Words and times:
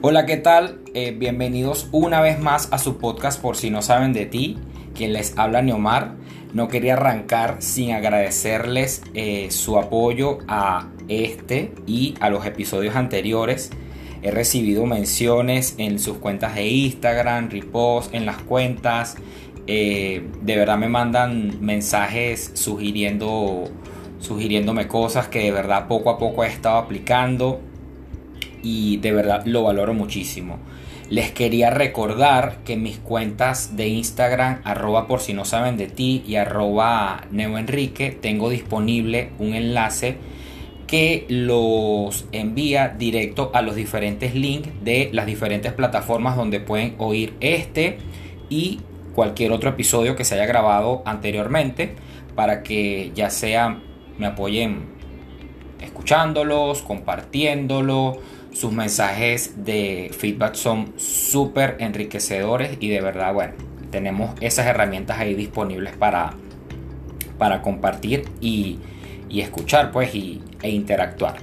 Hola, 0.00 0.26
¿qué 0.26 0.36
tal? 0.36 0.78
Eh, 0.94 1.10
bienvenidos 1.10 1.88
una 1.90 2.20
vez 2.20 2.38
más 2.38 2.68
a 2.70 2.78
su 2.78 2.98
podcast 2.98 3.42
por 3.42 3.56
si 3.56 3.68
no 3.68 3.82
saben 3.82 4.12
de 4.12 4.26
ti. 4.26 4.56
Quien 4.94 5.12
les 5.12 5.36
habla 5.36 5.60
Neomar. 5.60 6.14
No 6.54 6.68
quería 6.68 6.92
arrancar 6.92 7.56
sin 7.58 7.90
agradecerles 7.90 9.02
eh, 9.14 9.50
su 9.50 9.76
apoyo 9.76 10.38
a 10.46 10.86
este 11.08 11.72
y 11.84 12.14
a 12.20 12.30
los 12.30 12.46
episodios 12.46 12.94
anteriores. 12.94 13.70
He 14.22 14.30
recibido 14.30 14.86
menciones 14.86 15.74
en 15.78 15.98
sus 15.98 16.18
cuentas 16.18 16.54
de 16.54 16.68
Instagram, 16.68 17.50
repost 17.50 18.14
en 18.14 18.24
las 18.24 18.36
cuentas. 18.36 19.16
Eh, 19.66 20.24
de 20.42 20.56
verdad 20.56 20.78
me 20.78 20.88
mandan 20.88 21.60
mensajes 21.60 22.52
sugiriendo, 22.54 23.64
sugiriéndome 24.20 24.86
cosas 24.86 25.26
que 25.26 25.40
de 25.40 25.50
verdad 25.50 25.88
poco 25.88 26.10
a 26.10 26.18
poco 26.18 26.44
he 26.44 26.46
estado 26.46 26.76
aplicando 26.76 27.67
y 28.62 28.98
de 28.98 29.12
verdad 29.12 29.44
lo 29.46 29.62
valoro 29.62 29.94
muchísimo. 29.94 30.58
Les 31.10 31.30
quería 31.30 31.70
recordar 31.70 32.58
que 32.64 32.76
mis 32.76 32.98
cuentas 32.98 33.76
de 33.76 33.88
Instagram, 33.88 34.60
arroba 34.64 35.06
por 35.06 35.20
si 35.20 35.32
no 35.32 35.46
saben 35.46 35.78
de 35.78 35.86
ti 35.86 36.22
y 36.26 36.36
arroba 36.36 37.24
neoenrique, 37.30 38.10
tengo 38.10 38.50
disponible 38.50 39.30
un 39.38 39.54
enlace 39.54 40.18
que 40.86 41.26
los 41.28 42.26
envía 42.32 42.88
directo 42.88 43.50
a 43.54 43.62
los 43.62 43.74
diferentes 43.74 44.34
links 44.34 44.70
de 44.82 45.10
las 45.12 45.26
diferentes 45.26 45.72
plataformas 45.72 46.36
donde 46.36 46.60
pueden 46.60 46.94
oír 46.98 47.34
este 47.40 47.98
y 48.48 48.80
cualquier 49.14 49.52
otro 49.52 49.70
episodio 49.70 50.16
que 50.16 50.24
se 50.24 50.34
haya 50.34 50.46
grabado 50.46 51.02
anteriormente 51.04 51.94
para 52.34 52.62
que 52.62 53.12
ya 53.14 53.30
sea 53.30 53.80
me 54.16 54.26
apoyen 54.26 54.98
escuchándolos, 55.80 56.82
compartiéndolo 56.82 58.18
sus 58.58 58.72
mensajes 58.72 59.64
de 59.64 60.10
feedback 60.18 60.56
son 60.56 60.92
súper 60.96 61.76
enriquecedores 61.78 62.76
y 62.80 62.88
de 62.88 63.00
verdad, 63.00 63.32
bueno, 63.32 63.52
tenemos 63.92 64.34
esas 64.40 64.66
herramientas 64.66 65.20
ahí 65.20 65.34
disponibles 65.34 65.94
para, 65.94 66.34
para 67.38 67.62
compartir 67.62 68.24
y, 68.40 68.80
escuchar, 69.30 69.92
pues, 69.92 70.12
y, 70.12 70.42
e 70.60 70.70
interactuar. 70.70 71.36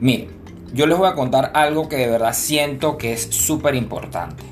Miren, 0.00 0.28
yo 0.74 0.86
les 0.86 0.98
voy 0.98 1.08
a 1.08 1.14
contar 1.14 1.50
algo 1.54 1.88
que 1.88 1.96
de 1.96 2.08
verdad 2.08 2.34
siento 2.34 2.98
que 2.98 3.14
es 3.14 3.22
súper 3.22 3.74
importante. 3.74 4.42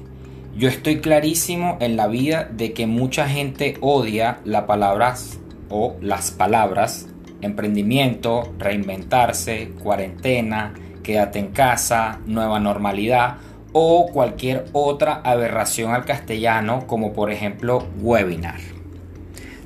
Yo 0.56 0.67
estoy 0.67 1.01
clarísimo 1.03 1.77
en 1.81 1.95
la 1.95 2.06
vida 2.06 2.49
de 2.51 2.73
que 2.73 2.87
mucha 2.87 3.29
gente 3.29 3.77
odia 3.83 4.41
las 4.47 4.65
palabras 4.65 5.39
o 5.69 5.97
las 6.01 6.31
palabras 6.31 7.06
emprendimiento, 7.43 8.55
reinventarse, 8.59 9.73
cuarentena, 9.83 10.75
quédate 11.11 11.41
en 11.41 11.48
casa, 11.48 12.20
nueva 12.25 12.61
normalidad 12.61 13.39
o 13.72 14.06
cualquier 14.12 14.66
otra 14.72 15.20
aberración 15.25 15.92
al 15.92 16.05
castellano 16.05 16.86
como 16.86 17.12
por 17.12 17.33
ejemplo 17.33 17.84
webinar. 18.00 18.61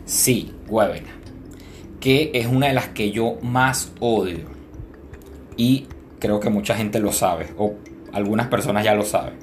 Sí, 0.06 0.54
webinar, 0.68 1.12
que 2.00 2.30
es 2.32 2.46
una 2.46 2.68
de 2.68 2.72
las 2.72 2.88
que 2.88 3.10
yo 3.10 3.36
más 3.42 3.92
odio 4.00 4.46
y 5.58 5.86
creo 6.18 6.40
que 6.40 6.48
mucha 6.48 6.76
gente 6.76 6.98
lo 6.98 7.12
sabe 7.12 7.48
o 7.58 7.74
algunas 8.14 8.46
personas 8.46 8.82
ya 8.82 8.94
lo 8.94 9.04
saben. 9.04 9.34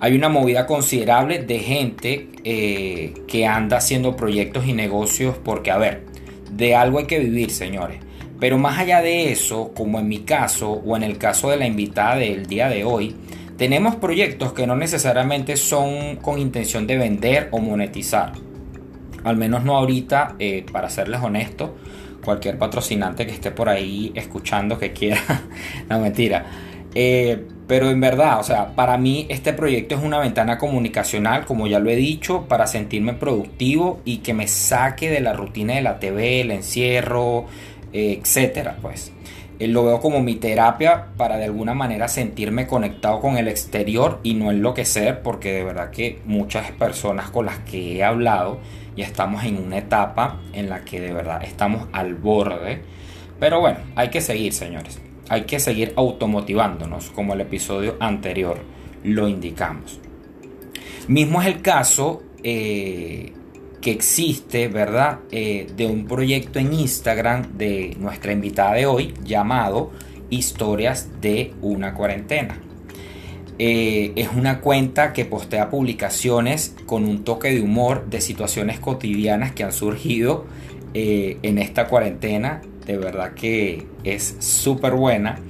Hay 0.00 0.16
una 0.16 0.30
movida 0.30 0.64
considerable 0.64 1.40
de 1.40 1.58
gente 1.58 2.30
eh, 2.44 3.12
que 3.26 3.44
anda 3.44 3.76
haciendo 3.76 4.16
proyectos 4.16 4.66
y 4.66 4.72
negocios 4.72 5.36
porque, 5.44 5.70
a 5.70 5.76
ver, 5.76 6.06
de 6.50 6.74
algo 6.74 7.00
hay 7.00 7.04
que 7.04 7.18
vivir, 7.18 7.50
señores. 7.50 8.07
Pero 8.40 8.58
más 8.58 8.78
allá 8.78 9.02
de 9.02 9.32
eso, 9.32 9.72
como 9.74 9.98
en 9.98 10.08
mi 10.08 10.20
caso 10.20 10.70
o 10.70 10.96
en 10.96 11.02
el 11.02 11.18
caso 11.18 11.50
de 11.50 11.56
la 11.56 11.66
invitada 11.66 12.16
del 12.16 12.46
día 12.46 12.68
de 12.68 12.84
hoy, 12.84 13.14
tenemos 13.56 13.96
proyectos 13.96 14.52
que 14.52 14.66
no 14.66 14.76
necesariamente 14.76 15.56
son 15.56 16.16
con 16.16 16.38
intención 16.38 16.86
de 16.86 16.96
vender 16.96 17.48
o 17.50 17.58
monetizar. 17.58 18.32
Al 19.24 19.36
menos 19.36 19.64
no 19.64 19.76
ahorita, 19.76 20.36
eh, 20.38 20.64
para 20.70 20.88
serles 20.88 21.20
honesto, 21.20 21.76
cualquier 22.24 22.58
patrocinante 22.58 23.26
que 23.26 23.32
esté 23.32 23.50
por 23.50 23.68
ahí 23.68 24.12
escuchando 24.14 24.78
que 24.78 24.92
quiera, 24.92 25.20
no 25.88 25.98
mentira. 25.98 26.46
Eh, 26.94 27.44
pero 27.66 27.90
en 27.90 28.00
verdad, 28.00 28.40
o 28.40 28.42
sea, 28.42 28.74
para 28.74 28.96
mí 28.96 29.26
este 29.28 29.52
proyecto 29.52 29.94
es 29.94 30.02
una 30.02 30.18
ventana 30.18 30.56
comunicacional, 30.56 31.44
como 31.44 31.66
ya 31.66 31.80
lo 31.80 31.90
he 31.90 31.96
dicho, 31.96 32.46
para 32.48 32.66
sentirme 32.66 33.12
productivo 33.12 34.00
y 34.04 34.18
que 34.18 34.32
me 34.32 34.48
saque 34.48 35.10
de 35.10 35.20
la 35.20 35.34
rutina 35.34 35.74
de 35.74 35.82
la 35.82 35.98
TV, 35.98 36.40
el 36.40 36.50
encierro, 36.50 37.46
etcétera, 37.92 38.78
pues. 38.80 39.12
Eh, 39.58 39.66
lo 39.66 39.84
veo 39.84 40.00
como 40.00 40.20
mi 40.20 40.36
terapia 40.36 41.06
para 41.16 41.36
de 41.36 41.44
alguna 41.44 41.74
manera 41.74 42.06
sentirme 42.08 42.66
conectado 42.66 43.20
con 43.20 43.36
el 43.36 43.48
exterior 43.48 44.20
y 44.22 44.34
no 44.34 44.50
enloquecer, 44.50 45.22
porque 45.22 45.52
de 45.52 45.64
verdad 45.64 45.90
que 45.90 46.20
muchas 46.24 46.70
personas 46.72 47.30
con 47.30 47.46
las 47.46 47.58
que 47.60 47.96
he 47.96 48.04
hablado 48.04 48.60
ya 48.96 49.04
estamos 49.04 49.44
en 49.44 49.58
una 49.58 49.78
etapa 49.78 50.40
en 50.52 50.68
la 50.68 50.84
que 50.84 51.00
de 51.00 51.12
verdad 51.12 51.42
estamos 51.42 51.88
al 51.92 52.14
borde. 52.14 52.82
Pero 53.40 53.60
bueno, 53.60 53.78
hay 53.94 54.10
que 54.10 54.20
seguir, 54.20 54.52
señores. 54.52 55.00
Hay 55.28 55.42
que 55.42 55.60
seguir 55.60 55.92
automotivándonos, 55.96 57.10
como 57.10 57.34
el 57.34 57.40
episodio 57.40 57.96
anterior 58.00 58.58
lo 59.04 59.28
indicamos. 59.28 60.00
Mismo 61.06 61.40
es 61.40 61.46
el 61.48 61.62
caso 61.62 62.22
eh, 62.42 63.32
existe, 63.90 64.68
¿verdad? 64.68 65.20
Eh, 65.30 65.66
de 65.76 65.86
un 65.86 66.06
proyecto 66.06 66.58
en 66.58 66.72
Instagram 66.72 67.56
de 67.56 67.96
nuestra 67.98 68.32
invitada 68.32 68.74
de 68.74 68.86
hoy 68.86 69.14
llamado 69.24 69.90
Historias 70.30 71.08
de 71.20 71.54
una 71.62 71.94
cuarentena. 71.94 72.60
Eh, 73.58 74.12
es 74.14 74.28
una 74.36 74.60
cuenta 74.60 75.12
que 75.12 75.24
postea 75.24 75.68
publicaciones 75.68 76.76
con 76.86 77.04
un 77.04 77.24
toque 77.24 77.52
de 77.52 77.60
humor 77.60 78.08
de 78.08 78.20
situaciones 78.20 78.78
cotidianas 78.78 79.52
que 79.52 79.64
han 79.64 79.72
surgido 79.72 80.46
eh, 80.94 81.38
en 81.42 81.58
esta 81.58 81.88
cuarentena. 81.88 82.62
De 82.86 82.96
verdad 82.96 83.34
que 83.34 83.86
es 84.04 84.36
súper 84.38 84.94
buena. 84.94 85.40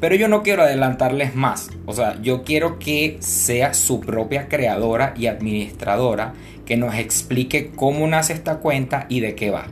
Pero 0.00 0.14
yo 0.14 0.28
no 0.28 0.42
quiero 0.42 0.62
adelantarles 0.62 1.34
más. 1.34 1.70
O 1.86 1.92
sea, 1.92 2.20
yo 2.22 2.44
quiero 2.44 2.78
que 2.78 3.16
sea 3.20 3.74
su 3.74 4.00
propia 4.00 4.48
creadora 4.48 5.12
y 5.16 5.26
administradora 5.26 6.34
que 6.64 6.76
nos 6.76 6.94
explique 6.94 7.72
cómo 7.74 8.06
nace 8.06 8.32
esta 8.32 8.58
cuenta 8.58 9.06
y 9.08 9.20
de 9.20 9.34
qué 9.34 9.50
va. 9.50 9.66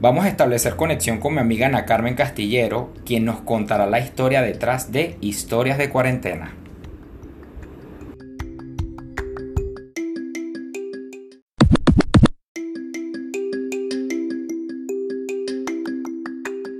Vamos 0.00 0.24
a 0.24 0.28
establecer 0.28 0.74
conexión 0.74 1.18
con 1.18 1.34
mi 1.34 1.40
amiga 1.40 1.66
Ana 1.66 1.84
Carmen 1.84 2.14
Castillero, 2.14 2.92
quien 3.06 3.24
nos 3.24 3.40
contará 3.42 3.86
la 3.86 4.00
historia 4.00 4.42
detrás 4.42 4.90
de 4.90 5.16
Historias 5.20 5.78
de 5.78 5.88
Cuarentena. 5.88 6.54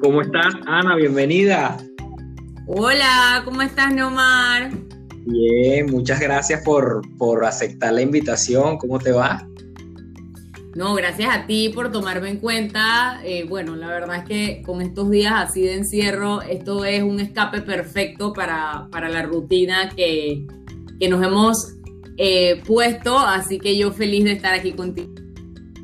¿Cómo 0.01 0.21
estás, 0.21 0.55
Ana? 0.67 0.97
Bienvenida. 0.97 1.79
Hola, 2.67 3.43
¿cómo 3.45 3.61
estás, 3.61 3.93
Neomar? 3.93 4.71
Bien, 5.27 5.85
muchas 5.91 6.19
gracias 6.19 6.63
por, 6.63 7.03
aceptar 7.45 7.93
la 7.93 8.01
invitación. 8.01 8.79
¿Cómo 8.79 8.99
te 8.99 9.13
va? 9.13 9.47
No, 10.75 10.95
gracias 10.95 11.29
a 11.31 11.47
ti 11.47 11.69
por 11.69 11.93
tomarme 11.93 12.31
en 12.31 12.39
cuenta. 12.39 13.21
Eh, 13.23 13.45
bueno, 13.47 13.77
la 13.77 13.89
verdad 13.89 14.17
es 14.17 14.25
que 14.25 14.63
con 14.63 14.81
estos 14.81 15.11
días 15.11 15.35
así 15.37 15.61
de 15.61 15.75
encierro, 15.75 16.41
esto 16.41 16.87
es 16.87 17.03
un 17.03 17.21
escape 17.21 17.61
perfecto 17.61 18.33
para, 18.33 18.89
la 18.91 19.23
rutina 19.25 19.91
que, 19.95 20.47
nos 21.07 21.23
hemos 21.23 21.75
eh, 22.17 22.63
puesto, 22.67 23.19
así 23.19 23.59
que 23.59 23.77
yo 23.77 23.93
feliz 23.93 24.25
de 24.25 24.33
estar 24.33 24.55
aquí 24.55 24.73
contigo. 24.73 25.13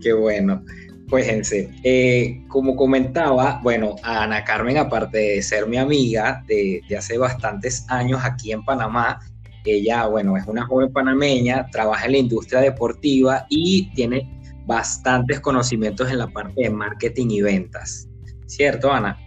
Qué 0.03 0.15
bueno. 0.15 0.65
Pues 1.11 1.53
eh, 1.53 2.45
como 2.47 2.77
comentaba, 2.77 3.61
bueno, 3.65 3.97
Ana 4.05 4.45
Carmen, 4.45 4.79
aparte 4.79 5.19
de 5.19 5.43
ser 5.43 5.67
mi 5.67 5.77
amiga 5.77 6.45
de, 6.47 6.83
hace 6.97 7.19
bastantes 7.19 7.85
años 7.89 8.21
aquí 8.23 8.53
en 8.53 8.65
Panamá, 8.65 9.19
ella, 9.65 10.07
bueno, 10.07 10.37
es 10.37 10.47
una 10.47 10.65
joven 10.65 10.93
panameña, 10.93 11.67
trabaja 11.71 12.07
en 12.07 12.13
la 12.13 12.19
industria 12.19 12.61
deportiva 12.61 13.47
y 13.51 13.91
tiene 13.95 14.31
bastantes 14.67 15.41
conocimientos 15.41 16.09
en 16.11 16.19
la 16.19 16.29
parte 16.29 16.63
de 16.63 16.71
marketing 16.71 17.27
y 17.31 17.43
ventas. 17.43 18.09
¿Cierto, 18.47 18.93
Ana? 18.93 19.19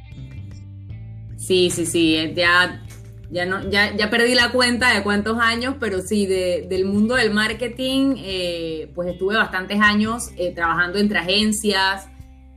Sí, 1.35 1.69
sí, 1.69 1.85
sí, 1.85 2.33
ya 2.33 2.81
ya, 3.33 3.47
no, 3.47 3.67
ya, 3.67 3.95
ya 3.95 4.11
perdí 4.11 4.35
la 4.35 4.51
cuenta 4.51 4.93
de 4.93 5.01
cuántos 5.01 5.39
años, 5.39 5.75
pero 5.79 6.01
sí, 6.01 6.27
del 6.27 6.85
mundo 6.85 7.15
del 7.15 7.33
marketing, 7.33 8.15
eh, 8.19 8.91
pues 8.93 9.09
estuve 9.09 9.35
bastantes 9.35 9.81
años 9.81 10.29
eh, 10.37 10.53
trabajando 10.53 10.99
entre 10.99 11.17
agencias, 11.17 12.07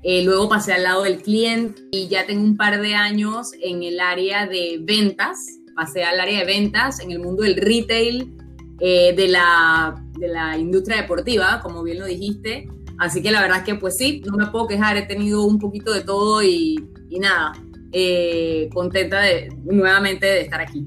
eh, 0.02 0.22
luego 0.22 0.50
pasé 0.50 0.74
al 0.74 0.82
lado 0.82 1.04
del 1.04 1.22
cliente 1.22 1.80
y 1.90 2.08
ya 2.08 2.26
tengo 2.26 2.44
un 2.44 2.58
par 2.58 2.80
de 2.80 2.94
años 2.94 3.52
en 3.62 3.82
el 3.82 3.98
área 4.00 4.46
de 4.46 4.78
ventas, 4.82 5.38
pasé 5.74 6.04
al 6.04 6.20
área 6.20 6.40
de 6.40 6.44
ventas 6.44 7.00
en 7.00 7.10
el 7.10 7.20
mundo 7.20 7.42
del 7.42 7.56
retail, 7.56 8.34
de, 8.78 9.28
la, 9.28 9.96
de 10.18 10.28
la 10.28 10.58
industria 10.58 10.98
deportiva, 10.98 11.60
como 11.62 11.82
bien 11.82 11.98
lo 11.98 12.04
dijiste. 12.04 12.68
Así 12.98 13.22
que 13.22 13.30
la 13.30 13.40
verdad 13.40 13.58
es 13.58 13.64
que 13.64 13.74
pues 13.76 13.96
sí, 13.96 14.22
no 14.26 14.36
me 14.36 14.48
puedo 14.48 14.66
quejar, 14.66 14.98
he 14.98 15.06
tenido 15.06 15.44
un 15.44 15.58
poquito 15.58 15.94
de 15.94 16.02
todo 16.02 16.42
y, 16.42 16.76
y 17.08 17.18
nada, 17.18 17.54
eh, 17.92 18.68
contenta 18.72 19.20
de 19.20 19.48
nuevamente 19.64 20.26
de 20.26 20.40
estar 20.42 20.60
aquí. 20.60 20.84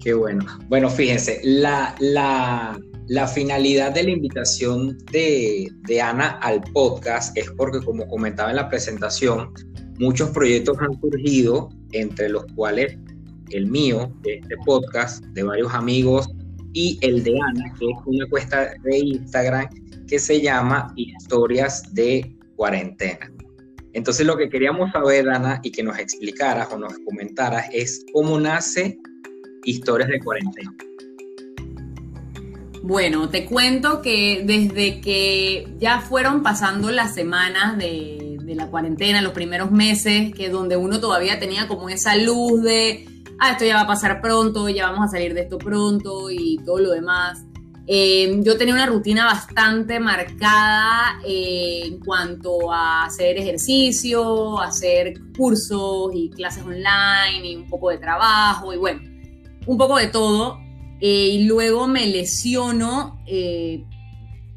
Qué 0.00 0.12
bueno. 0.14 0.44
Bueno, 0.68 0.90
fíjense, 0.90 1.40
la, 1.42 1.94
la, 1.98 2.78
la 3.08 3.26
finalidad 3.26 3.92
de 3.92 4.02
la 4.02 4.10
invitación 4.10 4.98
de, 5.10 5.70
de, 5.86 6.00
Ana 6.00 6.38
al 6.42 6.60
podcast 6.72 7.36
es 7.38 7.50
porque, 7.52 7.80
como 7.80 8.06
comentaba 8.08 8.50
en 8.50 8.56
la 8.56 8.68
presentación, 8.68 9.52
muchos 9.98 10.30
proyectos 10.30 10.76
han 10.80 11.00
surgido, 11.00 11.70
entre 11.92 12.28
los 12.28 12.44
cuales 12.54 12.98
el 13.50 13.66
mío, 13.66 14.12
de 14.22 14.34
este 14.34 14.56
podcast, 14.66 15.24
de 15.26 15.42
varios 15.42 15.72
amigos, 15.72 16.28
y 16.74 16.98
el 17.02 17.22
de 17.22 17.38
Ana, 17.40 17.72
que 17.78 17.86
es 17.86 17.96
una 18.04 18.26
cuesta 18.28 18.74
de 18.82 18.98
Instagram 18.98 19.68
que 20.06 20.18
se 20.18 20.40
llama 20.40 20.92
Historias 20.96 21.94
de 21.94 22.36
Cuarentena. 22.56 23.30
Entonces 23.94 24.26
lo 24.26 24.36
que 24.36 24.50
queríamos 24.50 24.92
saber, 24.92 25.28
Ana, 25.30 25.60
y 25.62 25.72
que 25.72 25.82
nos 25.82 25.98
explicaras 25.98 26.70
o 26.72 26.78
nos 26.78 26.98
comentaras 26.98 27.66
es 27.72 28.04
cómo 28.12 28.38
nace 28.38 28.98
Historias 29.64 30.10
de 30.10 30.20
Cuarentena. 30.20 30.74
Bueno, 32.82 33.30
te 33.30 33.46
cuento 33.46 34.02
que 34.02 34.42
desde 34.44 35.00
que 35.00 35.66
ya 35.78 36.00
fueron 36.00 36.42
pasando 36.42 36.90
las 36.90 37.14
semanas 37.14 37.78
de, 37.78 38.36
de 38.42 38.54
la 38.54 38.66
cuarentena, 38.66 39.22
los 39.22 39.32
primeros 39.32 39.70
meses, 39.70 40.34
que 40.34 40.50
donde 40.50 40.76
uno 40.76 41.00
todavía 41.00 41.38
tenía 41.40 41.66
como 41.66 41.88
esa 41.88 42.14
luz 42.14 42.62
de 42.62 43.06
ah, 43.38 43.52
esto 43.52 43.64
ya 43.64 43.76
va 43.76 43.82
a 43.82 43.86
pasar 43.86 44.20
pronto, 44.20 44.68
ya 44.68 44.90
vamos 44.90 45.06
a 45.06 45.08
salir 45.08 45.34
de 45.34 45.42
esto 45.42 45.58
pronto 45.58 46.30
y 46.30 46.58
todo 46.64 46.78
lo 46.78 46.90
demás. 46.90 47.44
Eh, 47.86 48.40
yo 48.42 48.56
tenía 48.56 48.72
una 48.72 48.86
rutina 48.86 49.26
bastante 49.26 50.00
marcada 50.00 51.20
eh, 51.26 51.82
en 51.84 52.00
cuanto 52.00 52.72
a 52.72 53.04
hacer 53.04 53.36
ejercicio, 53.36 54.58
hacer 54.58 55.14
cursos 55.36 56.10
y 56.14 56.30
clases 56.30 56.64
online 56.64 57.46
y 57.46 57.56
un 57.56 57.68
poco 57.68 57.90
de 57.90 57.98
trabajo 57.98 58.72
y 58.72 58.78
bueno, 58.78 59.02
un 59.66 59.76
poco 59.76 59.98
de 59.98 60.06
todo. 60.06 60.58
Eh, 61.00 61.28
y 61.32 61.44
luego 61.44 61.86
me 61.86 62.06
lesiono 62.06 63.20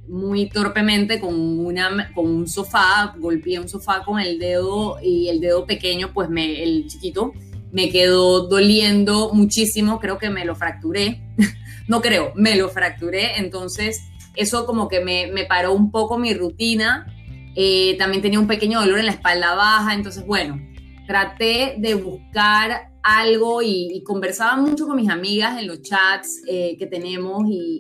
muy 0.07 0.47
torpemente 0.47 1.19
con, 1.19 1.35
una, 1.35 2.13
con 2.13 2.27
un 2.27 2.47
sofá, 2.47 3.13
golpeé 3.18 3.59
un 3.59 3.68
sofá 3.68 4.03
con 4.06 4.21
el 4.21 4.39
dedo 4.39 4.97
y 5.03 5.27
el 5.27 5.41
dedo 5.41 5.65
pequeño, 5.65 6.13
pues 6.13 6.29
me, 6.29 6.63
el 6.63 6.88
chiquito, 6.88 7.33
me 7.72 7.90
quedó 7.90 8.48
doliendo 8.48 9.31
muchísimo, 9.34 10.00
creo 10.00 10.18
que 10.18 10.30
me 10.30 10.46
lo 10.46 10.56
fracturé, 10.56 11.22
no 11.88 12.02
creo, 12.02 12.31
me 12.36 12.56
lo 12.56 12.69
fracturé, 12.69 13.38
entonces 13.38 14.02
eso 14.36 14.66
como 14.66 14.88
que 14.88 15.02
me, 15.02 15.46
paró 15.46 15.74
un 15.74 15.92
poco 15.92 16.18
mi 16.18 16.34
rutina, 16.34 17.14
eh, 17.56 17.96
también 17.98 18.22
tenía 18.22 18.40
un 18.40 18.48
pequeño 18.48 18.80
dolor 18.80 19.00
en 19.00 19.08
la 19.08 19.12
espalda 19.12 19.56
baja, 19.56 19.94
entonces 19.94 20.25
bueno, 20.25 20.62
traté 21.08 21.75
de 21.80 21.96
buscar 21.96 22.92
algo 23.04 23.62
y, 23.62 24.04
conversaba 24.06 24.58
mucho 24.58 24.86
con 24.86 24.98
mis 24.98 25.10
amigas 25.10 25.60
en 25.60 25.68
los 25.68 25.81
chats 25.81 26.42
eh, 26.48 26.75
que 26.78 26.86
tenemos 26.86 27.44
y, 27.50 27.80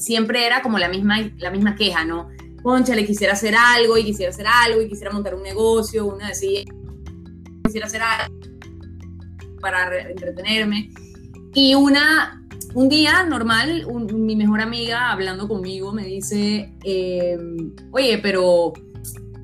siempre 0.00 0.46
era 0.46 0.62
como 0.62 0.78
la 0.78 0.88
misma, 0.88 1.30
la 1.38 1.50
misma 1.50 1.74
queja, 1.74 2.04
¿no? 2.04 2.28
Concha, 2.62 2.94
le 2.94 3.06
quisiera 3.06 3.34
hacer 3.34 3.54
algo 3.54 3.96
y 3.96 4.04
quisiera 4.04 4.30
hacer 4.30 4.46
algo 4.46 4.82
y 4.82 4.88
quisiera 4.88 5.12
montar 5.12 5.34
un 5.34 5.42
negocio, 5.42 6.06
una 6.06 6.28
decía, 6.28 6.64
quisiera 7.64 7.86
hacer 7.86 8.02
algo 8.02 8.55
para 9.66 10.10
entretenerme. 10.10 10.90
Y 11.54 11.74
una, 11.74 12.40
un 12.74 12.88
día 12.88 13.24
normal, 13.24 13.86
mi 14.12 14.36
mejor 14.36 14.60
amiga 14.60 15.10
hablando 15.10 15.48
conmigo 15.48 15.92
me 15.92 16.04
dice, 16.04 16.72
em, 16.84 17.72
oye, 17.90 18.18
pero 18.18 18.72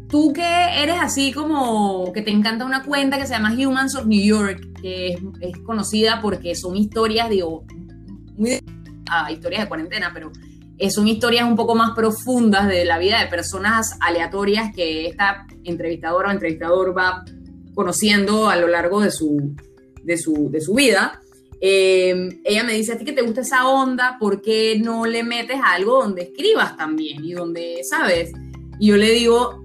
tú 0.08 0.32
que 0.32 0.82
eres 0.82 0.96
así 1.00 1.32
como 1.32 2.12
que 2.12 2.22
te 2.22 2.30
encanta 2.30 2.64
una 2.64 2.84
cuenta 2.84 3.18
que 3.18 3.26
se 3.26 3.32
llama 3.32 3.52
Humans 3.52 3.96
of 3.96 4.06
New 4.06 4.22
York, 4.22 4.80
que 4.80 5.18
es, 5.40 5.58
conocida 5.64 6.20
porque 6.20 6.54
son 6.54 6.76
historias, 6.76 7.28
digo, 7.28 7.64
ah, 9.10 9.32
historias 9.32 9.62
de 9.62 9.68
cuarentena, 9.68 10.12
pero 10.14 10.30
son 10.90 11.08
historias 11.08 11.44
un 11.48 11.56
poco 11.56 11.74
más 11.74 11.92
profundas 11.96 12.68
de 12.68 12.84
la 12.84 12.98
vida 12.98 13.20
de 13.20 13.26
personas 13.26 13.96
aleatorias 14.00 14.72
que 14.74 15.06
esta 15.06 15.46
entrevistadora 15.64 16.28
o 16.28 16.32
entrevistador 16.32 16.96
va 16.96 17.24
conociendo 17.74 18.48
a 18.48 18.56
lo 18.56 18.68
largo 18.68 19.00
de 19.00 19.10
su, 19.10 19.54
de 20.02 20.18
su, 20.18 20.50
de 20.50 20.60
su 20.60 20.74
vida. 20.74 21.20
Eh, 21.60 22.40
ella 22.44 22.64
me 22.64 22.74
dice, 22.74 22.92
a 22.92 22.98
ti 22.98 23.04
que 23.04 23.12
te 23.12 23.22
gusta 23.22 23.42
esa 23.42 23.68
onda, 23.68 24.16
¿por 24.18 24.42
qué 24.42 24.80
no 24.82 25.06
le 25.06 25.22
metes 25.22 25.58
algo 25.64 26.02
donde 26.02 26.22
escribas 26.22 26.76
también 26.76 27.24
y 27.24 27.32
donde, 27.32 27.82
sabes? 27.88 28.32
Y 28.80 28.88
yo 28.88 28.96
le 28.96 29.12
digo, 29.12 29.64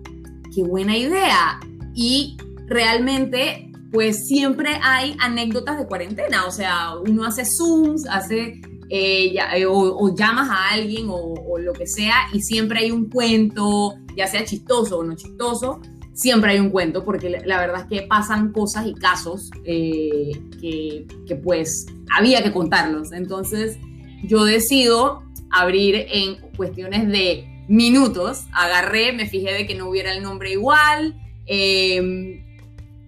qué 0.53 0.61
buena 0.61 0.95
idea. 0.95 1.59
Y 1.95 2.37
realmente, 2.67 3.71
pues 3.91 4.27
siempre 4.27 4.79
hay 4.83 5.15
anécdotas 5.19 5.79
de 5.79 5.87
cuarentena, 5.87 6.45
o 6.45 6.51
sea, 6.51 6.95
uno 6.97 7.25
hace 7.25 7.43
Zooms, 7.45 8.05
hace... 8.09 8.61
Eh, 8.89 9.35
eh, 9.53 9.65
o, 9.65 10.15
llamas 10.15 10.49
a 10.49 10.69
alguien 10.69 11.09
o, 11.09 11.15
o 11.15 11.57
lo 11.57 11.73
que 11.73 11.85
sea 11.85 12.29
y 12.31 12.39
siempre 12.39 12.79
hay 12.79 12.91
un 12.91 13.09
cuento, 13.09 13.95
ya 14.15 14.27
sea 14.27 14.45
chistoso 14.45 14.99
o 14.99 15.03
no 15.03 15.13
chistoso, 15.13 15.81
siempre 16.17 16.51
hay 16.51 16.59
un 16.59 16.71
cuento, 16.71 17.05
porque 17.05 17.41
la 17.45 17.59
verdad 17.59 17.81
es 17.81 17.87
que 17.87 18.07
pasan 18.07 18.51
cosas 18.51 18.87
y 18.87 18.95
casos 18.95 19.51
eh, 19.65 20.31
que, 20.59 21.35
pues 21.43 21.85
había 22.11 22.41
que 22.43 22.51
contarlos. 22.51 23.11
Entonces 23.11 23.77
yo 24.23 24.43
decido 24.43 25.21
abrir 25.51 26.07
en 26.09 26.37
cuestiones 26.57 27.07
de 27.07 27.47
minutos, 27.67 28.45
agarré, 28.51 29.13
me 29.13 29.27
fijé 29.27 29.53
de 29.53 29.67
que 29.67 29.75
no 29.75 29.89
hubiera 29.89 30.11
el 30.11 30.23
nombre 30.23 30.51
igual 30.51 31.15
em, 31.45 32.43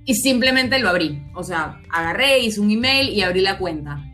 y 0.06 0.13
simplemente 0.13 0.77
lo 0.77 0.89
abrí. 0.89 1.23
O 1.33 1.44
sea, 1.44 1.81
agarré, 1.89 2.39
hice 2.39 2.61
un 2.61 2.69
email 2.69 3.09
y 3.09 3.23
abrí 3.23 3.41
la 3.41 3.57
cuenta. 3.57 4.06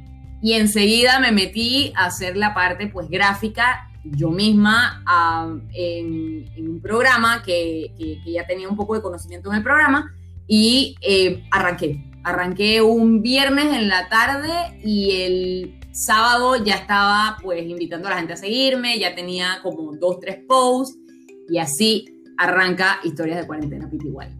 Y 0.41 0.53
enseguida 0.53 1.19
me 1.19 1.33
metí 1.33 1.91
a 1.97 2.05
hacer 2.05 2.37
la 2.37 2.53
parte 2.53 2.87
pues 2.87 3.09
gráfica 3.09 3.89
yo 4.11 4.29
misma 4.29 5.03
en, 5.73 6.45
un 6.57 6.79
programa 6.81 7.41
que, 7.43 7.91
ya 8.25 8.45
tenía 8.45 8.69
un 8.69 8.75
poco 8.75 8.95
de 8.95 9.01
conocimiento 9.01 9.49
en 9.49 9.57
el 9.57 9.63
programa 9.63 10.13
y 10.47 10.95
eh, 11.01 11.43
arranqué. 11.51 12.03
Arranqué 12.23 12.81
un 12.81 13.21
viernes 13.21 13.65
en 13.75 13.87
la 13.87 14.09
tarde 14.09 14.79
y 14.83 15.21
el 15.21 15.79
sábado 15.91 16.63
ya 16.63 16.75
estaba 16.75 17.37
pues 17.41 17.63
invitando 17.63 18.07
a 18.07 18.11
la 18.11 18.17
gente 18.17 18.33
a 18.33 18.37
seguirme, 18.37 18.99
ya 18.99 19.15
tenía 19.15 19.59
como 19.61 19.95
dos, 19.95 20.19
tres 20.19 20.39
posts 20.47 20.97
y 21.49 21.57
así 21.59 22.23
arranca 22.37 22.99
Historias 23.03 23.39
de 23.39 23.47
Cuarentena 23.47 23.89
igual 23.91 24.35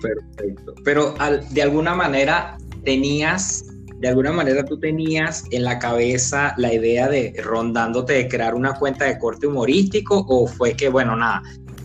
Perfecto. 0.00 0.74
Pero 0.84 1.14
de 1.50 1.62
alguna 1.62 1.94
manera 1.94 2.56
tenías 2.84 3.64
de 3.98 4.08
alguna 4.08 4.32
manera 4.32 4.64
tú 4.64 4.78
tenías 4.78 5.44
en 5.50 5.64
la 5.64 5.78
cabeza 5.78 6.54
la 6.56 6.72
idea 6.72 7.08
de 7.08 7.34
rondándote 7.42 8.12
de 8.12 8.28
crear 8.28 8.54
una 8.54 8.74
cuenta 8.74 9.06
de 9.06 9.18
corte 9.18 9.46
humorístico 9.46 10.24
o 10.28 10.46
fue 10.46 10.74
que, 10.74 10.88
bueno, 10.88 11.16
nada, 11.16 11.42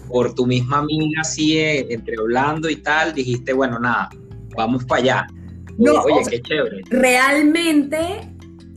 por 0.09 0.35
tu 0.35 0.45
misma 0.45 0.79
amiga 0.79 1.21
así, 1.21 1.57
eh, 1.57 1.87
entre 1.89 2.15
hablando 2.19 2.69
y 2.69 2.77
tal, 2.77 3.13
dijiste, 3.13 3.53
bueno, 3.53 3.79
nada, 3.79 4.09
vamos 4.55 4.85
para 4.85 5.01
allá. 5.01 5.27
No, 5.77 6.01
Oye, 6.03 6.23
qué 6.29 6.41
chévere. 6.41 6.81
Realmente 6.89 7.99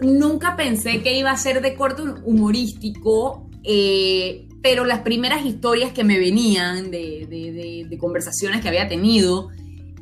nunca 0.00 0.57
pensé 0.57 1.02
que 1.02 1.19
iba 1.19 1.31
a 1.31 1.37
ser 1.37 1.61
de 1.61 1.75
corte 1.75 2.02
humorístico, 2.25 3.50
eh, 3.64 4.49
pero 4.62 4.87
las 4.87 5.00
primeras 5.00 5.45
historias 5.45 5.93
que 5.93 6.05
me 6.05 6.19
venían 6.19 6.90
de, 6.90 7.87
de 7.87 7.99
conversaciones 7.99 8.62
que 8.62 8.69
había 8.69 8.88
tenido, 8.88 9.50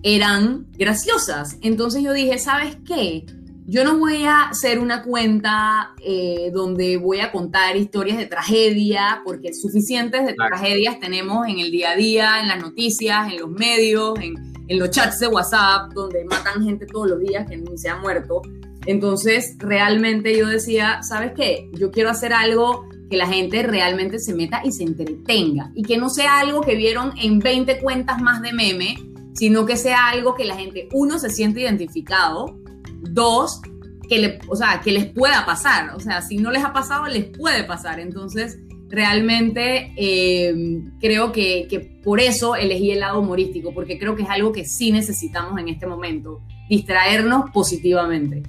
eran 0.05 0.67
graciosas. 0.77 1.57
Entonces 1.63 2.03
yo 2.03 2.13
dije, 2.13 2.39
¿sabes 2.39 2.77
qué? 2.87 3.25
Yo 3.67 3.83
no 3.83 3.97
voy 3.99 4.25
a 4.25 4.43
hacer 4.43 4.79
una 4.79 5.03
cuenta 5.03 5.95
eh, 6.05 6.51
donde 6.53 6.99
voy 6.99 7.21
a 7.21 7.33
contar 7.33 7.75
historias 7.77 8.19
de 8.19 8.27
tragedia, 8.27 9.23
porque 9.25 9.55
suficientes 9.55 10.27
de 10.27 10.35
tragedias 10.35 11.01
tenemos 11.01 11.49
en 11.49 11.59
el 11.59 11.71
día 11.71 11.93
a 11.93 11.97
día, 11.97 12.41
en 12.43 12.49
las 12.49 12.61
noticias, 12.61 13.33
en 13.33 13.41
los 13.41 13.51
medios, 13.51 14.19
en, 14.21 14.35
en 14.69 14.79
los 14.79 14.91
chats 14.91 15.19
de 15.21 15.29
WhatsApp, 15.29 15.93
donde 15.95 16.23
matan 16.27 16.63
gente 16.63 16.85
todos 16.85 17.09
los 17.09 17.21
días 17.21 17.49
que 17.49 17.57
ni 17.57 17.79
se 17.79 17.89
ha 17.89 17.97
muerto. 17.97 18.43
Entonces, 18.85 19.57
realmente 19.59 20.37
yo 20.37 20.47
decía, 20.47 21.03
¿sabes 21.03 21.33
qué? 21.35 21.71
Yo 21.73 21.91
quiero 21.91 22.11
hacer 22.11 22.35
algo 22.35 22.87
que 23.09 23.17
la 23.17 23.27
gente 23.27 23.63
realmente 23.63 24.19
se 24.19 24.35
meta 24.35 24.61
y 24.63 24.73
se 24.73 24.83
entretenga 24.83 25.71
y 25.75 25.85
que 25.85 25.97
no 25.97 26.11
sea 26.11 26.41
algo 26.41 26.61
que 26.61 26.75
vieron 26.75 27.15
en 27.19 27.39
20 27.39 27.79
cuentas 27.81 28.21
más 28.21 28.43
de 28.43 28.53
meme, 28.53 28.97
sino 29.35 29.67
que 29.67 29.77
sea 29.77 30.09
algo 30.09 30.35
que 30.35 30.45
la 30.45 30.57
gente, 30.57 30.89
uno, 30.93 31.19
se 31.19 31.29
siente 31.29 31.61
identificado, 31.61 32.59
dos, 33.01 33.61
que, 34.09 34.19
le, 34.19 34.39
o 34.49 34.57
sea, 34.57 34.81
que 34.83 34.93
les 34.93 35.07
pueda 35.07 35.45
pasar. 35.45 35.95
O 35.95 36.01
sea, 36.01 36.23
si 36.23 36.37
no 36.37 36.51
les 36.51 36.65
ha 36.65 36.73
pasado, 36.73 37.07
les 37.07 37.25
puede 37.25 37.65
pasar. 37.65 37.99
Entonces, 38.01 38.59
realmente 38.89 39.93
em, 39.97 40.99
creo 41.01 41.33
que, 41.33 41.67
que, 41.69 41.81
por 41.81 42.21
eso 42.21 42.55
elegí 42.55 42.93
el 42.93 43.01
lado 43.01 43.21
humorístico, 43.21 43.75
porque 43.75 43.99
creo 43.99 44.15
que 44.15 44.23
es 44.23 44.31
algo 44.31 44.53
que 44.53 44.65
sí 44.65 44.93
necesitamos 44.93 45.59
en 45.59 45.69
este 45.69 45.87
momento, 45.87 46.43
distraernos 46.69 47.51
positivamente. 47.51 48.43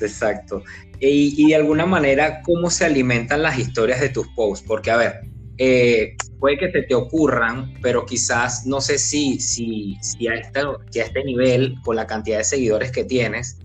Exacto. 0.00 0.62
Y, 1.00 1.34
y 1.42 1.48
de 1.48 1.56
alguna 1.56 1.86
manera, 1.86 2.42
¿cómo 2.42 2.70
se 2.70 2.84
alimentan 2.84 3.42
las 3.42 3.58
historias 3.58 4.00
de 4.00 4.10
tus 4.10 4.28
posts? 4.28 4.64
Porque, 4.66 4.90
a 4.90 4.96
ver, 4.96 5.29
eh, 5.62 6.16
puede 6.38 6.56
que 6.56 6.72
se 6.72 6.82
te 6.84 6.94
ocurran, 6.94 7.70
pero 7.82 8.06
quizás 8.06 8.64
no 8.64 8.80
sé 8.80 8.98
si, 8.98 9.38
si, 9.40 9.94
si, 10.00 10.26
a 10.26 10.32
este, 10.32 10.60
a 10.60 11.04
este 11.04 11.22
nivel, 11.22 11.74
con 11.84 11.96
la 11.96 12.06
cantidad 12.06 12.38
de 12.38 12.44
seguidores 12.44 12.90
que 12.90 13.04
tienes, 13.04 13.58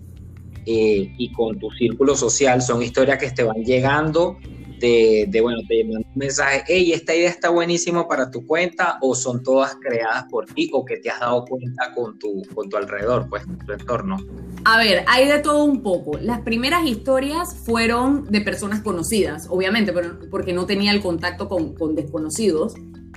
eh, 0.66 1.10
y 1.16 1.32
con 1.32 1.58
tu 1.58 1.70
círculo 1.70 2.14
social, 2.14 2.60
son 2.60 2.82
historias 2.82 3.16
que 3.16 3.30
te 3.30 3.44
van 3.44 3.64
llegando 3.64 4.36
de, 4.78 5.24
de, 5.30 5.40
bueno, 5.40 5.60
te 5.66 5.84
mandan 5.84 6.02
un 6.12 6.18
mensaje, 6.18 6.64
hey, 6.66 6.92
esta 6.92 7.14
idea 7.14 7.30
está 7.30 7.48
buenísima 7.48 8.06
para 8.06 8.30
tu 8.30 8.46
cuenta, 8.46 8.98
o 9.00 9.14
son 9.14 9.42
todas 9.42 9.74
creadas 9.76 10.26
por 10.30 10.44
ti, 10.44 10.68
o 10.74 10.84
que 10.84 10.98
te 10.98 11.08
has 11.08 11.20
dado 11.20 11.46
cuenta 11.46 11.94
con 11.94 12.18
tu, 12.18 12.42
con 12.54 12.68
tu 12.68 12.76
alrededor, 12.76 13.26
pues, 13.30 13.42
tu 13.64 13.72
entorno. 13.72 14.18
A 14.68 14.78
ver, 14.78 15.04
hay 15.06 15.28
de 15.28 15.38
todo 15.38 15.62
un 15.62 15.80
poco. 15.80 16.18
Las 16.18 16.40
primeras 16.40 16.84
historias 16.86 17.54
fueron 17.54 18.24
de 18.24 18.40
personas 18.40 18.80
conocidas, 18.80 19.46
obviamente, 19.48 19.92
pero 19.92 20.18
porque 20.28 20.52
no 20.52 20.66
tenía 20.66 20.90
el 20.90 21.00
contacto 21.00 21.48
con, 21.48 21.72
con 21.74 21.94
desconocidos. 21.94 22.74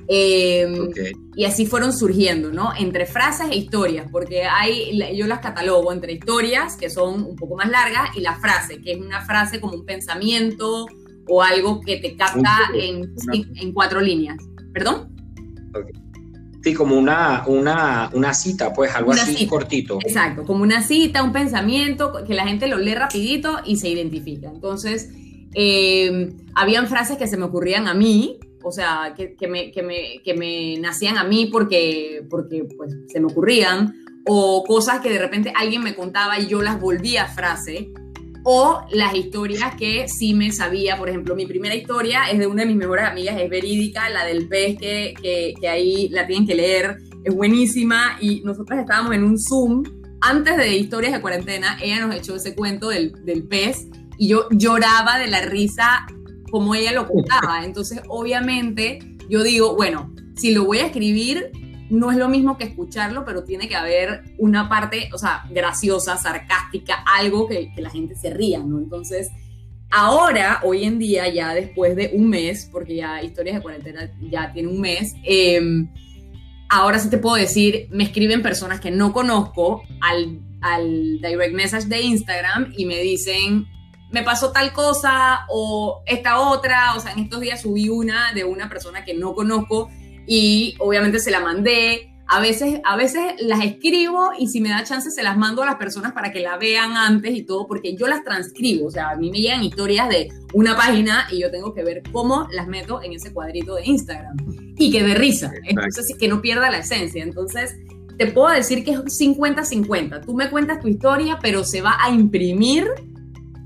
Eh, 0.07 0.71
Y 1.35 1.45
así 1.45 1.65
fueron 1.65 1.91
surgiendo, 1.91 2.51
¿no? 2.51 2.71
Entre 2.77 3.07
frases 3.07 3.47
e 3.49 3.55
historias, 3.55 4.05
porque 4.11 4.43
hay, 4.43 4.95
yo 5.15 5.25
las 5.25 5.39
catalogo 5.39 5.91
entre 5.91 6.13
historias, 6.13 6.75
que 6.75 6.91
son 6.91 7.23
un 7.23 7.35
poco 7.35 7.55
más 7.55 7.69
largas, 7.69 8.15
y 8.15 8.21
la 8.21 8.35
frase, 8.35 8.79
que 8.79 8.91
es 8.91 8.99
una 8.99 9.21
frase 9.21 9.59
como 9.59 9.73
un 9.73 9.85
pensamiento 9.85 10.85
o 11.27 11.41
algo 11.41 11.81
que 11.81 11.97
te 11.97 12.15
capta 12.15 12.69
en, 12.75 13.11
en, 13.55 13.73
cuatro 13.73 14.01
líneas. 14.01 14.37
¿Perdón? 14.71 15.15
Sí, 16.61 16.73
como 16.73 16.97
una, 16.97 17.45
una, 17.47 18.09
una 18.13 18.33
cita, 18.33 18.73
pues 18.73 18.93
algo 18.93 19.13
así 19.13 19.47
cortito. 19.47 19.97
Exacto, 20.05 20.43
como 20.43 20.63
una 20.63 20.83
cita, 20.83 21.23
un 21.23 21.31
pensamiento, 21.31 22.11
que 22.25 22.33
la 22.33 22.45
gente 22.45 22.67
lo 22.67 22.77
lee 22.77 22.95
rapidito 22.95 23.59
y 23.65 23.77
se 23.77 23.89
identifica. 23.89 24.49
Entonces, 24.49 25.09
eh, 25.53 26.33
habían 26.55 26.87
frases 26.87 27.17
que 27.17 27.27
se 27.27 27.37
me 27.37 27.45
ocurrían 27.45 27.87
a 27.87 27.93
mí, 27.93 28.39
o 28.61 28.71
sea, 28.71 29.13
que, 29.15 29.35
que, 29.35 29.47
me, 29.47 29.71
que, 29.71 29.83
me, 29.83 30.21
que, 30.23 30.33
me, 30.33 30.77
nacían 30.79 31.17
a 31.17 31.23
mí 31.23 31.45
porque, 31.45 32.25
porque 32.29 32.65
pues, 32.75 32.93
se 33.07 33.21
me 33.21 33.27
ocurrían, 33.27 33.95
o 34.27 34.63
cosas 34.63 34.99
que 34.99 35.09
de 35.09 35.19
repente 35.19 35.53
alguien 35.55 35.81
me 35.81 35.95
contaba 35.95 36.39
y 36.39 36.47
yo 36.47 36.61
las 36.61 36.79
volvía 36.79 37.23
a 37.23 37.27
frase, 37.27 37.91
o 38.43 38.81
las 38.91 39.15
historias 39.15 39.75
que 39.75 40.07
sí 40.07 40.33
me 40.33 40.51
sabía, 40.51 40.97
por 40.97 41.09
ejemplo, 41.09 41.35
mi 41.35 41.45
primera 41.45 41.75
historia 41.75 42.29
es 42.31 42.39
de 42.39 42.47
una 42.47 42.63
de 42.63 42.67
mis 42.67 42.77
mejores 42.77 43.05
amigas, 43.05 43.39
es 43.39 43.49
verídica, 43.49 44.09
la 44.09 44.25
del 44.25 44.47
pez 44.47 44.77
que, 44.77 45.13
que, 45.59 45.67
ahí 45.67 46.09
la 46.09 46.25
tienen 46.25 46.47
que 46.47 46.55
leer, 46.55 46.97
es 47.23 47.35
buenísima, 47.35 48.17
y 48.21 48.41
nosotros 48.41 48.79
estábamos 48.79 49.13
en 49.13 49.23
un 49.23 49.37
Zoom, 49.37 49.83
antes 50.21 50.57
de 50.57 50.77
historias 50.77 51.13
de 51.13 51.21
cuarentena, 51.21 51.77
ella 51.81 52.05
nos 52.05 52.15
echó 52.15 52.35
ese 52.35 52.55
cuento 52.55 52.89
del, 52.89 53.13
del 53.25 53.43
pez, 53.43 53.87
y 54.17 54.29
yo 54.29 54.47
lloraba 54.51 55.17
de 55.17 55.27
la 55.27 55.41
risa 55.41 56.05
como 56.51 56.75
ella 56.75 56.91
lo 56.91 57.07
contaba. 57.07 57.63
Entonces, 57.63 58.01
obviamente, 58.09 58.99
yo 59.29 59.43
digo, 59.43 59.75
bueno, 59.75 60.13
si 60.35 60.53
lo 60.53 60.65
voy 60.65 60.79
a 60.79 60.87
escribir, 60.87 61.51
no 61.89 62.11
es 62.11 62.17
lo 62.17 62.29
mismo 62.29 62.57
que 62.57 62.65
escucharlo, 62.65 63.25
pero 63.25 63.43
tiene 63.43 63.67
que 63.67 63.75
haber 63.75 64.23
una 64.37 64.69
parte, 64.69 65.09
o 65.13 65.17
sea, 65.17 65.43
graciosa, 65.49 66.17
sarcástica, 66.17 67.03
algo 67.17 67.47
que, 67.47 67.71
la 67.77 67.89
gente 67.89 68.15
se 68.15 68.29
ría, 68.29 68.59
¿no? 68.59 68.77
Entonces, 68.77 69.29
ahora, 69.89 70.59
hoy 70.63 70.83
en 70.83 70.99
día, 70.99 71.27
ya 71.29 71.53
después 71.53 71.95
de 71.95 72.11
un 72.13 72.29
mes, 72.29 72.69
porque 72.71 72.95
ya 72.95 73.23
Historias 73.23 73.55
de 73.55 73.61
Cuarentena 73.61 74.11
ya 74.29 74.51
tiene 74.53 74.69
un 74.69 74.81
mes, 74.81 75.13
em, 75.23 75.89
ahora 76.69 76.99
sí 76.99 77.09
te 77.09 77.17
puedo 77.17 77.35
decir, 77.35 77.87
me 77.89 78.03
escriben 78.03 78.41
personas 78.41 78.79
que 78.79 78.91
no 78.91 79.11
conozco 79.11 79.83
al, 80.01 80.39
al 80.61 81.19
direct 81.21 81.53
message 81.53 81.87
de 81.87 82.01
Instagram 82.01 82.73
y 82.77 82.85
me 82.85 82.99
dicen, 82.99 83.65
me 84.11 84.23
pasó 84.23 84.51
tal 84.51 84.73
cosa 84.73 85.45
o 85.49 86.03
esta 86.05 86.39
otra, 86.39 86.95
o 86.95 86.99
sea, 86.99 87.13
en 87.13 87.19
estos 87.19 87.39
días 87.39 87.61
subí 87.61 87.89
una 87.89 88.33
de 88.33 88.43
una 88.43 88.69
persona 88.69 89.03
que 89.03 89.13
no 89.13 89.33
conozco 89.33 89.89
y 90.29 90.75
obviamente 90.77 91.19
se 91.19 91.31
la 91.31 91.39
mandé. 91.39 92.13
A 92.27 92.39
veces, 92.39 92.79
a 92.85 92.95
veces 92.95 93.23
las 93.39 93.65
escribo 93.65 94.29
y 94.37 94.47
si 94.47 94.61
me 94.61 94.69
da 94.69 94.83
chance 94.83 95.09
se 95.09 95.23
las 95.23 95.35
mando 95.35 95.63
a 95.63 95.65
las 95.65 95.77
personas 95.77 96.13
para 96.13 96.31
que 96.31 96.39
la 96.41 96.57
vean 96.57 96.95
antes 96.95 97.35
y 97.35 97.41
todo, 97.41 97.65
porque 97.65 97.95
yo 97.95 98.07
las 98.07 98.23
transcribo. 98.23 98.85
O 98.85 98.91
sea, 98.91 99.09
a 99.09 99.15
mí 99.15 99.31
me 99.31 99.39
llegan 99.39 99.63
historias 99.63 100.07
de 100.07 100.29
una 100.53 100.75
página 100.75 101.25
y 101.31 101.41
yo 101.41 101.49
tengo 101.49 101.73
que 101.73 101.83
ver 101.83 102.03
cómo 102.11 102.47
las 102.51 102.67
meto 102.67 103.01
en 103.01 103.13
ese 103.13 103.33
cuadrito 103.33 103.73
de 103.73 103.85
Instagram. 103.85 104.37
Y 104.77 104.91
que 104.91 105.01
de 105.01 105.15
risa. 105.15 105.51
Entonces, 105.63 106.15
que 106.19 106.27
no 106.27 106.39
pierda 106.39 106.69
la 106.69 106.77
esencia. 106.77 107.23
Entonces, 107.23 107.75
te 108.19 108.27
puedo 108.27 108.49
decir 108.49 108.83
que 108.83 108.91
es 108.91 108.99
50-50. 108.99 110.23
Tú 110.23 110.35
me 110.35 110.51
cuentas 110.51 110.79
tu 110.79 110.87
historia, 110.87 111.39
pero 111.41 111.63
se 111.63 111.81
va 111.81 111.97
a 111.99 112.11
imprimir 112.11 112.87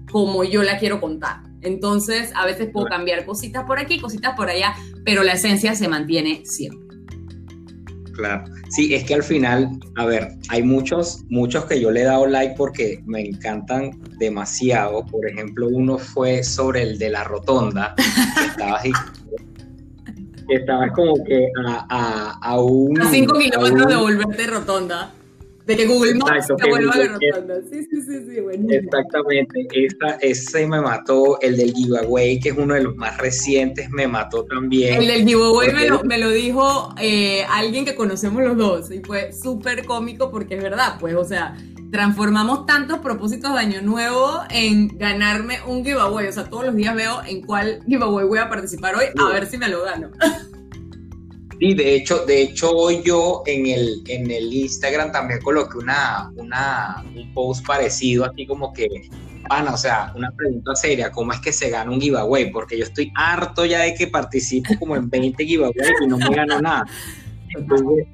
como 0.10 0.46
yo 0.46 0.63
la 0.63 0.79
quiero 0.79 1.01
contar. 1.01 1.41
Entonces, 1.63 2.32
a 2.36 2.46
veces 2.46 2.70
puedo 2.72 2.88
cambiar 2.88 3.25
cositas 3.25 3.65
por 3.65 3.79
aquí, 3.79 4.00
cositas 4.00 4.36
por 4.36 4.50
allá, 4.50 4.75
pero 5.05 5.24
la 5.24 5.34
esencia 5.34 5.75
se 5.75 5.88
mantiene 5.88 6.43
siempre. 6.46 6.84
Claro, 8.13 8.43
sí, 8.70 8.93
es 8.93 9.05
que 9.05 9.15
al 9.15 9.24
final, 9.24 9.72
a 9.96 10.05
ver, 10.05 10.27
hay 10.50 10.62
muchos, 10.62 11.24
muchos 11.29 11.65
que 11.65 11.82
yo 11.82 11.89
le 11.89 12.01
he 12.01 12.03
dado 12.03 12.27
like 12.27 12.53
porque 12.55 13.01
me 13.08 13.22
encantan 13.22 14.00
demasiado. 14.20 15.03
Por 15.05 15.27
ejemplo, 15.27 15.67
uno 15.67 15.98
fue 15.98 16.43
sobre 16.43 16.84
el 16.84 17.00
de 17.00 17.10
la 17.10 17.24
rotonda, 17.24 17.96
que 17.96 18.46
estaba 18.46 18.77
así, 18.77 18.91
que 20.48 20.55
estaba 20.55 20.89
como 20.89 21.15
que 21.24 21.48
a, 21.65 21.88
a, 21.89 22.32
a 22.39 22.62
un... 22.62 23.01
A 23.01 23.10
cinco 23.10 23.39
kilómetros 23.39 23.88
de 23.88 23.96
volverte 23.96 24.46
rotonda. 24.46 25.12
De 25.65 25.77
que 25.77 25.86
Google 25.88 26.15
Maps 26.15 26.48
te 26.48 26.70
vuelva 26.70 26.93
a 26.93 26.98
la 26.98 27.08
rotonda. 27.08 27.55
Sí, 27.70 27.84
sí, 27.89 28.01
sí, 28.01 28.25
sí, 28.27 28.41
buenísimo. 28.41 28.74
Exactamente. 28.74 29.67
ese 30.22 30.67
me 30.67 30.82
mató. 30.82 31.39
El 31.41 31.58
del 31.58 31.74
giveaway, 31.74 32.39
que 32.39 32.50
es 32.50 32.58
uno 32.58 32.74
de 32.74 32.84
los 32.84 32.96
más 32.96 33.17
recientes, 33.17 33.89
me 33.89 34.08
mató 34.08 34.43
también. 34.46 35.01
El 35.01 35.08
del 35.08 35.25
giveaway 35.25 35.74
me 35.74 35.88
lo, 35.88 36.03
me 36.03 36.17
lo, 36.17 36.32
dijo 36.32 36.93
eh, 37.00 37.46
alguien 37.50 37.86
que 37.86 37.96
conocemos 37.96 38.43
los 38.43 38.58
dos 38.58 38.91
y 38.91 39.00
fue 39.00 39.32
súper 39.32 39.86
cómico 39.86 40.29
porque 40.32 40.55
es 40.55 40.63
verdad, 40.63 40.98
pues, 41.00 41.15
o 41.15 41.24
sea, 41.24 41.55
transformamos 41.91 42.65
tantos 42.65 43.00
propósitos 43.00 43.53
de 43.53 43.60
año 43.60 43.82
nuevo 43.82 44.41
en 44.50 44.98
ganarme 44.98 45.60
un 45.65 45.86
giveaway. 45.86 46.27
O 46.27 46.32
sea, 46.34 46.50
todos 46.50 46.65
los 46.65 46.75
días 46.75 46.93
veo 46.96 47.22
en 47.25 47.41
cuál 47.41 47.82
giveaway 47.86 48.25
voy 48.25 48.39
a 48.39 48.50
participar 48.50 48.96
hoy, 48.96 49.05
a 49.17 49.29
ver 49.32 49.46
si 49.46 49.58
me 49.58 49.70
lo 49.70 49.84
gano. 49.84 50.12
Sí, 51.63 51.74
de 51.75 51.96
hecho, 51.96 52.25
de 52.25 52.41
hecho 52.41 52.72
hoy 52.72 53.01
yo 53.05 53.41
en 53.46 53.65
el, 53.67 54.03
en 54.08 54.29
el 54.29 54.51
Instagram 54.53 55.13
también 55.13 55.39
coloqué 55.39 55.77
una, 55.77 56.29
una, 56.36 57.01
un 57.15 57.34
post 57.34 57.65
parecido, 57.65 58.25
así 58.25 58.46
como 58.46 58.74
que, 58.74 58.89
pana, 59.48 59.74
o 59.74 59.77
sea, 59.77 60.12
una 60.13 60.29
pregunta 60.32 60.75
seria, 60.75 61.10
¿cómo 61.10 61.32
es 61.32 61.39
que 61.39 61.53
se 61.53 61.70
gana 61.70 61.89
un 61.89 62.01
giveaway? 62.01 62.51
Porque 62.51 62.77
yo 62.77 62.84
estoy 62.84 63.13
harto 63.15 63.63
ya 63.63 63.84
de 63.84 63.93
que 63.93 64.08
participo 64.08 64.77
como 64.77 64.98
en 64.98 65.10
20 65.10 65.46
giveaways 65.46 65.88
y 66.03 66.08
no 66.08 66.17
me 66.17 66.36
gano 66.36 66.60
nada. 66.60 66.86
Entonces, 67.55 68.08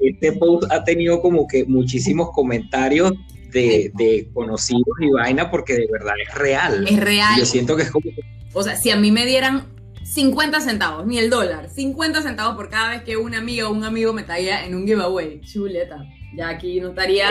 este 0.00 0.32
post 0.32 0.64
ha 0.72 0.82
tenido 0.82 1.22
como 1.22 1.46
que 1.46 1.64
muchísimos 1.64 2.30
comentarios 2.32 3.12
de, 3.52 3.92
de, 3.94 4.28
conocidos 4.34 4.96
y 5.00 5.08
vaina 5.08 5.52
porque 5.52 5.74
de 5.74 5.86
verdad 5.86 6.14
es 6.26 6.34
real. 6.34 6.88
Es 6.88 6.98
real. 6.98 7.38
Yo 7.38 7.46
siento 7.46 7.76
que 7.76 7.84
es 7.84 7.92
como... 7.92 8.10
O 8.54 8.62
sea, 8.64 8.74
si 8.74 8.90
a 8.90 8.96
mí 8.96 9.12
me 9.12 9.24
dieran 9.24 9.71
50 10.12 10.60
centavos, 10.60 11.06
ni 11.06 11.18
el 11.18 11.30
dólar, 11.30 11.70
50 11.70 12.20
centavos 12.20 12.54
por 12.54 12.68
cada 12.68 12.90
vez 12.90 13.02
que 13.02 13.16
una 13.16 13.38
amiga 13.38 13.68
o 13.68 13.72
un 13.72 13.82
amigo 13.82 14.12
me 14.12 14.22
traía 14.24 14.66
en 14.66 14.74
un 14.74 14.86
giveaway. 14.86 15.40
Chuleta, 15.40 16.04
ya 16.36 16.50
aquí 16.50 16.80
no 16.80 16.90
estaría... 16.90 17.30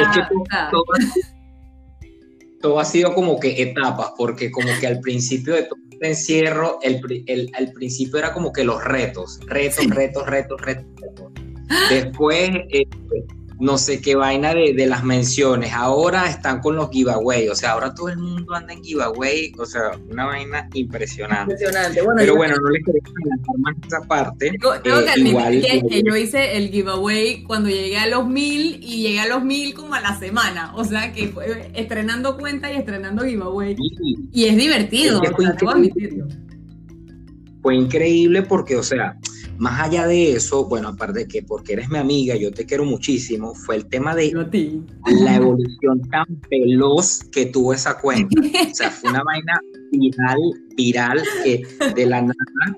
todo, 2.60 2.80
ha 2.80 2.86
sido 2.86 3.14
como 3.14 3.40
que 3.40 3.62
etapas, 3.62 4.14
porque 4.18 4.50
como 4.50 4.70
que 4.80 4.88
al 4.88 5.00
principio 5.00 5.54
de 5.54 5.64
todo 5.64 5.80
este 5.92 6.08
encierro, 6.08 6.80
el, 6.82 7.00
el, 7.28 7.72
principio 7.74 8.18
era 8.18 8.34
como 8.34 8.52
que 8.52 8.64
los 8.64 8.84
retos, 8.84 9.40
retos, 9.46 9.86
retos, 9.88 10.26
retos, 10.26 10.62
retos. 10.62 10.88
Después... 11.90 12.50
Eh, 12.72 12.88
no 13.62 13.78
sé 13.78 14.02
qué 14.02 14.16
vaina 14.16 14.54
de, 14.54 14.74
de, 14.74 14.88
las 14.88 15.04
menciones. 15.04 15.72
Ahora 15.72 16.28
están 16.28 16.60
con 16.62 16.76
los 16.76 16.90
giveaway, 16.90 17.48
o 17.48 17.56
sea, 17.56 17.74
ahora 17.74 17.94
todo 17.94 18.10
el 18.10 18.18
mundo 18.18 18.56
anda 18.56 18.74
en 18.74 18.84
giveaway, 18.84 19.54
o 19.58 19.66
sea, 19.66 19.92
una 20.10 20.26
vaina 20.26 20.68
impresionante. 20.74 21.54
Impresionante. 21.54 22.02
Bueno, 22.02 22.18
Pero 22.20 22.36
bueno, 22.36 22.56
no 22.56 22.70
les 22.70 22.84
quería 22.84 23.02
adelantar 23.04 23.58
más 23.60 23.76
esa 23.86 24.02
parte. 24.08 24.50
Tengo, 24.50 24.74
eh, 24.74 24.82
que 24.84 24.92
admitir 24.92 25.62
que, 25.62 25.88
que, 25.88 26.04
yo 26.04 26.16
hice 26.16 26.58
el 26.58 26.70
giveaway 26.72 27.44
cuando 27.44 27.70
llegué 27.70 28.00
a 28.00 28.08
los 28.08 28.28
mil 28.28 28.80
y 28.82 29.04
llegué 29.04 29.20
a 29.20 29.28
los 29.28 29.44
mil 29.44 29.76
como 29.76 29.94
a 29.94 30.02
la 30.02 30.18
semana, 30.18 30.74
o 30.76 30.84
sea, 30.84 31.14
que 31.14 31.28
fue 31.28 31.72
estrenando 31.76 32.38
cuenta 32.38 32.72
y 32.74 32.78
estrenando 32.78 33.24
giveaway. 33.24 33.76
Y 34.32 34.46
es 34.46 34.58
divertido, 34.58 35.22
es 35.22 35.32
o 35.32 35.38
sea, 35.38 35.56
admitirlo. 35.70 36.28
Fue 37.62 37.76
increíble 37.76 38.42
porque, 38.42 38.76
o 38.76 38.82
sea, 38.82 39.18
más 39.62 39.80
allá 39.80 40.08
de 40.08 40.34
eso, 40.34 40.66
bueno, 40.66 40.88
aparte 40.88 41.20
de 41.20 41.28
que 41.28 41.44
porque 41.44 41.74
eres 41.74 41.88
mi 41.88 42.00
amiga, 42.00 42.36
yo 42.36 42.52
te 42.52 42.66
quiero 42.66 42.84
muchísimo, 42.84 43.54
fue 43.54 43.76
el 43.76 43.86
tema 43.86 44.16
de 44.16 44.32
la 44.34 45.36
evolución 45.36 46.02
tan 46.10 46.26
veloz 46.50 47.26
que 47.32 47.46
tuvo 47.46 47.72
esa 47.72 48.00
cuenta. 48.00 48.42
O 48.42 48.74
sea, 48.74 48.90
fue 48.90 49.12
una 49.12 49.22
vaina 49.24 49.62
viral, 49.92 50.40
viral, 50.76 51.22
que 51.44 51.62
de 51.96 52.06
la 52.08 52.22
nada 52.24 52.76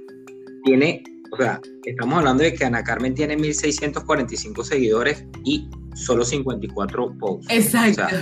tiene, 0.65 1.01
o 1.31 1.37
sea, 1.37 1.61
estamos 1.85 2.17
hablando 2.17 2.43
de 2.43 2.53
que 2.53 2.65
Ana 2.65 2.83
Carmen 2.83 3.15
tiene 3.15 3.37
1645 3.37 4.65
seguidores 4.65 5.25
y 5.45 5.69
solo 5.95 6.25
54 6.25 7.17
posts. 7.17 7.47
Exacto. 7.49 8.17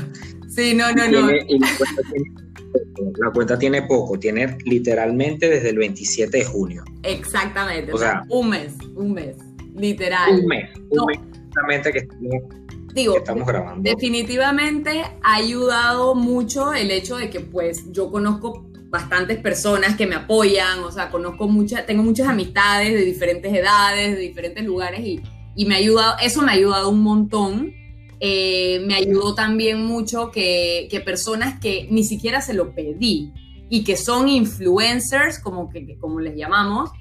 sí, 0.47 0.75
no, 0.75 0.91
no, 0.91 1.07
no. 1.07 1.29
La 3.17 3.31
cuenta 3.31 3.57
tiene 3.57 3.81
poco, 3.83 4.17
tiene 4.17 4.57
literalmente 4.65 5.49
desde 5.49 5.69
el 5.69 5.77
27 5.77 6.37
de 6.37 6.45
junio. 6.45 6.83
Exactamente, 7.03 7.91
o 7.91 7.97
sea, 7.97 8.23
un 8.29 8.49
mes, 8.49 8.73
un 8.95 9.13
mes, 9.13 9.35
literal. 9.75 10.39
Un 10.39 10.45
mes, 10.45 10.69
un 10.89 11.05
mes 11.05 11.19
exactamente 11.51 11.91
que 11.91 12.07
digo, 12.93 13.17
estamos 13.17 13.47
grabando. 13.47 13.81
definitivamente 13.81 15.03
ha 15.23 15.35
ayudado 15.35 16.15
mucho 16.15 16.73
el 16.73 16.91
hecho 16.91 17.17
de 17.17 17.29
que 17.29 17.39
pues 17.39 17.91
yo 17.91 18.11
conozco 18.11 18.65
bastantes 18.89 19.39
personas 19.39 19.95
que 19.95 20.05
me 20.05 20.15
apoyan, 20.15 20.79
o 20.79 20.91
sea, 20.91 21.09
conozco 21.09 21.47
muchas, 21.47 21.85
tengo 21.85 22.03
muchas 22.03 22.27
amistades 22.27 22.93
de 22.93 23.05
diferentes 23.05 23.53
edades, 23.53 24.15
de 24.15 24.19
diferentes 24.19 24.65
lugares 24.65 24.99
y, 24.99 25.21
y 25.55 25.65
me 25.65 25.75
ha 25.75 25.77
ayudado, 25.77 26.15
eso 26.21 26.41
me 26.41 26.51
ha 26.51 26.55
ayudado 26.55 26.89
un 26.89 27.01
montón. 27.01 27.73
Eh, 28.23 28.83
me 28.85 28.93
ayudó 28.93 29.33
también 29.33 29.83
mucho 29.83 30.29
que, 30.29 30.87
personas 31.03 31.59
que 31.59 31.87
ni 31.89 32.03
siquiera 32.03 32.39
se 32.39 32.53
lo 32.53 32.75
pedí 32.75 33.31
y 33.67 33.83
que 33.83 33.97
son 33.97 34.29
influencers, 34.29 35.39
como, 35.39 35.69
que, 35.69 35.97
como 35.97 36.19
les 36.19 36.37
llamamos, 36.37 36.91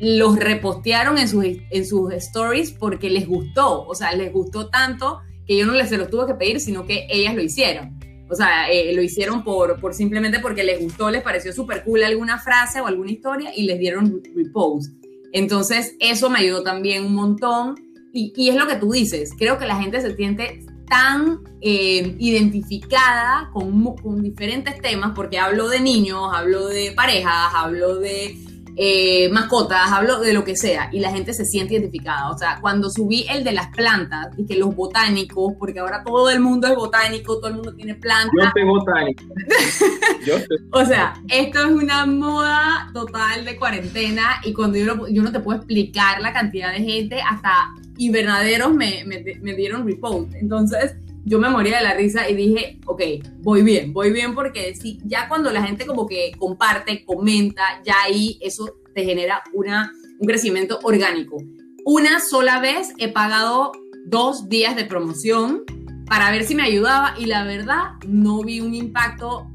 los 0.00 0.36
repostearon 0.36 1.18
en 1.18 1.28
sus, 1.28 1.44
en 1.44 1.86
sus 1.86 2.14
stories 2.14 2.72
porque 2.72 3.10
les 3.10 3.28
gustó, 3.28 3.86
o 3.86 3.94
sea, 3.94 4.14
les 4.14 4.32
gustó 4.32 4.68
tanto 4.68 5.20
que 5.46 5.58
yo 5.58 5.66
no 5.66 5.74
les 5.74 5.90
se 5.90 5.98
los 5.98 6.08
tuve 6.08 6.28
que 6.28 6.34
pedir, 6.34 6.60
sino 6.60 6.86
que 6.86 7.06
ellas 7.10 7.34
lo 7.34 7.42
hicieron. 7.42 7.98
O 8.30 8.34
sea, 8.34 8.70
eh, 8.70 8.94
lo 8.94 9.02
hicieron 9.02 9.44
por, 9.44 9.78
por 9.80 9.92
simplemente 9.92 10.38
porque 10.38 10.64
les 10.64 10.80
gustó, 10.80 11.10
les 11.10 11.22
pareció 11.22 11.52
súper 11.52 11.84
cool 11.84 12.04
alguna 12.04 12.38
frase 12.38 12.80
o 12.80 12.86
alguna 12.86 13.10
historia 13.10 13.50
y 13.54 13.64
les 13.64 13.78
dieron 13.78 14.22
repost. 14.34 14.94
Entonces, 15.32 15.94
eso 16.00 16.30
me 16.30 16.38
ayudó 16.38 16.62
también 16.62 17.04
un 17.04 17.14
montón. 17.14 17.74
Y, 18.12 18.32
y, 18.34 18.48
es 18.48 18.56
lo 18.56 18.66
que 18.66 18.76
tú 18.76 18.92
dices, 18.92 19.32
creo 19.36 19.58
que 19.58 19.66
la 19.66 19.80
gente 19.80 20.00
se 20.00 20.16
siente 20.16 20.64
tan 20.90 21.38
eh, 21.60 22.16
identificada 22.18 23.48
con, 23.52 23.96
con 23.96 24.22
diferentes 24.22 24.82
temas, 24.82 25.12
porque 25.14 25.38
hablo 25.38 25.68
de 25.68 25.80
niños, 25.80 26.28
hablo 26.34 26.66
de 26.66 26.92
parejas, 26.92 27.54
hablo 27.54 27.96
de 27.96 28.36
eh, 28.76 29.28
mascotas, 29.30 29.92
hablo 29.92 30.20
de 30.20 30.32
lo 30.32 30.42
que 30.42 30.56
sea, 30.56 30.88
y 30.92 30.98
la 30.98 31.12
gente 31.12 31.32
se 31.32 31.44
siente 31.44 31.74
identificada. 31.74 32.30
O 32.30 32.36
sea, 32.36 32.58
cuando 32.60 32.90
subí 32.90 33.24
el 33.28 33.44
de 33.44 33.52
las 33.52 33.68
plantas 33.68 34.28
y 34.36 34.46
que 34.46 34.56
los 34.56 34.74
botánicos, 34.74 35.52
porque 35.58 35.78
ahora 35.78 36.02
todo 36.04 36.28
el 36.28 36.40
mundo 36.40 36.66
es 36.66 36.74
botánico, 36.74 37.38
todo 37.38 37.48
el 37.48 37.54
mundo 37.54 37.74
tiene 37.74 37.94
plantas. 37.94 38.32
Yo 38.36 38.50
soy 38.52 38.64
botánico. 38.64 39.24
O 40.72 40.84
sea, 40.84 41.14
esto 41.28 41.60
es 41.60 41.66
una 41.66 42.04
moda 42.04 42.90
total 42.92 43.44
de 43.44 43.56
cuarentena 43.56 44.40
y 44.44 44.52
cuando 44.52 44.78
yo, 44.78 45.08
yo 45.08 45.22
no 45.22 45.32
te 45.32 45.40
puedo 45.40 45.58
explicar 45.58 46.20
la 46.20 46.32
cantidad 46.32 46.72
de 46.72 46.80
gente, 46.80 47.20
hasta 47.22 47.72
invernaderos 48.06 48.74
me, 48.74 49.04
me, 49.04 49.22
me 49.40 49.54
dieron 49.54 49.86
repost. 49.86 50.34
Entonces, 50.34 50.94
yo 51.24 51.38
me 51.38 51.50
moría 51.50 51.78
de 51.78 51.84
la 51.84 51.94
risa 51.94 52.28
y 52.28 52.34
dije, 52.34 52.80
ok, 52.86 53.02
voy 53.38 53.62
bien, 53.62 53.92
voy 53.92 54.10
bien 54.12 54.34
porque 54.34 54.74
sí, 54.74 54.98
ya 55.04 55.28
cuando 55.28 55.50
la 55.50 55.62
gente 55.62 55.86
como 55.86 56.06
que 56.06 56.32
comparte, 56.38 57.04
comenta, 57.04 57.62
ya 57.84 57.94
ahí 58.04 58.38
eso 58.40 58.74
te 58.94 59.04
genera 59.04 59.42
una, 59.52 59.92
un 60.18 60.26
crecimiento 60.26 60.78
orgánico. 60.82 61.36
Una 61.84 62.20
sola 62.20 62.60
vez 62.60 62.92
he 62.98 63.08
pagado 63.08 63.72
dos 64.06 64.48
días 64.48 64.76
de 64.76 64.84
promoción 64.84 65.64
para 66.06 66.30
ver 66.30 66.44
si 66.44 66.54
me 66.54 66.62
ayudaba 66.62 67.14
y 67.18 67.26
la 67.26 67.44
verdad 67.44 67.92
no 68.06 68.42
vi 68.42 68.60
un 68.60 68.74
impacto, 68.74 69.50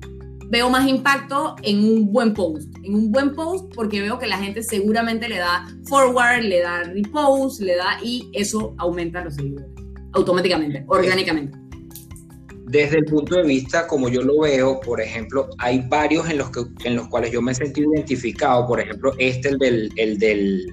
veo 0.50 0.70
más 0.70 0.88
impacto 0.88 1.56
en 1.64 1.84
un 1.84 2.12
buen 2.12 2.34
post, 2.34 2.70
en 2.84 2.96
un 2.96 3.12
buen 3.12 3.34
post 3.34 3.74
porque 3.74 4.02
veo 4.02 4.20
que 4.20 4.28
la 4.28 4.38
gente 4.38 4.64
seguramente 4.64 5.28
le 5.28 5.38
da 5.38 5.66
forward, 5.88 6.44
le 6.44 6.62
da 6.62 6.84
repost, 6.84 7.62
le 7.62 7.75
da 7.75 7.98
y 8.02 8.30
eso 8.34 8.75
aumenta 8.78 9.24
los 9.24 9.36
seguidores 9.36 9.70
automáticamente, 10.14 10.84
orgánicamente. 10.88 11.58
Desde 12.68 12.98
el 12.98 13.06
punto 13.06 13.36
de 13.36 13.44
vista, 13.44 13.86
como 13.86 14.10
yo 14.10 14.22
lo 14.22 14.40
veo, 14.40 14.80
por 14.80 15.00
ejemplo, 15.00 15.50
hay 15.60 15.86
varios 15.88 16.28
en 16.30 16.40
los, 16.40 16.50
que, 16.50 16.62
en 16.84 16.96
los 16.96 17.08
cuales 17.10 17.32
yo 17.32 17.42
me 17.42 17.52
he 17.52 17.56
sentido 17.56 17.94
identificado, 17.94 18.66
por 18.66 18.80
ejemplo, 18.80 19.14
este, 19.20 19.50
el 19.50 19.58
del, 19.60 19.92
el 19.98 20.18
del, 20.18 20.66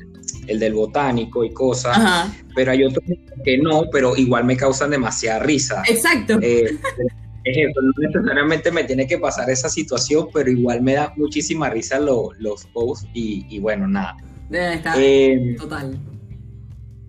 el 0.46 0.58
del 0.58 0.72
botánico 0.72 1.44
y 1.44 1.52
cosas, 1.52 2.32
pero 2.54 2.72
hay 2.72 2.84
otros 2.84 3.04
que 3.44 3.58
no, 3.58 3.84
pero 3.92 4.16
igual 4.16 4.44
me 4.44 4.56
causan 4.56 4.90
demasiada 4.90 5.40
risa. 5.40 5.82
Exacto. 5.86 6.38
Eh, 6.40 6.78
no 7.44 7.92
necesariamente 7.98 8.70
me 8.70 8.84
tiene 8.84 9.06
que 9.06 9.18
pasar 9.18 9.50
esa 9.50 9.68
situación, 9.68 10.28
pero 10.32 10.50
igual 10.50 10.82
me 10.82 10.94
da 10.94 11.12
muchísima 11.16 11.70
risa 11.70 11.98
los 12.00 12.66
posts 12.72 13.08
y, 13.14 13.58
bueno, 13.58 13.88
nada. 13.88 14.16
Eh, 14.96 15.56
total. 15.58 15.98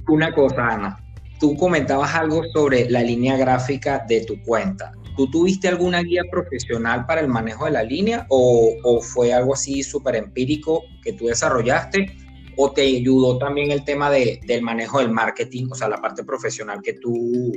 Una 0.08 0.34
cosa, 0.34 0.68
Ana 0.68 1.04
tú 1.44 1.58
comentabas 1.58 2.16
algo 2.16 2.42
sobre 2.54 2.90
la 2.90 3.04
línea 3.04 3.36
gráfica 3.36 4.06
de 4.08 4.22
tu 4.22 4.42
cuenta. 4.44 4.94
¿Tú 5.18 5.30
tuviste 5.30 5.68
alguna 5.68 6.02
guía 6.02 6.22
profesional 6.32 7.06
para 7.06 7.20
el 7.20 7.28
manejo 7.28 7.66
de 7.66 7.72
la 7.72 7.84
línea 7.84 8.26
o, 8.30 9.02
fue 9.02 9.34
algo 9.34 9.54
así 9.54 9.84
súper 9.84 10.16
empírico 10.16 10.84
que 11.04 11.12
tú 11.12 11.26
desarrollaste? 11.26 12.16
¿O 12.56 12.72
te 12.72 12.84
ayudó 12.84 13.40
también 13.40 13.72
el 13.72 13.84
tema 13.84 14.10
de, 14.10 14.40
del 14.48 14.62
manejo 14.62 15.00
del 15.00 15.12
marketing, 15.12 15.68
o 15.70 15.76
sea, 15.76 15.90
la 15.90 15.98
parte 15.98 16.24
profesional 16.24 16.80
que 16.82 16.94
tú, 16.94 17.52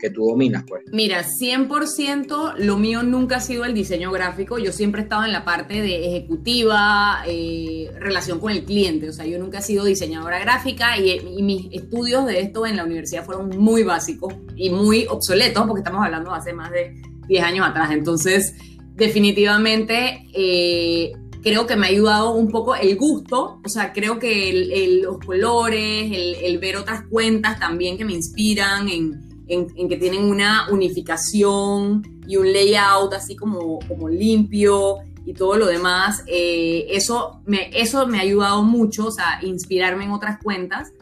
que 0.00 0.10
tú 0.10 0.26
dominas, 0.26 0.64
pues? 0.66 0.82
Mira, 0.92 1.22
100% 1.22 2.54
lo 2.56 2.76
mío 2.78 3.02
nunca 3.02 3.36
ha 3.36 3.40
sido 3.40 3.64
el 3.64 3.74
diseño 3.74 4.10
gráfico. 4.10 4.58
Yo 4.58 4.72
siempre 4.72 5.02
he 5.02 5.04
estado 5.04 5.24
en 5.24 5.32
la 5.32 5.44
parte 5.44 5.82
de 5.82 6.08
ejecutiva, 6.08 7.22
eh, 7.26 7.90
relación 7.98 8.40
con 8.40 8.50
el 8.50 8.64
cliente. 8.64 9.08
O 9.08 9.12
sea, 9.12 9.26
yo 9.26 9.38
nunca 9.38 9.58
he 9.58 9.62
sido 9.62 9.84
diseñadora 9.84 10.38
gráfica 10.38 10.98
y, 10.98 11.20
mis 11.42 11.68
estudios 11.72 12.26
de 12.26 12.40
esto 12.40 12.66
en 12.66 12.76
la 12.76 12.84
universidad 12.84 13.24
fueron 13.24 13.48
muy 13.58 13.82
básicos 13.82 14.34
y 14.56 14.70
muy 14.70 15.06
obsoletos 15.08 15.64
porque 15.66 15.80
estamos 15.80 16.04
hablando 16.04 16.32
hace 16.32 16.52
más 16.52 16.70
de 16.70 17.00
10 17.28 17.44
años 17.44 17.66
atrás. 17.66 17.90
Entonces, 17.92 18.54
definitivamente... 18.94 20.26
Eh, 20.34 21.12
creo 21.42 21.66
que 21.66 21.76
me 21.76 21.86
ha 21.86 21.90
ayudado 21.90 22.32
un 22.32 22.48
poco 22.48 22.74
el 22.74 22.96
gusto, 22.96 23.60
o 23.64 23.68
sea, 23.68 23.92
creo 23.92 24.18
que 24.18 25.00
los 25.02 25.18
colores, 25.18 26.10
el, 26.42 26.58
ver 26.58 26.76
otras 26.76 27.04
cuentas 27.08 27.58
también 27.58 27.96
que 27.96 28.04
me 28.04 28.12
inspiran 28.12 28.88
en, 28.88 29.29
en, 29.50 29.88
que 29.88 29.96
tienen 29.96 30.24
una 30.24 30.68
unificación 30.70 32.02
y 32.26 32.36
un 32.36 32.52
layout 32.52 33.12
así 33.12 33.36
como, 33.36 33.80
como 33.88 34.08
limpio 34.08 34.98
y 35.26 35.34
todo 35.34 35.56
lo 35.56 35.66
demás, 35.66 36.22
eh, 36.26 36.86
eso, 36.90 37.42
me, 37.44 37.70
eso 37.74 38.06
me 38.06 38.18
ha 38.18 38.22
ayudado 38.22 38.62
mucho, 38.62 39.08
o 39.08 39.10
sea, 39.10 39.40
inspirarme 39.42 40.04
en 40.04 40.12
otras 40.12 40.38
cuentas. 40.42 40.92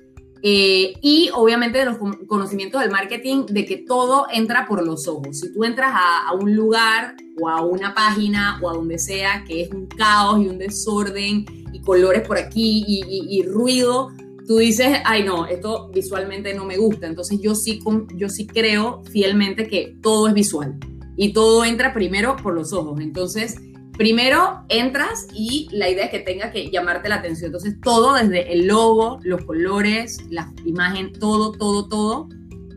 Eh, 0.43 0.95
y 1.03 1.31
obviamente 1.35 1.79
de 1.79 1.85
los 1.85 1.99
conocimientos 2.29 2.81
del 2.81 2.91
marketing, 2.91 3.47
de 3.47 3.65
que 3.65 3.79
todo 3.79 4.27
entra 4.33 4.67
por 4.67 4.85
los 4.87 5.09
ojos. 5.09 5.41
Si 5.41 5.53
tú 5.53 5.65
entras 5.65 5.93
a, 5.95 6.33
un 6.35 6.55
lugar 6.55 7.17
o 7.41 7.49
a 7.49 7.63
una 7.63 7.93
página 7.93 8.59
o 8.63 8.71
a 8.71 8.75
donde 8.75 8.99
sea 8.99 9.45
que 9.47 9.63
es 9.63 9.71
un 9.73 9.87
caos 9.87 10.41
y 10.41 10.49
un 10.49 10.59
desorden 10.59 11.45
y 11.73 11.81
colores 11.81 12.27
por 12.27 12.39
aquí 12.39 12.85
y 12.87 13.43
ruido, 13.43 14.11
tú 14.49 14.57
dices, 14.57 14.99
ay 15.05 15.25
no, 15.25 15.47
esto 15.47 15.91
visualmente 15.93 16.55
no 16.55 16.65
me 16.65 16.79
gusta. 16.79 17.07
Entonces 17.07 17.39
yo 17.41 17.55
sí, 17.55 17.79
yo 18.17 18.31
sí 18.31 18.47
creo 18.47 19.03
fielmente 19.13 19.69
que 19.69 19.95
todo 20.03 20.27
es 20.27 20.35
visual 20.35 20.79
y 21.19 21.35
todo 21.35 21.65
entra 21.67 21.93
primero 21.93 22.35
por 22.37 22.55
los 22.55 22.73
ojos. 22.73 22.99
Entonces, 23.01 23.57
primero 23.99 24.65
entras 24.71 25.27
y 25.35 25.69
la 25.71 25.91
idea 25.91 26.07
es 26.07 26.11
que 26.11 26.21
tenga 26.21 26.51
que 26.51 26.71
llamarte 26.71 27.11
la 27.11 27.17
atención. 27.17 27.49
Entonces, 27.49 27.79
todo 27.83 28.15
desde 28.15 28.51
el 28.53 28.67
logo, 28.67 29.21
los 29.23 29.45
colores, 29.45 30.17
la 30.31 30.51
imagen, 30.65 31.13
todo, 31.13 31.53
todo, 31.53 31.87
todo. 31.87 32.29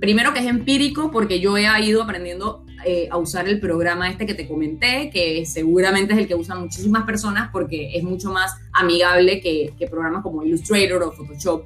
Primero 0.02 0.34
que 0.34 0.42
es 0.42 0.48
empírico 0.48 1.10
porque 1.10 1.40
yo 1.40 1.56
he 1.56 1.86
ido 1.86 2.04
aprendiendo 2.04 2.66
eh, 2.86 3.08
a 3.12 3.18
usar 3.18 3.48
el 3.48 3.60
programa 3.60 4.10
este 4.10 4.26
que 4.26 4.34
te 4.34 4.48
comenté, 4.48 5.10
que 5.10 5.46
seguramente 5.46 6.14
es 6.14 6.20
el 6.20 6.28
que 6.28 6.36
usan 6.36 6.62
muchísimas 6.62 7.04
personas 7.04 7.50
porque 7.52 7.96
es 7.96 8.04
mucho 8.04 8.32
más 8.32 8.56
amigable 8.74 9.42
que, 9.42 9.74
programas 9.90 10.24
como 10.24 10.44
Illustrator 10.44 11.04
o 11.04 11.12
Photoshop. 11.12 11.66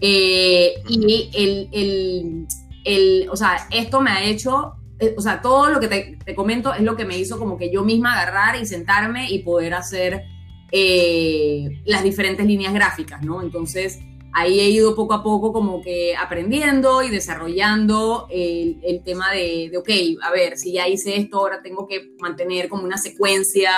Eh, 0.00 0.74
y 0.88 1.30
el, 1.34 1.68
el, 1.72 2.46
el, 2.84 3.28
o 3.30 3.36
sea, 3.36 3.68
esto 3.70 4.00
me 4.00 4.10
ha 4.10 4.24
hecho, 4.24 4.74
eh, 4.98 5.14
o 5.16 5.20
sea, 5.20 5.40
todo 5.42 5.70
lo 5.70 5.80
que 5.80 5.88
te, 5.88 6.18
te, 6.24 6.34
comento 6.34 6.72
es 6.72 6.82
lo 6.82 6.96
que 6.96 7.04
me 7.04 7.18
hizo 7.18 7.38
como 7.38 7.56
que 7.56 7.72
yo 7.72 7.84
misma 7.84 8.12
agarrar 8.12 8.60
y 8.60 8.66
sentarme 8.66 9.30
y 9.30 9.40
poder 9.40 9.74
hacer 9.74 10.24
las 10.70 12.04
diferentes 12.04 12.44
líneas 12.44 12.74
gráficas, 12.74 13.22
¿no? 13.22 13.40
Entonces, 13.40 14.00
ahí 14.38 14.60
he 14.60 14.70
ido 14.70 14.94
poco 14.94 15.14
a 15.14 15.22
poco 15.22 15.52
como 15.52 15.80
que 15.82 16.14
aprendiendo 16.16 17.02
y 17.02 17.10
desarrollando 17.10 18.28
el, 18.30 18.78
el 18.84 19.02
tema 19.02 19.32
de, 19.32 19.68
de, 19.70 19.78
ok, 19.78 20.22
a 20.22 20.30
ver, 20.30 20.56
si 20.56 20.72
ya 20.72 20.86
hice 20.86 21.16
esto, 21.16 21.38
ahora 21.38 21.60
tengo 21.60 21.88
que 21.88 22.12
mantener 22.20 22.68
como 22.68 22.84
una 22.84 22.98
secuencia, 22.98 23.70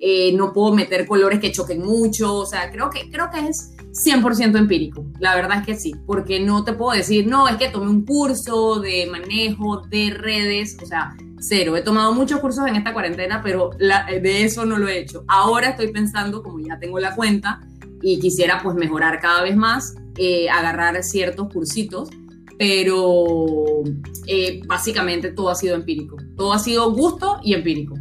eh, 0.00 0.32
no 0.34 0.52
puedo 0.52 0.72
meter 0.72 1.06
colores 1.06 1.40
que 1.40 1.50
choquen 1.50 1.80
mucho, 1.80 2.32
o 2.34 2.46
sea, 2.46 2.70
creo 2.70 2.90
que, 2.90 3.10
creo 3.10 3.28
que 3.30 3.48
es 3.48 3.74
100% 3.90 4.56
empírico, 4.56 5.04
la 5.18 5.34
verdad 5.34 5.60
es 5.60 5.66
que 5.66 5.74
sí, 5.74 5.94
porque 6.06 6.38
no 6.38 6.62
te 6.62 6.74
puedo 6.74 6.96
decir, 6.96 7.26
no, 7.26 7.48
es 7.48 7.56
que 7.56 7.70
tomé 7.70 7.90
un 7.90 8.04
curso 8.04 8.78
de 8.78 9.06
manejo 9.06 9.78
de 9.88 10.10
redes, 10.10 10.76
o 10.80 10.86
sea, 10.86 11.16
cero, 11.40 11.76
he 11.76 11.82
tomado 11.82 12.12
muchos 12.12 12.38
cursos 12.38 12.66
en 12.68 12.76
esta 12.76 12.92
cuarentena, 12.92 13.40
pero 13.42 13.70
de 13.78 14.44
eso 14.44 14.64
no 14.64 14.78
lo 14.78 14.88
he 14.88 14.98
hecho. 14.98 15.24
Ahora 15.28 15.70
estoy 15.70 15.92
pensando, 15.92 16.42
como 16.42 16.58
ya 16.58 16.78
tengo 16.78 16.98
la 16.98 17.14
cuenta, 17.14 17.60
y 18.04 18.20
quisiera 18.20 18.60
pues 18.62 18.76
mejorar 18.76 19.18
cada 19.18 19.42
vez 19.42 19.56
más, 19.56 19.94
eh, 20.18 20.48
agarrar 20.50 21.02
ciertos 21.02 21.48
cursitos, 21.50 22.10
pero 22.58 23.82
eh, 24.26 24.60
básicamente 24.66 25.32
todo 25.32 25.48
ha 25.48 25.54
sido 25.54 25.74
empírico. 25.74 26.18
Todo 26.36 26.52
ha 26.52 26.58
sido 26.58 26.92
gusto 26.92 27.40
y 27.42 27.54
empírico. 27.54 27.94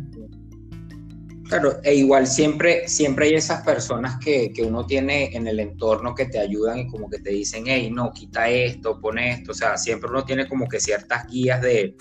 Claro, 1.48 1.78
e 1.84 1.96
igual 1.96 2.28
siempre, 2.28 2.88
siempre 2.88 3.28
hay 3.28 3.36
esas 3.36 3.64
personas 3.64 4.18
que, 4.20 4.52
que, 4.52 4.64
uno 4.64 4.86
tiene 4.86 5.36
en 5.36 5.48
el 5.48 5.60
entorno 5.60 6.14
que 6.14 6.26
te 6.26 6.40
ayudan 6.40 6.80
y 6.80 6.88
como 6.88 7.10
que 7.10 7.20
te 7.20 7.30
dicen, 7.30 7.64
hey, 7.68 7.90
no, 7.90 8.12
quita 8.12 8.50
esto, 8.50 9.00
pone 9.00 9.32
esto, 9.32 9.52
o 9.52 9.56
sea, 9.56 9.78
siempre 9.78 10.10
uno 10.10 10.26
tiene 10.26 10.48
como 10.48 10.68
que 10.68 10.80
ciertas 10.80 11.28
guías 11.28 11.62
de, 11.62 11.96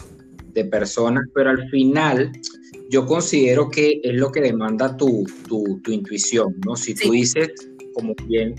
de 0.53 0.65
personas, 0.65 1.25
pero 1.35 1.51
al 1.51 1.69
final 1.71 2.33
yo 2.91 3.07
considero 3.07 3.69
que 3.69 4.01
es 4.03 4.15
lo 4.15 4.33
que 4.33 4.41
demanda 4.41 4.97
tu, 4.97 5.25
tu, 5.49 5.81
tu 5.83 5.93
intuición, 5.93 6.55
¿no? 6.65 6.77
Si 6.77 6.95
tú 6.95 7.11
dices, 7.11 7.51
como 7.92 8.14
bien, 8.26 8.55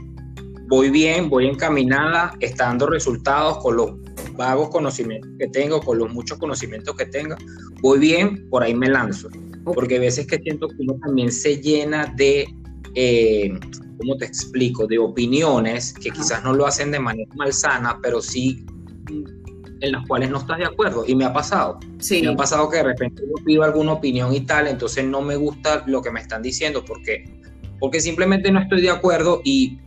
voy 0.67 0.89
bien, 0.89 1.29
voy 1.29 1.47
encaminada, 1.47 2.33
está 2.39 2.65
dando 2.65 2.87
resultados 2.87 3.57
con 3.59 3.77
los 3.77 3.91
vagos 4.35 4.69
conocimientos 4.69 5.29
que 5.39 5.47
tengo, 5.47 5.79
con 5.81 5.97
los 5.97 6.11
muchos 6.11 6.37
conocimientos 6.37 6.95
que 6.95 7.05
tengo, 7.05 7.35
voy 7.81 7.99
bien, 7.99 8.49
por 8.49 8.63
ahí 8.63 8.73
me 8.73 8.89
lanzo. 8.89 9.29
Porque 9.63 9.97
a 9.97 9.99
veces 9.99 10.27
que 10.27 10.37
siento 10.39 10.67
que 10.67 10.75
uno 10.79 10.97
también 11.03 11.31
se 11.31 11.57
llena 11.57 12.13
de, 12.17 12.47
eh, 12.95 13.53
¿cómo 13.97 14.17
te 14.17 14.25
explico?, 14.25 14.87
de 14.87 14.99
opiniones 14.99 15.93
que 15.93 16.11
quizás 16.11 16.43
no 16.43 16.53
lo 16.53 16.65
hacen 16.65 16.91
de 16.91 16.99
manera 16.99 17.29
malsana, 17.35 17.99
pero 18.01 18.21
sí 18.21 18.65
en 19.83 19.91
las 19.91 20.07
cuales 20.07 20.29
no 20.29 20.39
estás 20.39 20.57
de 20.57 20.65
acuerdo. 20.65 21.03
Y 21.05 21.13
me 21.13 21.25
ha 21.25 21.33
pasado. 21.33 21.77
Sí. 21.99 22.21
Me 22.21 22.29
ha 22.29 22.35
pasado 22.35 22.69
que 22.69 22.77
de 22.77 22.83
repente 22.83 23.21
yo 23.27 23.43
pido 23.43 23.63
alguna 23.63 23.93
opinión 23.93 24.33
y 24.33 24.41
tal, 24.41 24.67
entonces 24.67 25.05
no 25.05 25.21
me 25.21 25.35
gusta 25.35 25.83
lo 25.87 26.01
que 26.01 26.09
me 26.09 26.21
están 26.21 26.41
diciendo 26.41 26.83
porque, 26.85 27.41
porque 27.83 27.99
simplemente 27.99 28.49
no 28.49 28.61
estoy 28.61 28.79
de 28.79 28.89
acuerdo 28.89 29.41
y 29.43 29.77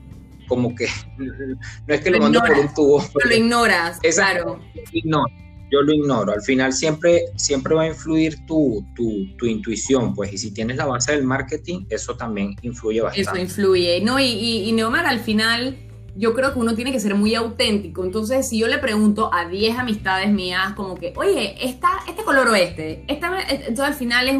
como 0.48 0.74
que 0.74 0.86
no 1.16 1.94
es 1.94 2.00
que 2.02 2.10
lo, 2.10 2.18
mando 2.18 2.40
por 2.40 2.58
un 2.58 2.74
tubo. 2.74 3.02
lo 3.24 3.34
ignoras, 3.34 3.98
claro. 4.00 4.60
No, 5.04 5.24
yo 5.72 5.80
lo 5.80 5.94
ignoro. 5.94 6.30
Al 6.34 6.42
final 6.42 6.74
siempre, 6.74 7.22
siempre 7.36 7.74
va 7.74 7.84
a 7.84 7.86
influir 7.86 8.44
tu, 8.44 8.84
tu, 8.94 9.34
tu, 9.38 9.46
intuición, 9.46 10.14
pues, 10.14 10.30
y 10.30 10.36
si 10.36 10.50
tienes 10.50 10.76
la 10.76 10.84
base 10.84 11.12
del 11.12 11.24
marketing, 11.24 11.86
eso 11.88 12.14
también 12.18 12.54
influye 12.60 13.00
bastante. 13.00 13.30
Eso 13.30 13.40
influye, 13.40 14.02
¿no? 14.02 14.20
Y, 14.20 14.26
y, 14.26 14.68
y 14.68 14.72
Neomar, 14.72 15.06
al 15.06 15.20
final 15.20 15.74
yo 16.18 16.34
creo 16.34 16.52
que 16.52 16.58
uno 16.58 16.74
tiene 16.74 16.92
que 16.92 17.00
ser 17.00 17.14
muy 17.14 17.34
auténtico. 17.34 18.04
Entonces, 18.04 18.48
si 18.48 18.58
yo 18.58 18.68
le 18.68 18.78
pregunto 18.78 19.30
a 19.32 19.48
10 19.48 19.78
amistades 19.78 20.30
mías, 20.32 20.72
como 20.74 20.94
que, 20.94 21.12
oye, 21.16 21.54
esta, 21.60 21.88
este 22.08 22.22
color 22.24 22.48
o 22.48 22.54
este, 22.54 23.04
entonces 23.08 23.80
al 23.80 23.94
final 23.94 24.28
es 24.28 24.36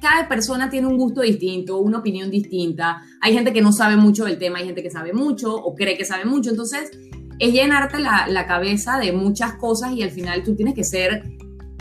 cada 0.00 0.28
persona 0.28 0.70
tiene 0.70 0.86
un 0.86 0.96
gusto 0.96 1.20
distinto, 1.20 1.78
una 1.78 1.98
opinión 1.98 2.30
distinta. 2.30 3.02
Hay 3.20 3.32
gente 3.34 3.52
que 3.52 3.62
no 3.62 3.72
sabe 3.72 3.96
mucho 3.96 4.24
del 4.24 4.38
tema, 4.38 4.58
hay 4.58 4.66
gente 4.66 4.82
que 4.82 4.90
sabe 4.90 5.12
mucho 5.12 5.54
o 5.54 5.74
cree 5.74 5.96
que 5.96 6.04
sabe 6.04 6.24
mucho. 6.24 6.50
Entonces, 6.50 6.90
es 7.38 7.52
llenarte 7.52 7.98
la, 7.98 8.26
la 8.28 8.46
cabeza 8.46 8.98
de 8.98 9.12
muchas 9.12 9.54
cosas 9.54 9.92
y 9.92 10.02
al 10.02 10.10
final 10.10 10.42
tú 10.42 10.54
tienes 10.54 10.74
que 10.74 10.84
ser 10.84 11.22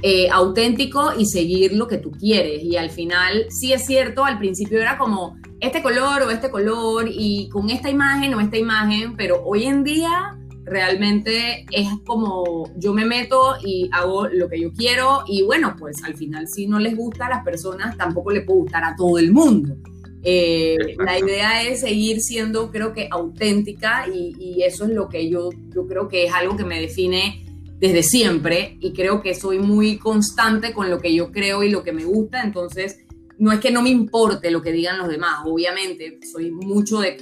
eh, 0.03 0.29
auténtico 0.31 1.11
y 1.17 1.25
seguir 1.25 1.73
lo 1.73 1.87
que 1.87 1.97
tú 1.97 2.11
quieres. 2.11 2.63
Y 2.63 2.75
al 2.75 2.89
final, 2.89 3.45
sí 3.49 3.71
es 3.71 3.85
cierto, 3.85 4.25
al 4.25 4.39
principio 4.39 4.81
era 4.81 4.97
como 4.97 5.37
este 5.59 5.83
color 5.83 6.23
o 6.23 6.31
este 6.31 6.49
color 6.49 7.05
y 7.07 7.49
con 7.49 7.69
esta 7.69 7.89
imagen 7.89 8.33
o 8.33 8.41
esta 8.41 8.57
imagen, 8.57 9.15
pero 9.15 9.43
hoy 9.43 9.65
en 9.65 9.83
día 9.83 10.37
realmente 10.63 11.65
es 11.71 11.87
como 12.05 12.63
yo 12.77 12.93
me 12.93 13.05
meto 13.05 13.55
y 13.63 13.89
hago 13.91 14.27
lo 14.27 14.47
que 14.49 14.59
yo 14.59 14.71
quiero 14.73 15.23
y 15.27 15.43
bueno, 15.43 15.75
pues 15.77 16.03
al 16.03 16.15
final 16.15 16.47
si 16.47 16.65
no 16.65 16.79
les 16.79 16.95
gusta 16.95 17.27
a 17.27 17.29
las 17.29 17.43
personas, 17.43 17.95
tampoco 17.97 18.31
le 18.31 18.41
puede 18.41 18.61
gustar 18.61 18.83
a 18.83 18.95
todo 18.95 19.19
el 19.19 19.31
mundo. 19.31 19.75
Eh, 20.23 20.77
la 20.99 21.17
idea 21.17 21.63
es 21.63 21.81
seguir 21.81 22.21
siendo, 22.21 22.71
creo 22.71 22.93
que, 22.93 23.07
auténtica 23.09 24.05
y, 24.07 24.35
y, 24.39 24.63
eso 24.63 24.85
es 24.85 24.91
lo 24.91 25.09
que 25.09 25.27
yo, 25.29 25.49
yo 25.73 25.87
creo 25.87 26.07
que 26.07 26.25
es 26.25 26.33
algo 26.33 26.55
que 26.55 26.63
me 26.63 26.79
define 26.79 27.50
desde 27.81 28.03
siempre 28.03 28.77
y 28.79 28.93
creo 28.93 29.23
que 29.23 29.33
soy 29.33 29.57
muy 29.57 29.97
constante 29.97 30.71
con 30.71 30.91
lo 30.91 30.99
que 30.99 31.13
yo 31.15 31.31
creo 31.31 31.63
y 31.63 31.71
lo 31.71 31.83
que 31.83 31.91
me 31.91 32.05
gusta, 32.05 32.43
entonces 32.43 32.99
no 33.39 33.51
es 33.51 33.59
que 33.59 33.71
no 33.71 33.81
me 33.81 33.89
importe 33.89 34.51
lo 34.51 34.61
que 34.61 34.71
digan 34.71 34.99
los 34.99 35.09
demás, 35.09 35.39
obviamente 35.45 36.19
soy 36.31 36.51
mucho 36.51 36.99
de, 36.99 37.17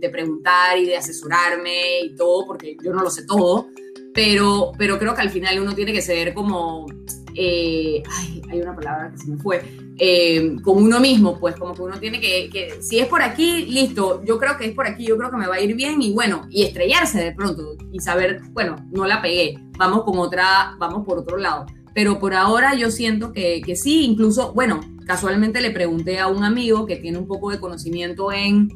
de, 0.00 0.08
preguntar 0.08 0.78
y 0.78 0.86
de 0.86 0.96
asesorarme 0.96 2.02
y 2.04 2.14
todo, 2.14 2.46
porque 2.46 2.76
yo 2.84 2.92
no 2.92 3.02
lo 3.02 3.10
sé 3.10 3.26
todo, 3.26 3.66
pero, 4.14 4.70
pero 4.78 4.96
creo 4.96 5.12
que 5.12 5.22
al 5.22 5.30
final 5.30 5.58
uno 5.58 5.74
tiene 5.74 5.92
que 5.92 6.02
ser 6.02 6.34
como, 6.34 6.86
eh, 7.42 8.02
ay, 8.06 8.42
hay 8.50 8.60
una 8.60 8.76
palabra 8.76 9.10
que 9.10 9.16
se 9.16 9.30
me 9.30 9.38
fue, 9.38 9.62
eh, 9.98 10.56
con 10.62 10.76
uno 10.76 11.00
mismo, 11.00 11.40
pues 11.40 11.56
como 11.56 11.72
que 11.72 11.80
uno 11.80 11.98
tiene 11.98 12.20
que, 12.20 12.50
que, 12.52 12.82
si 12.82 12.98
es 12.98 13.06
por 13.06 13.22
aquí, 13.22 13.64
listo, 13.64 14.22
yo 14.26 14.38
creo 14.38 14.58
que 14.58 14.66
es 14.66 14.74
por 14.74 14.86
aquí, 14.86 15.06
yo 15.06 15.16
creo 15.16 15.30
que 15.30 15.38
me 15.38 15.46
va 15.46 15.54
a 15.54 15.60
ir 15.62 15.74
bien 15.74 16.02
y 16.02 16.12
bueno, 16.12 16.42
y 16.50 16.64
estrellarse 16.64 17.18
de 17.18 17.32
pronto 17.32 17.76
y 17.90 17.98
saber, 18.00 18.42
bueno, 18.50 18.76
no 18.92 19.06
la 19.06 19.22
pegué, 19.22 19.54
vamos 19.78 20.04
con 20.04 20.18
otra, 20.18 20.76
vamos 20.78 21.06
por 21.06 21.16
otro 21.16 21.38
lado. 21.38 21.64
Pero 21.94 22.18
por 22.18 22.34
ahora 22.34 22.74
yo 22.74 22.90
siento 22.90 23.32
que, 23.32 23.62
que 23.64 23.74
sí, 23.74 24.04
incluso, 24.04 24.52
bueno, 24.52 24.80
casualmente 25.06 25.62
le 25.62 25.70
pregunté 25.70 26.18
a 26.18 26.28
un 26.28 26.44
amigo 26.44 26.84
que 26.84 26.96
tiene 26.96 27.16
un 27.16 27.26
poco 27.26 27.50
de 27.50 27.58
conocimiento 27.58 28.32
en, 28.32 28.68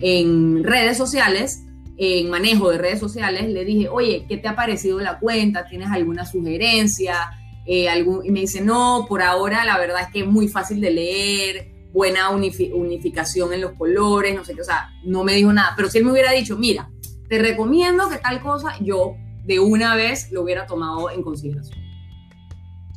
en 0.00 0.62
redes 0.62 0.96
sociales, 0.96 1.64
en 1.96 2.30
manejo 2.30 2.70
de 2.70 2.78
redes 2.78 3.00
sociales, 3.00 3.48
le 3.48 3.64
dije, 3.64 3.88
oye, 3.88 4.26
¿qué 4.28 4.36
te 4.36 4.46
ha 4.46 4.54
parecido 4.54 5.00
la 5.00 5.18
cuenta? 5.18 5.66
¿Tienes 5.68 5.88
alguna 5.90 6.24
sugerencia? 6.24 7.16
Eh, 7.66 7.88
algún, 7.88 8.24
y 8.26 8.30
me 8.30 8.40
dice, 8.40 8.60
no, 8.60 9.06
por 9.08 9.22
ahora 9.22 9.64
la 9.64 9.78
verdad 9.78 10.02
es 10.02 10.08
que 10.12 10.20
es 10.20 10.26
muy 10.26 10.48
fácil 10.48 10.80
de 10.80 10.90
leer, 10.90 11.72
buena 11.92 12.30
unificación 12.30 13.52
en 13.52 13.60
los 13.60 13.72
colores, 13.72 14.34
no 14.34 14.44
sé 14.44 14.54
qué, 14.54 14.62
o 14.62 14.64
sea, 14.64 14.90
no 15.04 15.24
me 15.24 15.34
dijo 15.34 15.52
nada, 15.52 15.74
pero 15.76 15.88
si 15.88 15.98
él 15.98 16.04
me 16.04 16.12
hubiera 16.12 16.32
dicho, 16.32 16.56
mira, 16.56 16.90
te 17.28 17.38
recomiendo 17.38 18.08
que 18.08 18.16
tal 18.16 18.42
cosa, 18.42 18.74
yo 18.80 19.14
de 19.44 19.60
una 19.60 19.94
vez 19.94 20.30
lo 20.32 20.42
hubiera 20.42 20.66
tomado 20.66 21.10
en 21.10 21.22
consideración. 21.22 21.78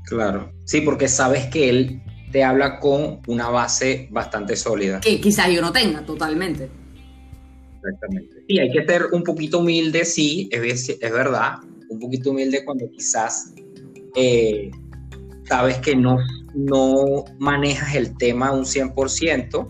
Claro, 0.05 0.51
sí, 0.65 0.81
porque 0.81 1.07
sabes 1.07 1.47
que 1.47 1.69
él 1.69 2.01
te 2.31 2.43
habla 2.43 2.79
con 2.79 3.21
una 3.27 3.49
base 3.49 4.07
bastante 4.11 4.55
sólida. 4.55 4.99
Que 4.99 5.19
quizás 5.19 5.51
yo 5.51 5.61
no 5.61 5.71
tenga 5.71 6.05
totalmente. 6.05 6.69
Exactamente. 7.77 8.43
Sí, 8.47 8.59
hay 8.59 8.71
que 8.71 8.85
ser 8.85 9.05
un 9.11 9.23
poquito 9.23 9.59
humilde, 9.59 10.05
sí, 10.05 10.49
es, 10.51 10.89
es 10.89 11.11
verdad, 11.11 11.55
un 11.89 11.99
poquito 11.99 12.31
humilde 12.31 12.63
cuando 12.65 12.89
quizás 12.91 13.53
eh, 14.15 14.71
sabes 15.47 15.77
que 15.77 15.95
no, 15.95 16.17
no 16.53 17.25
manejas 17.39 17.95
el 17.95 18.17
tema 18.17 18.51
un 18.51 18.65
100% 18.65 19.67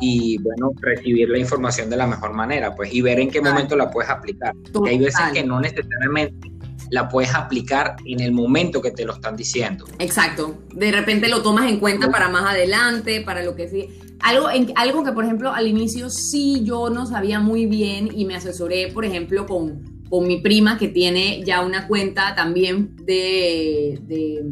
y 0.00 0.38
bueno, 0.38 0.72
recibir 0.80 1.28
la 1.28 1.38
información 1.38 1.88
de 1.88 1.96
la 1.96 2.06
mejor 2.06 2.32
manera, 2.32 2.74
pues, 2.74 2.92
y 2.92 3.00
ver 3.00 3.18
en 3.18 3.30
qué 3.30 3.40
momento 3.40 3.76
la 3.76 3.90
puedes 3.90 4.10
aplicar. 4.10 4.54
hay 4.86 4.98
veces 4.98 5.20
que 5.32 5.42
no 5.42 5.60
necesariamente 5.60 6.52
la 6.90 7.08
puedes 7.08 7.34
aplicar 7.34 7.96
en 8.04 8.20
el 8.20 8.32
momento 8.32 8.80
que 8.80 8.90
te 8.90 9.04
lo 9.04 9.14
están 9.14 9.36
diciendo. 9.36 9.86
Exacto. 9.98 10.58
De 10.72 10.92
repente 10.92 11.28
lo 11.28 11.42
tomas 11.42 11.68
en 11.68 11.80
cuenta 11.80 12.10
para 12.10 12.28
más 12.28 12.44
adelante, 12.50 13.22
para 13.22 13.42
lo 13.42 13.56
que 13.56 13.68
sí. 13.68 13.88
Algo, 14.20 14.50
en, 14.50 14.72
algo 14.76 15.02
que, 15.02 15.12
por 15.12 15.24
ejemplo, 15.24 15.52
al 15.52 15.66
inicio 15.66 16.10
sí 16.10 16.62
yo 16.64 16.90
no 16.90 17.06
sabía 17.06 17.40
muy 17.40 17.66
bien 17.66 18.10
y 18.14 18.24
me 18.24 18.36
asesoré, 18.36 18.88
por 18.92 19.04
ejemplo, 19.04 19.46
con 19.46 19.95
con 20.08 20.26
mi 20.26 20.40
prima 20.40 20.78
que 20.78 20.88
tiene 20.88 21.42
ya 21.44 21.62
una 21.62 21.86
cuenta 21.86 22.34
también 22.34 22.96
de, 23.04 24.44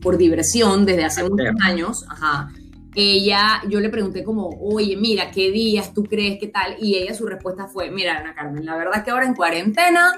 por 0.00 0.16
diversión 0.16 0.84
desde 0.84 1.04
hace 1.04 1.28
muchos 1.28 1.54
años. 1.62 2.04
Ajá. 2.08 2.50
Ella, 2.96 3.60
yo 3.68 3.80
le 3.80 3.88
pregunté 3.88 4.22
como, 4.22 4.50
oye, 4.60 4.96
mira, 4.96 5.32
¿qué 5.32 5.50
días 5.50 5.92
tú 5.92 6.04
crees 6.04 6.38
que 6.38 6.46
tal? 6.46 6.76
Y 6.80 6.94
ella 6.94 7.12
su 7.12 7.26
respuesta 7.26 7.66
fue, 7.66 7.90
mira, 7.90 8.18
Ana 8.18 8.34
Carmen, 8.34 8.64
la 8.64 8.76
verdad 8.76 8.98
es 8.98 9.02
que 9.02 9.10
ahora 9.10 9.26
en 9.26 9.34
cuarentena 9.34 10.12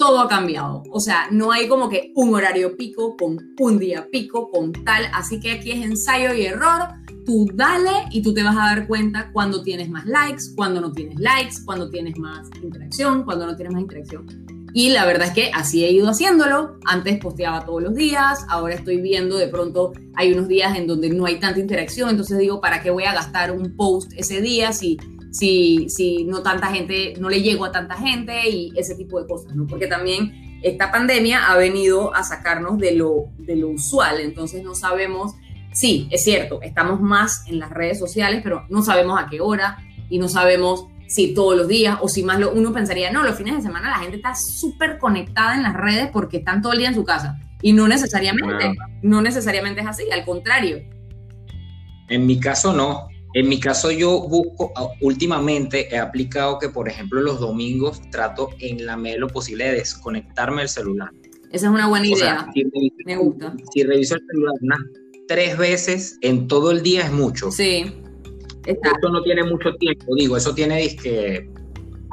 todo 0.00 0.18
ha 0.20 0.28
cambiado. 0.28 0.82
O 0.90 0.98
sea, 0.98 1.28
no 1.30 1.52
hay 1.52 1.68
como 1.68 1.90
que 1.90 2.10
un 2.16 2.34
horario 2.34 2.74
pico 2.74 3.18
con 3.18 3.36
un 3.58 3.78
día 3.78 4.08
pico 4.10 4.50
con 4.50 4.72
tal. 4.72 5.04
Así 5.12 5.38
que 5.38 5.52
aquí 5.52 5.72
es 5.72 5.84
ensayo 5.84 6.32
y 6.34 6.46
error 6.46 6.88
tú 7.26 7.46
dale 7.54 8.08
y 8.10 8.22
tú 8.22 8.32
te 8.32 8.42
vas 8.42 8.56
a 8.56 8.74
dar 8.74 8.88
cuenta 8.88 9.30
cuando 9.30 9.62
tienes 9.62 9.90
más 9.90 10.06
likes, 10.06 10.44
cuando 10.56 10.80
no 10.80 10.90
tienes 10.90 11.20
likes, 11.20 11.56
cuando 11.66 11.90
tienes 11.90 12.18
más 12.18 12.48
interacción, 12.62 13.24
cuando 13.24 13.46
no 13.46 13.54
tienes 13.54 13.74
más 13.74 13.82
interacción. 13.82 14.26
Y 14.72 14.88
la 14.88 15.04
verdad 15.04 15.28
es 15.28 15.34
que 15.34 15.50
así 15.52 15.84
he 15.84 15.92
ido 15.92 16.08
haciéndolo. 16.08 16.78
Antes 16.86 17.18
posteaba 17.18 17.66
todos 17.66 17.82
los 17.82 17.94
días, 17.94 18.46
ahora 18.48 18.76
estoy 18.76 19.02
viendo 19.02 19.36
de 19.36 19.48
pronto 19.48 19.92
hay 20.14 20.32
unos 20.32 20.48
días 20.48 20.76
en 20.78 20.86
donde 20.86 21.10
no 21.10 21.26
hay 21.26 21.38
tanta 21.38 21.60
interacción, 21.60 22.08
entonces 22.08 22.38
digo, 22.38 22.60
¿para 22.60 22.80
qué 22.82 22.90
voy 22.90 23.04
a 23.04 23.12
gastar 23.12 23.52
un 23.52 23.76
post 23.76 24.12
ese 24.16 24.40
día 24.40 24.72
si, 24.72 24.96
si, 25.30 25.88
si 25.88 26.24
no 26.24 26.42
tanta 26.42 26.68
gente, 26.68 27.14
no 27.18 27.28
le 27.28 27.42
llego 27.42 27.64
a 27.64 27.72
tanta 27.72 27.96
gente 27.96 28.48
y 28.48 28.72
ese 28.76 28.94
tipo 28.94 29.20
de 29.20 29.26
cosas, 29.26 29.54
¿no? 29.54 29.66
Porque 29.66 29.86
también 29.86 30.60
esta 30.62 30.90
pandemia 30.90 31.50
ha 31.50 31.56
venido 31.56 32.14
a 32.14 32.22
sacarnos 32.22 32.78
de 32.78 32.92
lo, 32.92 33.26
de 33.38 33.56
lo 33.56 33.68
usual, 33.68 34.20
entonces 34.20 34.62
no 34.62 34.74
sabemos 34.74 35.34
sí, 35.72 36.08
es 36.10 36.24
cierto, 36.24 36.60
estamos 36.62 37.00
más 37.00 37.44
en 37.46 37.58
las 37.58 37.70
redes 37.70 37.98
sociales, 37.98 38.40
pero 38.42 38.66
no 38.68 38.82
sabemos 38.82 39.20
a 39.20 39.28
qué 39.28 39.40
hora 39.40 39.78
y 40.08 40.18
no 40.18 40.28
sabemos 40.28 40.86
si 41.06 41.34
todos 41.34 41.56
los 41.56 41.68
días 41.68 41.98
o 42.00 42.08
si 42.08 42.22
más 42.22 42.38
lo, 42.38 42.52
uno 42.52 42.72
pensaría, 42.72 43.10
no, 43.10 43.22
los 43.22 43.36
fines 43.36 43.56
de 43.56 43.62
semana 43.62 43.90
la 43.90 43.98
gente 43.98 44.16
está 44.16 44.34
súper 44.34 44.98
conectada 44.98 45.56
en 45.56 45.62
las 45.62 45.74
redes 45.74 46.08
porque 46.12 46.38
están 46.38 46.62
todo 46.62 46.72
el 46.72 46.78
día 46.78 46.88
en 46.88 46.94
su 46.94 47.04
casa. 47.04 47.38
Y 47.62 47.72
no 47.72 47.88
necesariamente, 47.88 48.72
no 49.02 49.20
necesariamente 49.20 49.82
es 49.82 49.86
así, 49.86 50.04
al 50.10 50.24
contrario. 50.24 50.78
En 52.08 52.26
mi 52.26 52.40
caso 52.40 52.72
no. 52.72 53.08
En 53.34 53.48
mi 53.48 53.60
caso 53.60 53.90
yo 53.92 54.26
busco, 54.28 54.72
ah, 54.76 54.88
últimamente 55.00 55.94
he 55.94 55.98
aplicado 55.98 56.58
que, 56.58 56.68
por 56.68 56.88
ejemplo, 56.88 57.20
los 57.20 57.38
domingos 57.38 58.00
trato 58.10 58.48
en 58.58 58.84
la 58.84 58.96
medida 58.96 59.14
de 59.14 59.20
lo 59.20 59.28
posible 59.28 59.64
de 59.66 59.72
desconectarme 59.74 60.62
del 60.62 60.68
celular. 60.68 61.10
Esa 61.52 61.66
es 61.66 61.72
una 61.72 61.88
buena 61.88 62.06
idea. 62.06 62.50
Me 63.04 63.16
gusta. 63.16 63.54
Si 63.72 63.82
reviso 63.82 64.16
el 64.16 64.22
celular 64.26 64.78
tres 65.28 65.56
veces 65.56 66.18
en 66.22 66.48
todo 66.48 66.72
el 66.72 66.82
día 66.82 67.02
es 67.02 67.12
mucho. 67.12 67.52
Sí. 67.52 67.94
Esto 68.66 69.08
no 69.10 69.22
tiene 69.22 69.44
mucho 69.44 69.74
tiempo, 69.76 70.14
digo, 70.16 70.36
eso 70.36 70.52
tiene 70.54 70.82
disque 70.82 71.48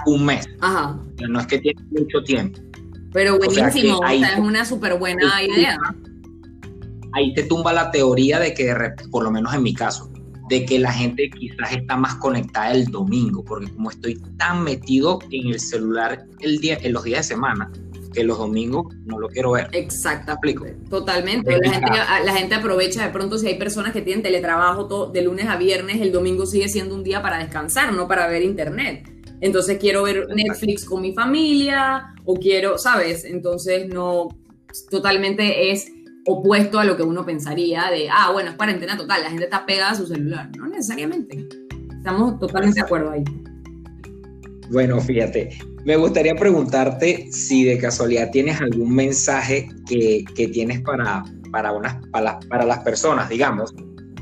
un 0.05 0.25
mes. 0.25 0.47
Ajá. 0.61 0.99
No 1.27 1.39
es 1.39 1.47
que 1.47 1.59
tiene 1.59 1.81
mucho 1.91 2.21
tiempo. 2.23 2.59
Pero 3.11 3.37
buenísimo, 3.37 3.97
o 3.97 4.07
sea, 4.07 4.33
es 4.33 4.39
una 4.39 4.65
súper 4.65 4.99
buena 4.99 5.41
idea. 5.41 5.77
Ahí 7.13 7.33
te 7.33 7.43
tumba 7.43 7.73
la 7.73 7.89
teoría 7.89 8.39
de 8.39 8.53
que, 8.53 8.75
por 9.11 9.23
lo 9.23 9.31
menos 9.31 9.53
en 9.53 9.63
mi 9.63 9.73
caso, 9.73 10.11
de 10.49 10.65
que 10.65 10.79
la 10.79 10.91
gente 10.91 11.29
quizás 11.29 11.73
está 11.73 11.97
más 11.97 12.15
conectada 12.15 12.71
el 12.71 12.85
domingo, 12.85 13.43
porque 13.43 13.71
como 13.71 13.89
estoy 13.89 14.15
tan 14.37 14.63
metido 14.63 15.19
en 15.31 15.47
el 15.47 15.59
celular 15.59 16.25
el 16.39 16.59
día, 16.59 16.77
en 16.81 16.93
los 16.93 17.03
días 17.03 17.27
de 17.27 17.35
semana, 17.35 17.71
que 18.13 18.23
los 18.23 18.37
domingos 18.37 18.95
no 19.05 19.19
lo 19.19 19.29
quiero 19.29 19.51
ver. 19.51 19.69
Exacto. 19.73 20.33
Totalmente. 20.89 21.57
La 21.57 21.71
gente, 21.71 21.89
la 22.25 22.33
gente, 22.33 22.55
aprovecha 22.55 23.05
de 23.05 23.11
pronto 23.11 23.37
si 23.37 23.47
hay 23.47 23.59
personas 23.59 23.93
que 23.93 24.01
tienen 24.01 24.23
teletrabajo 24.23 24.87
todo, 24.87 25.11
de 25.11 25.21
lunes 25.21 25.47
a 25.47 25.57
viernes, 25.57 26.01
el 26.01 26.11
domingo 26.11 26.45
sigue 26.45 26.67
siendo 26.69 26.95
un 26.95 27.03
día 27.03 27.21
para 27.21 27.37
descansar, 27.37 27.93
no 27.93 28.07
para 28.07 28.27
ver 28.27 28.41
internet. 28.41 29.07
Entonces 29.39 29.77
quiero 29.77 30.03
ver 30.03 30.27
Netflix 30.33 30.83
con 30.83 31.01
mi 31.01 31.13
familia 31.13 32.15
o 32.25 32.35
quiero, 32.35 32.77
¿sabes? 32.77 33.23
Entonces 33.23 33.87
no, 33.87 34.29
totalmente 34.89 35.71
es 35.71 35.91
opuesto 36.27 36.77
a 36.77 36.83
lo 36.83 36.97
que 36.97 37.03
uno 37.03 37.25
pensaría 37.25 37.89
de, 37.89 38.09
ah, 38.09 38.31
bueno, 38.31 38.51
es 38.51 38.55
cuarentena 38.57 38.97
total, 38.97 39.23
la 39.23 39.29
gente 39.29 39.45
está 39.45 39.65
pegada 39.65 39.91
a 39.91 39.95
su 39.95 40.05
celular. 40.05 40.49
No 40.57 40.67
necesariamente. 40.67 41.47
Estamos 41.97 42.37
totalmente 42.39 42.79
de 42.79 42.85
acuerdo 42.85 43.11
ahí. 43.11 43.23
Bueno, 44.69 44.99
fíjate, 44.99 45.57
me 45.85 45.95
gustaría 45.95 46.35
preguntarte 46.35 47.31
si 47.31 47.63
de 47.63 47.77
casualidad 47.77 48.29
tienes 48.31 48.59
algún 48.59 48.93
mensaje 48.93 49.69
que, 49.87 50.25
tienes 50.53 50.81
para, 50.81 51.23
para, 51.51 51.71
unas, 51.71 51.95
para, 52.11 52.39
para 52.49 52.65
las 52.65 52.79
personas, 52.79 53.29
digamos, 53.29 53.73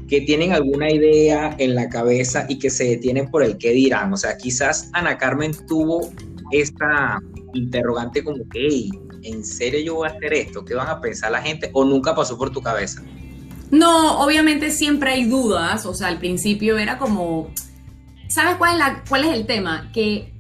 que 0.08 0.22
tienen 0.22 0.54
alguna 0.54 0.92
idea 0.92 1.56
en 1.58 1.74
la 1.74 1.90
cabeza 1.90 2.46
y 2.48 2.60
que 2.60 2.70
se 2.70 2.84
detienen 2.84 3.30
por 3.32 3.42
el 3.42 3.58
qué 3.58 3.72
dirán. 3.72 4.14
O 4.14 4.18
sea, 4.18 4.38
quizás 4.38 4.92
Ana 4.94 5.18
Carmen 5.18 5.54
tuvo 5.68 6.12
esta 6.52 7.20
interrogante 7.56 8.24
como 8.24 8.48
que, 8.50 8.68
hey, 8.70 8.90
¿en 9.26 9.44
serio 9.44 9.80
yo 9.80 9.96
voy 9.96 10.08
a 10.08 10.12
hacer 10.12 10.34
esto? 10.34 10.64
¿Qué 10.64 10.74
van 10.76 10.88
a 10.88 11.02
pensar 11.02 11.32
la 11.32 11.42
gente? 11.42 11.70
¿O 11.74 11.84
nunca 11.84 12.16
pasó 12.16 12.38
por 12.38 12.52
tu 12.52 12.62
cabeza? 12.62 13.02
No, 13.72 14.20
obviamente 14.24 14.72
siempre 14.72 15.12
hay 15.12 15.26
dudas. 15.26 15.86
O 15.86 15.94
sea, 15.94 16.08
al 16.08 16.20
principio 16.20 16.78
era 16.78 16.98
como, 16.98 17.52
¿sabes 18.28 18.56
cuál 18.56 18.74
es, 18.74 18.80
la, 18.80 19.04
cuál 19.10 19.26
es 19.26 19.34
el 19.34 19.46
tema? 19.46 19.90
Que, 19.94 20.34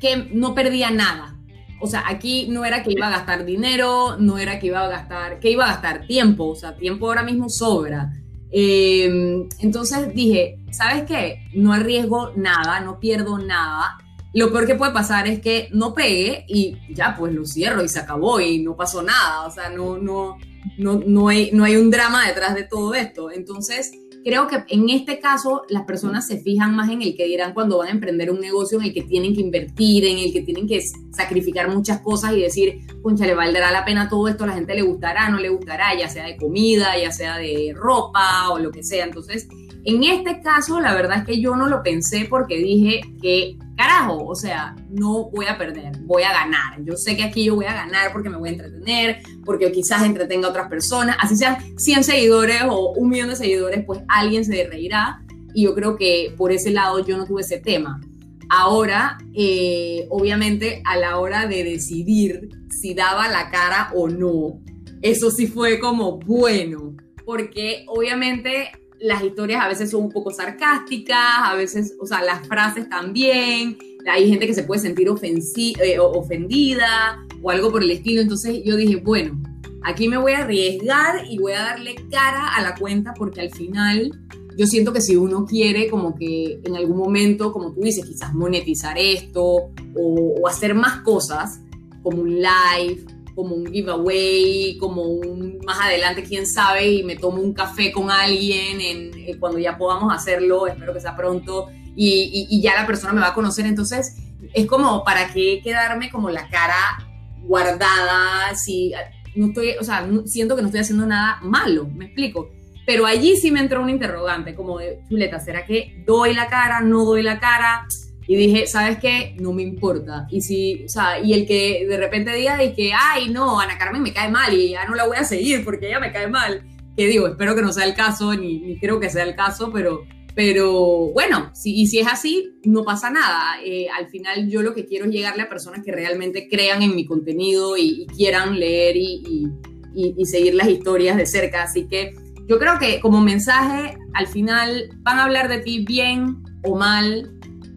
que 0.00 0.28
no 0.32 0.54
perdía 0.54 0.90
nada. 0.90 1.36
O 1.80 1.86
sea, 1.86 2.04
aquí 2.06 2.46
no 2.48 2.64
era 2.64 2.82
que 2.82 2.92
iba 2.92 3.08
a 3.08 3.10
gastar 3.10 3.44
dinero, 3.44 4.16
no 4.18 4.38
era 4.38 4.60
que 4.60 4.68
iba 4.68 4.84
a 4.84 4.88
gastar, 4.88 5.40
que 5.40 5.50
iba 5.50 5.64
a 5.64 5.68
gastar 5.68 6.06
tiempo. 6.06 6.46
O 6.48 6.56
sea, 6.56 6.76
tiempo 6.76 7.06
ahora 7.06 7.22
mismo 7.22 7.48
sobra. 7.48 8.12
Em, 8.50 9.48
entonces 9.60 10.14
dije, 10.14 10.58
¿sabes 10.70 11.04
qué? 11.04 11.48
No 11.54 11.72
arriesgo 11.72 12.32
nada, 12.36 12.80
no 12.80 13.00
pierdo 13.00 13.38
nada. 13.38 13.98
Lo 14.34 14.50
peor 14.50 14.66
que 14.66 14.74
puede 14.74 14.92
pasar 14.92 15.26
es 15.26 15.40
que 15.40 15.68
no 15.72 15.92
pegue 15.92 16.44
y 16.48 16.76
ya, 16.94 17.14
pues 17.18 17.34
lo 17.34 17.44
cierro 17.44 17.84
y 17.84 17.88
se 17.88 17.98
acabó 17.98 18.40
y 18.40 18.60
no 18.60 18.76
pasó 18.76 19.02
nada. 19.02 19.46
O 19.46 19.50
sea, 19.50 19.68
no, 19.68 19.98
no, 19.98 20.36
no, 20.78 21.00
no, 21.06 21.28
hay, 21.28 21.50
no 21.52 21.64
hay 21.64 21.76
un 21.76 21.90
drama 21.90 22.26
detrás 22.26 22.54
de 22.54 22.64
todo 22.64 22.94
esto. 22.94 23.30
Entonces, 23.30 23.92
creo 24.24 24.46
que 24.46 24.64
en 24.68 24.88
este 24.88 25.18
caso 25.18 25.62
las 25.68 25.84
personas 25.84 26.26
se 26.26 26.38
fijan 26.38 26.74
más 26.74 26.90
en 26.90 27.02
el 27.02 27.16
que 27.16 27.26
dirán 27.26 27.54
cuando 27.54 27.78
van 27.78 27.88
a 27.88 27.92
emprender 27.92 28.30
un 28.30 28.40
negocio 28.40 28.78
en 28.78 28.86
el 28.86 28.94
que 28.94 29.02
tienen 29.02 29.34
que 29.34 29.40
invertir, 29.40 30.04
en 30.04 30.18
el 30.18 30.32
que 30.32 30.42
tienen 30.42 30.66
que 30.66 30.82
sacrificar 31.12 31.68
muchas 31.68 32.00
cosas 32.00 32.32
y 32.32 32.40
decir, 32.40 32.86
concha, 33.02 33.26
le 33.26 33.34
valdrá 33.34 33.70
la 33.70 33.84
pena 33.84 34.08
todo 34.08 34.28
esto, 34.28 34.46
la 34.46 34.54
gente 34.54 34.74
le 34.74 34.82
gustará, 34.82 35.28
no 35.28 35.38
le 35.38 35.48
gustará, 35.48 35.96
ya 35.98 36.08
sea 36.08 36.24
de 36.24 36.36
comida, 36.36 36.96
ya 36.98 37.10
sea 37.12 37.36
de 37.38 37.74
ropa 37.74 38.50
o 38.50 38.58
lo 38.58 38.70
que 38.70 38.82
sea. 38.82 39.04
Entonces, 39.04 39.48
en 39.84 40.04
este 40.04 40.40
caso, 40.40 40.80
la 40.80 40.94
verdad 40.94 41.18
es 41.18 41.24
que 41.24 41.40
yo 41.40 41.56
no 41.56 41.68
lo 41.68 41.82
pensé 41.82 42.26
porque 42.30 42.56
dije 42.58 43.00
que, 43.20 43.56
carajo, 43.76 44.26
o 44.26 44.34
sea, 44.34 44.74
no 44.90 45.30
voy 45.30 45.46
a 45.46 45.58
perder, 45.58 45.98
voy 46.00 46.22
a 46.22 46.32
ganar. 46.32 46.82
Yo 46.84 46.96
sé 46.96 47.16
que 47.16 47.24
aquí 47.24 47.44
yo 47.44 47.54
voy 47.54 47.66
a 47.66 47.74
ganar 47.74 48.12
porque 48.12 48.28
me 48.28 48.36
voy 48.36 48.50
a 48.50 48.52
entretener, 48.52 49.22
porque 49.44 49.72
quizás 49.72 50.02
entretenga 50.02 50.48
a 50.48 50.50
otras 50.50 50.68
personas, 50.68 51.16
así 51.20 51.36
sean 51.36 51.56
100 51.76 52.04
seguidores 52.04 52.62
o 52.68 52.92
un 52.92 53.08
millón 53.08 53.28
de 53.28 53.36
seguidores, 53.36 53.84
pues 53.84 54.00
alguien 54.08 54.44
se 54.44 54.66
reirá. 54.66 55.22
Y 55.54 55.64
yo 55.64 55.74
creo 55.74 55.96
que 55.96 56.34
por 56.36 56.52
ese 56.52 56.70
lado 56.70 57.04
yo 57.04 57.16
no 57.16 57.26
tuve 57.26 57.42
ese 57.42 57.58
tema. 57.58 58.00
Ahora, 58.48 59.18
eh, 59.34 60.06
obviamente, 60.10 60.82
a 60.84 60.96
la 60.96 61.18
hora 61.18 61.46
de 61.46 61.64
decidir 61.64 62.48
si 62.70 62.94
daba 62.94 63.28
la 63.28 63.50
cara 63.50 63.90
o 63.94 64.08
no, 64.08 64.60
eso 65.00 65.30
sí 65.30 65.46
fue 65.46 65.78
como 65.78 66.18
bueno, 66.18 66.94
porque 67.24 67.84
obviamente 67.88 68.70
las 69.02 69.22
historias 69.22 69.62
a 69.62 69.68
veces 69.68 69.90
son 69.90 70.04
un 70.04 70.10
poco 70.10 70.30
sarcásticas, 70.30 71.18
a 71.42 71.54
veces, 71.54 71.94
o 72.00 72.06
sea, 72.06 72.22
las 72.22 72.46
frases 72.46 72.88
también, 72.88 73.76
hay 74.10 74.28
gente 74.28 74.46
que 74.46 74.54
se 74.54 74.62
puede 74.62 74.80
sentir 74.80 75.08
eh, 75.08 75.98
ofendida 75.98 77.24
o 77.42 77.50
algo 77.50 77.70
por 77.70 77.82
el 77.82 77.90
estilo, 77.90 78.20
entonces 78.20 78.62
yo 78.64 78.76
dije, 78.76 78.96
bueno, 78.96 79.40
aquí 79.82 80.08
me 80.08 80.16
voy 80.16 80.32
a 80.32 80.38
arriesgar 80.38 81.24
y 81.28 81.38
voy 81.38 81.52
a 81.52 81.62
darle 81.62 81.96
cara 82.10 82.54
a 82.54 82.62
la 82.62 82.74
cuenta 82.76 83.12
porque 83.14 83.40
al 83.40 83.50
final 83.50 84.12
yo 84.56 84.66
siento 84.66 84.92
que 84.92 85.00
si 85.00 85.16
uno 85.16 85.46
quiere 85.46 85.88
como 85.88 86.14
que 86.14 86.60
en 86.62 86.76
algún 86.76 86.98
momento, 86.98 87.52
como 87.52 87.72
tú 87.72 87.80
dices, 87.80 88.04
quizás 88.04 88.32
monetizar 88.34 88.98
esto 88.98 89.42
o, 89.42 89.70
o 89.94 90.48
hacer 90.48 90.74
más 90.74 91.00
cosas, 91.00 91.60
como 92.02 92.22
un 92.22 92.36
live 92.36 93.04
como 93.34 93.54
un 93.54 93.66
giveaway, 93.72 94.76
como 94.78 95.02
un 95.02 95.58
más 95.64 95.80
adelante, 95.80 96.22
quién 96.22 96.46
sabe, 96.46 96.90
y 96.90 97.02
me 97.02 97.16
tomo 97.16 97.40
un 97.40 97.52
café 97.52 97.92
con 97.92 98.10
alguien 98.10 98.80
en, 98.80 99.10
eh, 99.18 99.36
cuando 99.38 99.58
ya 99.58 99.76
podamos 99.78 100.12
hacerlo, 100.14 100.66
espero 100.66 100.92
que 100.92 101.00
sea 101.00 101.16
pronto, 101.16 101.68
y, 101.94 102.46
y, 102.50 102.62
ya 102.62 102.74
la 102.74 102.86
persona 102.86 103.12
me 103.12 103.20
va 103.20 103.28
a 103.28 103.34
conocer. 103.34 103.66
Entonces, 103.66 104.16
es 104.54 104.66
como, 104.66 105.04
¿para 105.04 105.32
qué 105.32 105.60
quedarme 105.62 106.10
como 106.10 106.30
la 106.30 106.48
cara 106.48 107.06
guardada? 107.42 108.54
Si 108.54 108.92
no 109.34 109.48
estoy, 109.48 109.72
o 109.78 109.84
sea, 109.84 110.08
siento 110.24 110.56
que 110.56 110.62
no 110.62 110.68
estoy 110.68 110.80
haciendo 110.80 111.06
nada 111.06 111.38
malo, 111.42 111.86
me 111.88 112.06
explico. 112.06 112.50
Pero 112.86 113.06
allí 113.06 113.36
sí 113.36 113.50
me 113.50 113.60
entró 113.60 113.82
un 113.82 113.90
interrogante, 113.90 114.54
como 114.54 114.78
de, 114.78 115.00
chuleta, 115.08 115.38
¿será 115.38 115.64
que 115.64 116.02
doy 116.04 116.34
la 116.34 116.48
cara, 116.48 116.80
no 116.80 117.04
doy 117.04 117.22
la 117.22 117.38
cara? 117.38 117.86
Y 118.26 118.36
dije, 118.36 118.66
¿sabes 118.66 118.98
qué? 118.98 119.36
No 119.40 119.52
me 119.52 119.62
importa. 119.62 120.26
Y 120.30 120.40
si, 120.40 120.84
o 120.84 120.88
sea, 120.88 121.18
y 121.20 121.32
el 121.32 121.46
que 121.46 121.86
de 121.88 121.96
repente 121.96 122.34
diga 122.34 122.62
y 122.62 122.72
que, 122.72 122.92
ay, 122.92 123.30
no, 123.30 123.60
Ana 123.60 123.78
Carmen 123.78 124.02
me 124.02 124.12
cae 124.12 124.30
mal 124.30 124.52
y 124.54 124.70
ya 124.70 124.86
no 124.86 124.94
la 124.94 125.06
voy 125.06 125.16
a 125.16 125.24
seguir 125.24 125.64
porque 125.64 125.88
ella 125.88 126.00
me 126.00 126.12
cae 126.12 126.28
mal. 126.28 126.62
Que 126.96 127.06
digo, 127.06 127.26
espero 127.26 127.54
que 127.54 127.62
no 127.62 127.72
sea 127.72 127.84
el 127.84 127.94
caso, 127.94 128.34
ni, 128.34 128.60
ni 128.60 128.78
creo 128.78 129.00
que 129.00 129.10
sea 129.10 129.24
el 129.24 129.34
caso, 129.34 129.72
pero, 129.72 130.02
pero 130.34 131.10
bueno, 131.12 131.50
si, 131.54 131.74
y 131.80 131.86
si 131.86 131.98
es 131.98 132.06
así, 132.06 132.58
no 132.64 132.84
pasa 132.84 133.10
nada. 133.10 133.56
Eh, 133.64 133.88
al 133.88 134.08
final 134.08 134.48
yo 134.48 134.62
lo 134.62 134.74
que 134.74 134.86
quiero 134.86 135.06
es 135.06 135.10
llegarle 135.10 135.42
a 135.42 135.48
personas 135.48 135.82
que 135.84 135.92
realmente 135.92 136.48
crean 136.48 136.82
en 136.82 136.94
mi 136.94 137.06
contenido 137.06 137.76
y, 137.76 138.06
quieran 138.16 138.58
leer 138.58 138.96
y, 138.96 139.50
y, 139.94 140.14
y 140.16 140.24
seguir 140.26 140.54
las 140.54 140.68
historias 140.68 141.16
de 141.16 141.26
cerca. 141.26 141.62
Así 141.64 141.88
que 141.88 142.14
yo 142.48 142.58
creo 142.58 142.78
que 142.78 143.00
como 143.00 143.20
mensaje, 143.20 143.96
al 144.14 144.26
final 144.26 144.90
van 144.98 145.18
a 145.18 145.24
hablar 145.24 145.48
de 145.48 145.58
ti 145.58 145.84
bien 145.84 146.42
o 146.64 146.76
mal, 146.76 147.30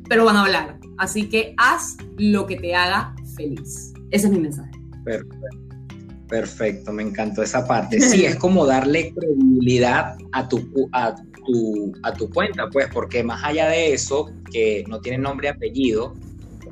pero 0.07 0.25
van 0.25 0.37
a 0.37 0.41
hablar. 0.41 0.79
Así 0.97 1.27
que 1.29 1.53
haz 1.57 1.97
lo 2.17 2.45
que 2.45 2.55
te 2.57 2.75
haga 2.75 3.15
feliz. 3.35 3.93
Ese 4.11 4.27
es 4.27 4.33
mi 4.33 4.39
mensaje. 4.39 4.71
Perfecto. 6.27 6.91
me 6.91 7.03
encantó 7.03 7.43
esa 7.43 7.67
parte. 7.67 7.99
Sí, 8.01 8.25
es 8.25 8.35
como 8.35 8.65
darle 8.65 9.13
credibilidad 9.13 10.17
a 10.31 10.47
tu, 10.47 10.89
a, 10.91 11.15
tu, 11.15 11.93
a 12.03 12.13
tu 12.13 12.29
cuenta, 12.29 12.69
pues, 12.69 12.87
porque 12.93 13.23
más 13.23 13.43
allá 13.43 13.67
de 13.69 13.93
eso, 13.93 14.31
que 14.51 14.83
no 14.87 14.99
tiene 15.01 15.19
nombre 15.19 15.47
y 15.47 15.51
apellido, 15.51 16.13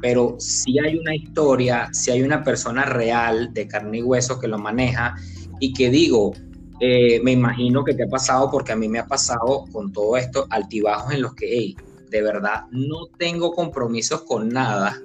pero 0.02 0.36
si 0.39 0.80
hay 0.80 0.98
una 0.98 1.15
historia, 1.15 1.89
si 1.93 2.12
hay 2.12 2.24
una 2.24 2.43
persona 2.43 2.86
real 2.86 3.54
de 3.54 3.67
carne 3.67 4.00
y 4.00 4.04
hueso 4.04 4.39
que 4.39 4.48
lo 4.48 4.58
maneja 4.58 5.15
y 5.60 5.72
que 5.74 5.89
digo, 5.89 6.34
eh, 6.80 7.22
me 7.24 7.32
imagino 7.32 7.84
que 7.84 7.93
te 7.93 8.04
ha 8.04 8.08
pasado, 8.08 8.52
porque 8.52 8.74
a 8.74 8.76
mí 8.76 8.89
me 8.89 9.00
ha 9.00 9.06
pasado 9.06 9.65
con 9.72 9.93
todo 9.93 10.17
esto, 10.17 10.46
altibajos 10.50 11.13
en 11.13 11.22
los 11.22 11.36
que, 11.36 11.46
hey, 11.50 11.78
de 12.13 12.21
verdad 12.21 12.65
no 12.69 13.08
tengo 13.17 13.52
compromisos 13.52 14.21
con 14.21 14.49
nada 14.49 15.02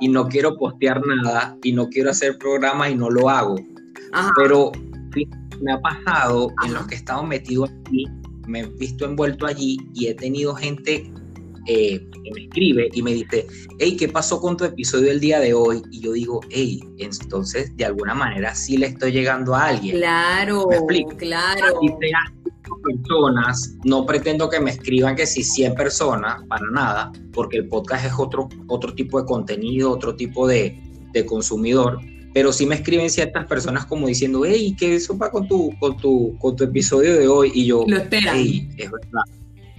y 0.00 0.08
no 0.08 0.28
quiero 0.28 0.56
postear 0.58 1.00
nada 1.06 1.56
y 1.62 1.72
no 1.72 1.88
quiero 1.88 2.10
hacer 2.10 2.36
programas 2.36 2.90
y 2.90 2.94
no 2.94 3.08
lo 3.08 3.30
hago. 3.30 3.56
Pero 4.36 4.70
me 5.62 5.72
ha 5.72 5.80
pasado 5.80 6.52
en 6.64 6.74
los 6.74 6.86
que 6.86 6.94
he 6.94 6.98
estado 6.98 7.22
metido 7.24 7.64
aquí, 7.64 8.06
me 8.46 8.60
he 8.60 8.66
visto 8.66 9.06
envuelto 9.06 9.46
allí 9.46 9.78
y 9.94 10.08
he 10.08 10.14
tenido 10.14 10.54
gente 10.54 11.10
eh, 11.66 12.06
que 12.10 12.30
me 12.34 12.42
escribe 12.42 12.90
y 12.92 13.00
me 13.00 13.14
dice, 13.14 13.46
hey, 13.78 13.96
¿qué 13.98 14.08
pasó 14.08 14.38
con 14.38 14.58
tu 14.58 14.64
episodio 14.64 15.06
del 15.06 15.20
día 15.20 15.40
de 15.40 15.54
hoy? 15.54 15.80
Y 15.90 16.00
yo 16.00 16.12
digo, 16.12 16.40
hey, 16.50 16.82
entonces 16.98 17.74
de 17.76 17.86
alguna 17.86 18.14
manera 18.14 18.54
sí 18.54 18.76
le 18.76 18.88
estoy 18.88 19.12
llegando 19.12 19.54
a 19.54 19.68
alguien. 19.68 19.96
Claro, 19.96 20.68
claro 21.16 21.80
personas, 22.82 23.76
no 23.84 24.04
pretendo 24.06 24.48
que 24.48 24.60
me 24.60 24.70
escriban 24.70 25.16
que 25.16 25.26
si 25.26 25.42
100 25.42 25.74
personas, 25.74 26.42
para 26.48 26.68
nada, 26.70 27.12
porque 27.32 27.58
el 27.58 27.68
podcast 27.68 28.06
es 28.06 28.12
otro, 28.18 28.48
otro 28.68 28.94
tipo 28.94 29.20
de 29.20 29.26
contenido, 29.26 29.90
otro 29.90 30.14
tipo 30.14 30.46
de, 30.46 30.78
de 31.12 31.26
consumidor, 31.26 31.98
pero 32.34 32.52
sí 32.52 32.66
me 32.66 32.74
escriben 32.76 33.10
ciertas 33.10 33.46
personas 33.46 33.86
como 33.86 34.06
diciendo, 34.06 34.42
hey, 34.44 34.74
¿qué 34.78 34.96
eso 34.96 35.16
va 35.16 35.30
con 35.30 35.46
tu, 35.46 35.70
con 35.78 35.96
tu, 35.96 36.36
con 36.38 36.56
tu 36.56 36.64
episodio 36.64 37.18
de 37.18 37.28
hoy? 37.28 37.52
Y 37.54 37.66
yo, 37.66 37.84
Lo 37.86 37.96
esperan. 37.98 38.36
"Ey, 38.36 38.68
es 38.78 38.90
verdad. 38.90 39.22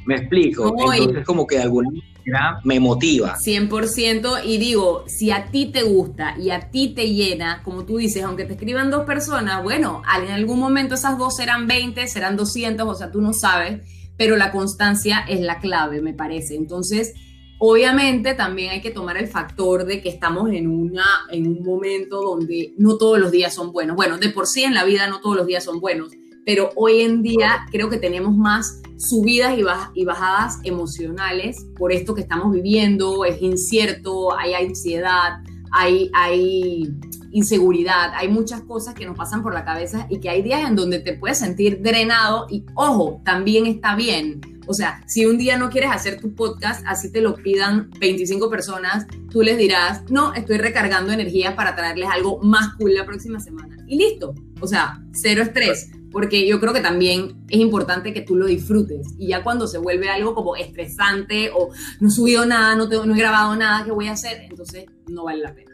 Me 0.06 0.16
explico. 0.16 0.74
No, 0.78 0.94
y- 0.94 0.98
Entonces, 1.00 1.26
como 1.26 1.46
que 1.48 1.58
de 1.58 1.64
alguna 1.64 1.90
manera 1.90 2.60
me 2.64 2.80
motiva. 2.80 3.36
100% 3.38 4.40
y 4.46 4.58
digo, 4.58 5.04
si 5.08 5.32
a 5.32 5.46
ti 5.52 5.66
te 5.68 5.84
gusta 5.84 6.36
y 6.40 6.52
a 6.52 6.70
ti 6.72 6.94
te 6.96 7.14
llena, 7.14 7.62
como 7.64 7.86
tú 7.86 7.98
dices, 7.98 8.24
aunque 8.24 8.46
te 8.46 8.54
escriban 8.54 8.90
dos 8.92 9.04
personas, 9.06 9.62
bueno, 9.64 10.02
en 10.24 10.32
algún 10.32 10.60
momento 10.60 10.96
esas 10.96 11.18
dos 11.18 11.36
serán 11.36 11.68
20, 11.68 12.08
serán 12.08 12.38
200, 12.38 12.88
o 12.88 12.96
sea, 12.96 13.12
tú 13.12 13.22
no 13.22 13.34
sabes, 13.34 13.82
pero 14.18 14.36
la 14.38 14.52
constancia 14.52 15.20
es 15.28 15.42
la 15.42 15.60
clave, 15.60 16.02
me 16.02 16.14
parece. 16.14 16.56
Entonces, 16.56 17.14
obviamente 17.60 18.34
también 18.34 18.72
hay 18.72 18.82
que 18.82 18.92
tomar 18.92 19.18
el 19.18 19.28
factor 19.28 19.86
de 19.86 20.02
que 20.02 20.10
estamos 20.10 20.52
en, 20.52 20.68
una, 20.68 21.06
en 21.32 21.48
un 21.48 21.64
momento 21.64 22.22
donde 22.22 22.74
no 22.78 22.98
todos 22.98 23.20
los 23.20 23.32
días 23.32 23.54
son 23.54 23.72
buenos. 23.72 23.96
Bueno, 23.96 24.18
de 24.18 24.30
por 24.30 24.48
sí 24.48 24.64
en 24.64 24.74
la 24.74 24.84
vida 24.84 25.08
no 25.08 25.22
todos 25.22 25.36
los 25.38 25.48
días 25.48 25.64
son 25.64 25.80
buenos, 25.80 26.10
pero 26.46 26.70
hoy 26.76 27.02
en 27.02 27.22
día 27.22 27.66
creo 27.72 27.90
que 27.90 27.98
tenemos 27.98 28.36
más 28.36 28.82
subidas 28.98 29.58
y, 29.58 29.62
baj- 29.62 29.92
y 29.94 30.06
bajadas 30.06 30.60
emocionales 30.64 31.66
por 31.78 31.92
esto 31.92 32.14
que 32.14 32.22
estamos 32.22 32.52
viviendo, 32.54 33.26
es 33.26 33.42
incierto, 33.42 34.38
hay 34.38 34.54
ansiedad, 34.54 35.40
hay, 35.72 36.10
hay 36.14 36.94
inseguridad, 37.32 38.12
hay 38.16 38.28
muchas 38.28 38.62
cosas 38.62 38.94
que 38.94 39.06
nos 39.06 39.18
pasan 39.18 39.42
por 39.42 39.54
la 39.54 39.66
cabeza 39.66 40.06
y 40.10 40.20
que 40.20 40.30
hay 40.30 40.42
días 40.44 40.68
en 40.68 40.76
donde 40.76 41.00
te 41.00 41.14
puedes 41.14 41.40
sentir 41.40 41.82
drenado 41.82 42.48
y 42.50 42.64
ojo, 42.76 43.22
también 43.26 43.66
está 43.66 43.96
bien. 43.96 44.42
O 44.66 44.74
sea, 44.74 45.04
si 45.08 45.26
un 45.26 45.38
día 45.38 45.58
no 45.58 45.70
quieres 45.70 45.92
hacer 45.92 46.22
tu 46.22 46.36
podcast, 46.36 46.86
así 46.88 47.12
te 47.12 47.20
lo 47.20 47.36
pidan 47.36 47.90
25 48.00 48.50
personas, 48.50 49.06
tú 49.30 49.42
les 49.42 49.58
dirás, 49.58 50.04
no, 50.10 50.34
estoy 50.36 50.58
recargando 50.58 51.12
energía 51.12 51.56
para 51.56 51.76
traerles 51.76 52.08
algo 52.10 52.40
más 52.42 52.76
cool 52.76 52.94
la 52.94 53.06
próxima 53.06 53.42
semana. 53.42 53.76
Y 53.88 53.98
listo. 53.98 54.34
O 54.62 54.68
sea, 54.68 55.02
cero 55.12 55.42
estrés 55.44 55.92
porque 56.14 56.48
yo 56.48 56.60
creo 56.60 56.72
que 56.72 56.80
también 56.80 57.44
es 57.50 57.60
importante 57.60 58.14
que 58.14 58.22
tú 58.22 58.36
lo 58.36 58.46
disfrutes 58.46 59.08
y 59.18 59.30
ya 59.30 59.44
cuando 59.44 59.68
se 59.68 59.80
vuelve 59.80 60.10
algo 60.10 60.36
como 60.36 60.56
estresante 60.56 61.50
o 61.54 61.70
no 62.00 62.08
he 62.08 62.12
subido 62.12 62.46
nada, 62.46 62.76
no, 62.76 62.88
tengo, 62.88 63.06
no 63.06 63.16
he 63.16 63.18
grabado 63.18 63.56
nada, 63.56 63.84
¿qué 63.84 63.92
voy 63.92 64.08
a 64.08 64.12
hacer? 64.12 64.44
Entonces 64.48 64.86
no 65.08 65.26
vale 65.26 65.42
la 65.42 65.56
pena. 65.56 65.72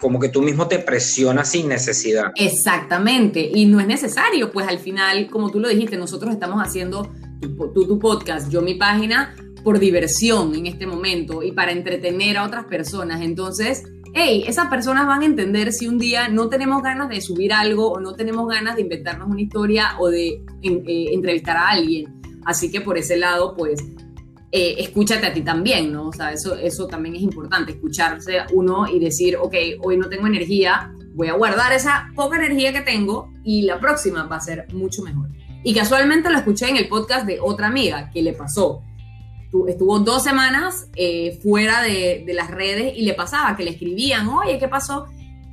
Como 0.00 0.18
que 0.18 0.28
tú 0.28 0.42
mismo 0.42 0.66
te 0.66 0.80
presionas 0.80 1.52
sin 1.52 1.68
necesidad. 1.68 2.32
Exactamente, 2.34 3.48
y 3.54 3.64
no 3.66 3.78
es 3.78 3.86
necesario, 3.86 4.50
pues 4.50 4.66
al 4.66 4.80
final, 4.80 5.30
como 5.30 5.50
tú 5.50 5.60
lo 5.60 5.68
dijiste, 5.68 5.96
nosotros 5.96 6.34
estamos 6.34 6.60
haciendo 6.60 7.10
tu, 7.40 7.72
tu, 7.72 7.86
tu 7.86 7.98
podcast, 8.00 8.50
yo 8.50 8.60
mi 8.60 8.74
página, 8.74 9.36
por 9.62 9.78
diversión 9.78 10.54
en 10.54 10.66
este 10.66 10.86
momento 10.86 11.42
y 11.42 11.52
para 11.52 11.72
entretener 11.72 12.36
a 12.36 12.44
otras 12.44 12.66
personas. 12.66 13.22
Entonces, 13.22 13.84
hey, 14.14 14.44
esas 14.46 14.68
personas 14.68 15.06
van 15.06 15.22
a 15.22 15.26
entender 15.26 15.72
si 15.72 15.86
un 15.88 15.98
día 15.98 16.28
no 16.28 16.48
tenemos 16.48 16.82
ganas 16.82 17.08
de 17.08 17.20
subir 17.20 17.52
algo 17.52 17.90
o 17.92 18.00
no 18.00 18.14
tenemos 18.14 18.48
ganas 18.48 18.76
de 18.76 18.82
inventarnos 18.82 19.28
una 19.28 19.40
historia 19.40 19.96
o 19.98 20.08
de 20.08 20.42
en- 20.62 20.82
eh, 20.86 21.08
entrevistar 21.12 21.56
a 21.56 21.68
alguien. 21.70 22.20
Así 22.46 22.70
que 22.70 22.80
por 22.80 22.96
ese 22.96 23.16
lado, 23.16 23.54
pues, 23.56 23.82
eh, 24.52 24.76
escúchate 24.78 25.26
a 25.26 25.32
ti 25.32 25.40
también, 25.42 25.92
¿no? 25.92 26.08
O 26.08 26.12
sea, 26.12 26.32
eso, 26.32 26.54
eso 26.54 26.86
también 26.86 27.16
es 27.16 27.22
importante, 27.22 27.72
escucharse 27.72 28.38
uno 28.52 28.86
y 28.86 29.00
decir, 29.00 29.36
ok, 29.36 29.54
hoy 29.82 29.96
no 29.96 30.08
tengo 30.08 30.26
energía, 30.28 30.92
voy 31.14 31.28
a 31.28 31.32
guardar 31.32 31.72
esa 31.72 32.08
poca 32.14 32.36
energía 32.36 32.72
que 32.72 32.82
tengo 32.82 33.32
y 33.42 33.62
la 33.62 33.80
próxima 33.80 34.24
va 34.26 34.36
a 34.36 34.40
ser 34.40 34.66
mucho 34.72 35.02
mejor. 35.02 35.28
Y 35.64 35.74
casualmente 35.74 36.30
lo 36.30 36.36
escuché 36.38 36.68
en 36.68 36.76
el 36.76 36.88
podcast 36.88 37.26
de 37.26 37.40
otra 37.40 37.66
amiga 37.68 38.10
que 38.12 38.22
le 38.22 38.32
pasó. 38.34 38.82
Tu- 39.54 39.68
Estuvo 39.68 40.00
dos 40.00 40.24
semanas 40.24 40.88
eh, 40.96 41.38
fuera 41.40 41.80
de, 41.80 42.24
de 42.26 42.34
las 42.34 42.50
redes 42.50 42.92
y 42.96 43.02
le 43.02 43.14
pasaba 43.14 43.54
que 43.56 43.62
le 43.62 43.70
escribían, 43.70 44.26
oye, 44.28 44.58
¿qué 44.58 44.66
pasó? 44.66 45.06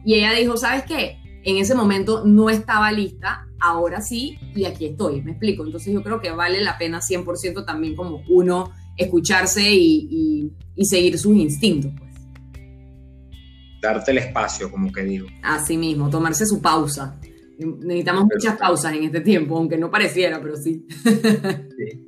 Y 0.04 0.16
ella 0.16 0.32
dijo, 0.34 0.58
¿sabes 0.58 0.86
qué? 0.86 1.20
En 1.44 1.58
ese 1.58 1.76
momento 1.76 2.24
no 2.26 2.50
estaba 2.50 2.92
lista, 2.92 3.46
ahora 3.60 4.02
sí, 4.02 4.40
y 4.56 4.66
aquí 4.66 4.88
estoy, 4.88 5.22
me 5.22 5.32
explico. 5.34 5.64
Entonces 5.64 5.94
yo 5.94 6.02
creo 6.02 6.20
que 6.20 6.32
vale 6.32 6.64
la 6.64 6.80
pena 6.80 7.00
100% 7.00 7.64
también 7.64 7.96
como 7.96 8.24
uno 8.28 8.72
escucharse 8.98 9.72
y, 9.72 10.08
y- 10.10 10.52
y 10.76 10.86
seguir 10.86 11.20
sus 11.20 11.36
instintos, 11.38 11.92
pues. 11.96 12.12
Darte 13.84 14.10
el 14.12 14.18
espacio, 14.18 14.72
como 14.72 14.92
que 14.92 15.04
digo. 15.04 15.28
Así 15.44 15.78
mismo, 15.78 16.10
tomarse 16.10 16.48
su 16.48 16.60
pausa. 16.60 17.20
Necesitamos 17.60 18.24
muchas 18.24 18.58
pausas 18.58 18.94
en 18.96 19.04
este 19.04 19.22
tiempo, 19.22 19.58
aunque 19.58 19.78
no 19.78 19.92
pareciera, 19.92 20.42
pero 20.42 20.56
sí. 20.58 20.86
Sí, 21.04 22.08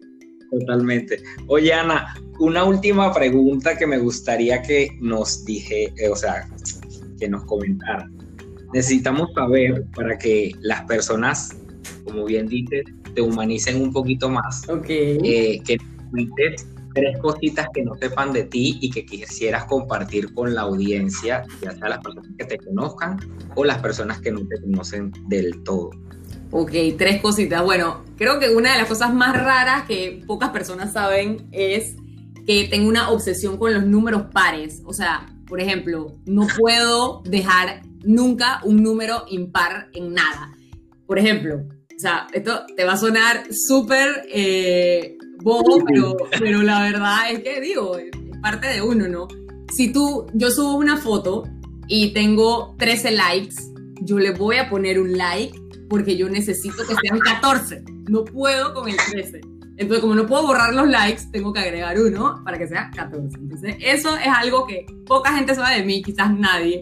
totalmente. 0.60 1.22
Oye, 1.48 1.74
Ana, 1.74 2.16
una 2.40 2.64
última 2.64 3.14
pregunta 3.14 3.78
que 3.78 3.88
me 3.88 3.98
gustaría 3.98 4.62
que 4.62 4.98
nos 5.02 5.46
dije, 5.46 5.94
eh, 5.98 6.10
o 6.10 6.16
sea, 6.16 6.48
que 7.20 7.28
nos 7.28 7.44
comentara. 7.46 8.10
Necesitamos 8.74 9.30
saber 9.36 9.86
para 9.96 10.18
que 10.18 10.52
las 10.62 10.82
personas, 10.86 11.56
como 12.06 12.26
bien 12.26 12.48
dices, 12.48 12.86
te 13.14 13.22
humanicen 13.22 13.82
un 13.82 13.94
poquito 13.94 14.30
más, 14.30 14.68
Ok. 14.68 14.86
eh, 14.90 15.62
que 15.64 15.78
nos 15.78 16.10
cuentes 16.10 16.68
tres 16.94 17.18
cositas 17.20 17.68
que 17.74 17.84
no 17.84 17.96
sepan 17.96 18.34
de 18.34 18.44
ti 18.44 18.78
y 18.82 18.90
que 18.92 19.06
quisieras 19.06 19.66
compartir 19.66 20.34
con 20.34 20.54
la 20.54 20.62
audiencia, 20.62 21.44
ya 21.62 21.72
sea 21.72 21.90
las 21.90 22.00
personas 22.00 22.30
que 22.38 22.46
te 22.46 22.58
conozcan 22.58 23.20
o 23.56 23.64
las 23.64 23.80
personas 23.80 24.20
que 24.22 24.32
no 24.32 24.40
te 24.48 24.62
conocen 24.62 25.12
del 25.28 25.64
todo. 25.64 25.90
Ok, 26.56 26.72
tres 27.00 27.20
cositas. 27.20 27.64
Bueno, 27.64 28.06
creo 28.16 28.40
que 28.40 28.50
una 28.52 28.74
de 28.74 28.78
las 28.78 28.88
cosas 28.88 29.12
más 29.12 29.36
raras 29.36 29.86
que 29.88 30.24
pocas 30.28 30.52
personas 30.52 30.94
saben 30.94 31.48
es 31.52 31.96
que 32.46 32.68
tengo 32.70 32.88
una 32.88 33.10
obsesión 33.10 33.58
con 33.58 33.74
los 33.74 33.88
números 33.88 34.26
pares. 34.32 34.84
O 34.86 34.94
sea, 34.94 35.26
por 35.48 35.60
ejemplo, 35.60 36.16
no 36.28 36.46
puedo 36.60 37.24
dejar 37.26 37.82
nunca 38.04 38.60
un 38.66 38.84
número 38.84 39.26
impar 39.30 39.90
en 39.94 40.14
nada. 40.14 40.56
Por 41.08 41.18
ejemplo, 41.18 41.56
o 41.56 42.00
sea, 42.00 42.28
esto 42.34 42.68
te 42.78 42.86
va 42.86 42.94
a 42.94 42.98
sonar 42.98 43.46
súper 43.52 44.28
eh, 44.32 45.18
bobo, 45.42 45.84
pero, 45.88 46.16
pero 46.38 46.62
la 46.62 46.84
verdad 46.84 47.32
es 47.32 47.40
que 47.40 47.62
digo, 47.62 47.98
es 47.98 48.12
parte 48.44 48.68
de 48.68 48.84
uno, 48.84 49.08
¿no? 49.08 49.28
Si 49.74 49.92
tú, 49.92 50.28
yo 50.36 50.52
subo 50.52 50.76
una 50.76 50.98
foto 50.98 51.46
y 51.88 52.14
tengo 52.14 52.76
13 52.78 53.10
likes, 53.10 53.56
yo 54.02 54.20
le 54.20 54.32
voy 54.32 54.58
a 54.58 54.70
poner 54.70 55.02
un 55.02 55.18
like 55.18 55.63
porque 55.94 56.18
yo 56.18 56.28
necesito 56.28 56.78
que 56.88 56.96
sean 56.96 57.20
14. 57.20 57.84
No 58.10 58.26
puedo 58.26 58.74
con 58.74 58.90
el 58.90 58.96
13. 59.12 59.42
Entonces, 59.78 60.00
como 60.00 60.16
no 60.16 60.26
puedo 60.26 60.42
borrar 60.48 60.74
los 60.74 60.88
likes, 60.90 61.22
tengo 61.32 61.54
que 61.54 61.60
agregar 61.60 62.00
uno 62.00 62.42
para 62.44 62.58
que 62.58 62.68
sea 62.68 62.90
14. 62.96 63.38
Entonces, 63.38 63.76
eso 63.80 64.18
es 64.18 64.28
algo 64.28 64.66
que 64.66 64.88
poca 65.06 65.36
gente 65.36 65.54
sabe 65.54 65.78
de 65.78 65.86
mí, 65.86 66.02
quizás 66.02 66.34
nadie. 66.34 66.80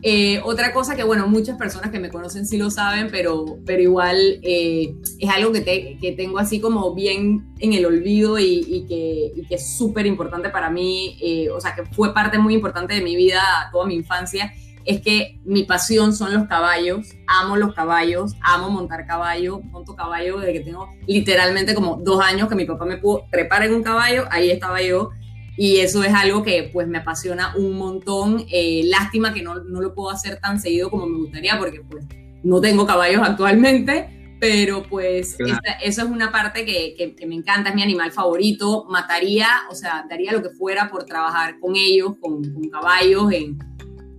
Eh, 0.00 0.40
otra 0.44 0.72
cosa 0.72 0.96
que, 0.96 1.04
bueno, 1.04 1.26
muchas 1.28 1.58
personas 1.58 1.90
que 1.90 1.98
me 2.00 2.08
conocen 2.08 2.46
sí 2.46 2.56
lo 2.56 2.70
saben, 2.70 3.08
pero, 3.10 3.58
pero 3.66 3.82
igual 3.82 4.16
eh, 4.42 4.94
es 5.18 5.28
algo 5.28 5.52
que, 5.52 5.60
te- 5.60 5.98
que 6.00 6.12
tengo 6.12 6.38
así 6.38 6.58
como 6.58 6.94
bien 6.94 7.44
en 7.58 7.74
el 7.74 7.84
olvido 7.84 8.38
y, 8.38 8.64
y 8.66 8.86
que, 8.86 9.32
y 9.36 9.44
que 9.46 9.56
es 9.56 9.76
súper 9.76 10.06
importante 10.06 10.48
para 10.48 10.70
mí, 10.70 11.18
eh, 11.20 11.50
o 11.50 11.60
sea, 11.60 11.74
que 11.74 11.84
fue 11.84 12.14
parte 12.14 12.38
muy 12.38 12.54
importante 12.54 12.94
de 12.94 13.02
mi 13.02 13.14
vida, 13.14 13.42
toda 13.72 13.84
mi 13.86 13.96
infancia, 13.96 14.54
es 14.88 15.00
que 15.02 15.38
mi 15.44 15.64
pasión 15.64 16.14
son 16.14 16.32
los 16.32 16.48
caballos, 16.48 17.06
amo 17.26 17.56
los 17.56 17.74
caballos, 17.74 18.32
amo 18.42 18.70
montar 18.70 19.06
caballo, 19.06 19.60
monto 19.60 19.94
caballo 19.94 20.38
desde 20.38 20.54
que 20.54 20.60
tengo 20.60 20.88
literalmente 21.06 21.74
como 21.74 21.96
dos 22.02 22.20
años 22.24 22.48
que 22.48 22.54
mi 22.54 22.64
papá 22.64 22.84
me 22.86 22.96
pudo 22.96 23.24
trepar 23.30 23.62
en 23.64 23.74
un 23.74 23.82
caballo, 23.82 24.24
ahí 24.30 24.50
estaba 24.50 24.80
yo, 24.80 25.10
y 25.56 25.78
eso 25.80 26.02
es 26.04 26.14
algo 26.14 26.42
que 26.42 26.70
pues 26.72 26.88
me 26.88 26.98
apasiona 26.98 27.54
un 27.56 27.76
montón, 27.76 28.44
Eh, 28.50 28.82
lástima 28.86 29.34
que 29.34 29.42
no, 29.42 29.56
no 29.62 29.80
lo 29.80 29.94
puedo 29.94 30.10
hacer 30.10 30.40
tan 30.40 30.58
seguido 30.60 30.88
como 30.90 31.06
me 31.06 31.18
gustaría 31.18 31.58
porque 31.58 31.80
pues 31.82 32.06
no 32.42 32.60
tengo 32.60 32.86
caballos 32.86 33.20
actualmente, 33.22 34.36
pero 34.40 34.84
pues 34.84 35.34
Claro. 35.36 35.58
eso 35.82 36.02
es 36.04 36.08
una 36.08 36.30
parte 36.30 36.64
que, 36.64 36.94
que- 36.96 37.14
que 37.14 37.26
me 37.26 37.34
encanta, 37.34 37.70
es 37.70 37.74
mi 37.74 37.82
animal 37.82 38.12
favorito, 38.12 38.86
mataría, 38.88 39.48
o 39.70 39.74
sea, 39.74 40.06
daría 40.08 40.32
lo 40.32 40.42
que 40.42 40.50
fuera 40.50 40.88
por 40.88 41.04
trabajar 41.04 41.58
con 41.60 41.74
ellos, 41.76 42.12
con, 42.20 42.42
con 42.54 42.68
caballos, 42.70 43.32
en, 43.32 43.58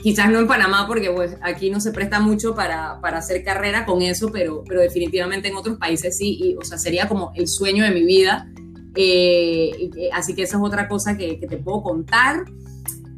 quizás 0.02 0.30
no 0.32 0.40
en 0.40 0.48
Panamá 0.48 0.86
porque 0.88 1.12
pues 1.12 1.36
aquí 1.42 1.70
no 1.70 1.80
se 1.82 1.92
presta 1.92 2.20
mucho 2.20 2.56
para, 2.56 3.00
para 3.02 3.18
hacer 3.20 3.44
carrera 3.44 3.86
con 3.86 4.02
eso, 4.02 4.32
pero, 4.32 4.64
pero 4.68 4.82
definitivamente 4.82 5.50
en 5.50 5.56
otros 5.56 5.78
países 5.78 6.18
sí, 6.18 6.38
y, 6.42 6.56
o 6.56 6.64
sea, 6.64 6.78
sería 6.78 7.08
como 7.08 7.32
el 7.36 7.48
sueño 7.48 7.84
de 7.84 7.92
mi 7.92 8.04
vida. 8.04 8.50
Eh, 8.96 9.90
que- 9.94 10.10
así 10.12 10.34
que 10.34 10.44
esa 10.44 10.58
es 10.58 10.64
otra 10.64 10.88
cosa 10.88 11.16
que, 11.18 11.40
que 11.40 11.48
te 11.48 11.58
puedo 11.58 11.84
contar. 11.84 12.44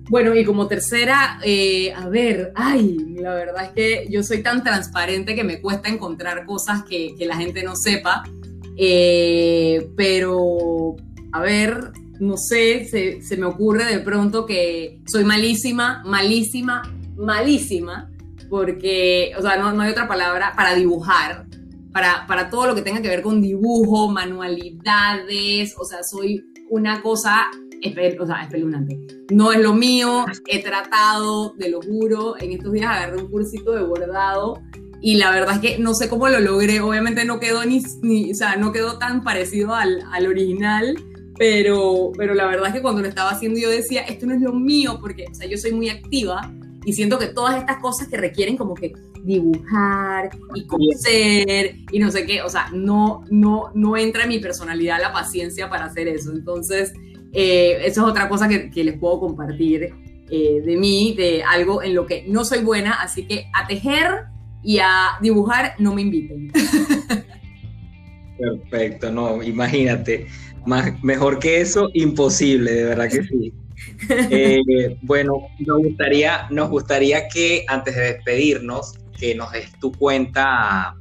Bueno, 0.10 0.36
y 0.36 0.44
como 0.44 0.68
tercera, 0.68 1.40
eh, 1.44 1.94
a 1.94 2.10
ver, 2.10 2.52
ay, 2.56 2.98
la 3.16 3.34
verdad 3.34 3.64
es 3.66 3.70
que 3.72 4.08
yo 4.10 4.24
soy 4.24 4.44
tan 4.44 4.62
transparente 4.64 5.36
que 5.36 5.44
me 5.46 5.62
cuesta 5.62 5.88
encontrar 5.88 6.46
cosas 6.46 6.84
que, 6.84 7.16
que 7.18 7.26
la 7.26 7.38
gente 7.38 7.64
no 7.64 7.76
sepa. 7.78 8.24
Eh, 8.78 9.90
pero, 9.96 10.96
a 11.32 11.40
ver, 11.42 11.92
no 12.22 12.38
sé, 12.38 12.86
se, 12.86 13.22
se 13.24 13.36
me 13.36 13.48
ocurre 13.48 13.84
de 13.86 14.00
pronto 14.00 14.46
que 14.46 15.02
soy 15.08 15.24
malísima, 15.24 16.04
malísima, 16.06 16.84
malísima, 17.18 18.12
porque, 18.48 19.32
o 19.38 19.42
sea, 19.42 19.58
no, 19.58 19.74
no 19.74 19.82
hay 19.82 19.92
otra 19.92 20.08
palabra 20.08 20.54
para 20.56 20.76
dibujar, 20.76 21.48
para, 21.92 22.28
para 22.28 22.52
todo 22.52 22.68
lo 22.68 22.76
que 22.76 22.84
tenga 22.84 23.02
que 23.02 23.08
ver 23.08 23.24
con 23.24 23.42
dibujo, 23.42 24.08
manualidades, 24.12 25.74
o 25.80 25.84
sea, 25.84 26.04
soy 26.04 26.46
una 26.70 27.02
cosa 27.02 27.50
o 28.20 28.26
sea, 28.28 28.44
espeluznante. 28.44 29.00
No 29.32 29.52
es 29.52 29.60
lo 29.60 29.74
mío, 29.74 30.26
he 30.48 30.62
tratado, 30.62 31.56
te 31.58 31.70
lo 31.70 31.82
juro, 31.82 32.40
en 32.40 32.52
estos 32.52 32.72
días 32.72 32.86
agarré 32.86 33.18
un 33.18 33.32
cursito 33.32 33.72
de 33.72 33.82
bordado 33.82 34.62
y 35.02 35.16
la 35.16 35.32
verdad 35.32 35.56
es 35.56 35.62
que 35.62 35.80
no 35.80 35.96
sé 35.96 36.08
cómo 36.08 36.30
lo 36.30 36.40
logré, 36.40 36.82
obviamente 36.82 37.26
no 37.26 37.40
quedó 37.40 37.66
ni, 37.66 38.32
o 38.32 38.36
sea, 38.36 38.58
no 38.58 38.72
quedó 38.72 39.00
tan 39.00 39.24
parecido 39.24 39.74
al, 39.74 40.04
al 40.12 40.28
original, 40.28 40.96
pero, 41.42 42.12
pero 42.16 42.36
la 42.36 42.46
verdad 42.46 42.68
es 42.68 42.74
que 42.76 42.84
cuando 42.84 43.02
lo 43.02 43.08
estaba 43.08 43.32
haciendo 43.32 43.60
yo 43.60 43.68
decía, 43.68 44.04
esto 44.04 44.28
no 44.28 44.36
es 44.36 44.42
lo 44.42 44.54
mío, 44.54 45.00
porque, 45.02 45.26
o 45.28 45.34
sea, 45.34 45.48
yo 45.48 45.58
soy 45.58 45.72
muy 45.72 45.90
activa 45.90 46.54
y 46.86 46.94
siento 46.94 47.18
que 47.18 47.30
todas 47.30 47.58
estas 47.58 47.78
cosas 47.78 48.08
que 48.10 48.18
requieren 48.18 48.56
como 48.56 48.76
que 48.76 48.94
dibujar 49.24 50.30
y 50.54 50.68
coser 50.68 51.78
y 51.92 51.98
no 51.98 52.12
sé 52.12 52.28
qué, 52.28 52.44
o 52.44 52.50
sea, 52.50 52.68
no, 52.72 53.24
no, 53.32 53.72
no 53.74 53.98
entra 53.98 54.22
en 54.22 54.30
mi 54.30 54.38
personalidad 54.38 55.02
la 55.02 55.12
paciencia 55.12 55.68
para 55.68 55.86
hacer 55.86 56.08
eso. 56.08 56.32
Entonces, 56.32 56.94
eh, 57.34 57.80
eso 57.86 58.02
es 58.02 58.08
otra 58.08 58.30
cosa 58.30 58.48
que, 58.48 58.70
que 58.70 58.84
les 58.84 59.00
puedo 59.00 59.22
compartir 59.22 59.96
eh, 60.30 60.62
de 60.64 60.78
mí, 60.78 61.16
de 61.18 61.42
algo 61.42 61.82
en 61.82 61.96
lo 61.96 62.06
que 62.06 62.24
no 62.28 62.46
soy 62.46 62.64
buena, 62.64 63.02
así 63.02 63.26
que 63.26 63.48
a 63.56 63.66
tejer 63.66 64.26
y 64.62 64.78
a 64.78 65.18
dibujar 65.20 65.74
no 65.80 65.96
me 65.96 66.04
inviten. 66.04 66.52
Perfecto, 68.38 69.12
no, 69.12 69.42
imagínate, 69.44 70.28
más, 70.66 71.02
mejor 71.04 71.40
que 71.40 71.62
eso, 71.62 71.90
imposible, 71.94 72.72
de 72.72 72.84
verdad 72.86 73.10
que 73.10 73.24
sí. 73.24 73.54
Eh, 74.10 74.98
bueno, 75.02 75.34
nos 75.60 75.78
gustaría, 75.80 76.48
nos 76.50 76.70
gustaría 76.70 77.28
que 77.28 77.66
antes 77.68 77.96
de 77.96 78.02
despedirnos, 78.14 78.94
que 79.18 79.36
nos 79.36 79.52
des 79.52 79.72
tu 79.80 79.92
cuenta 79.92 80.96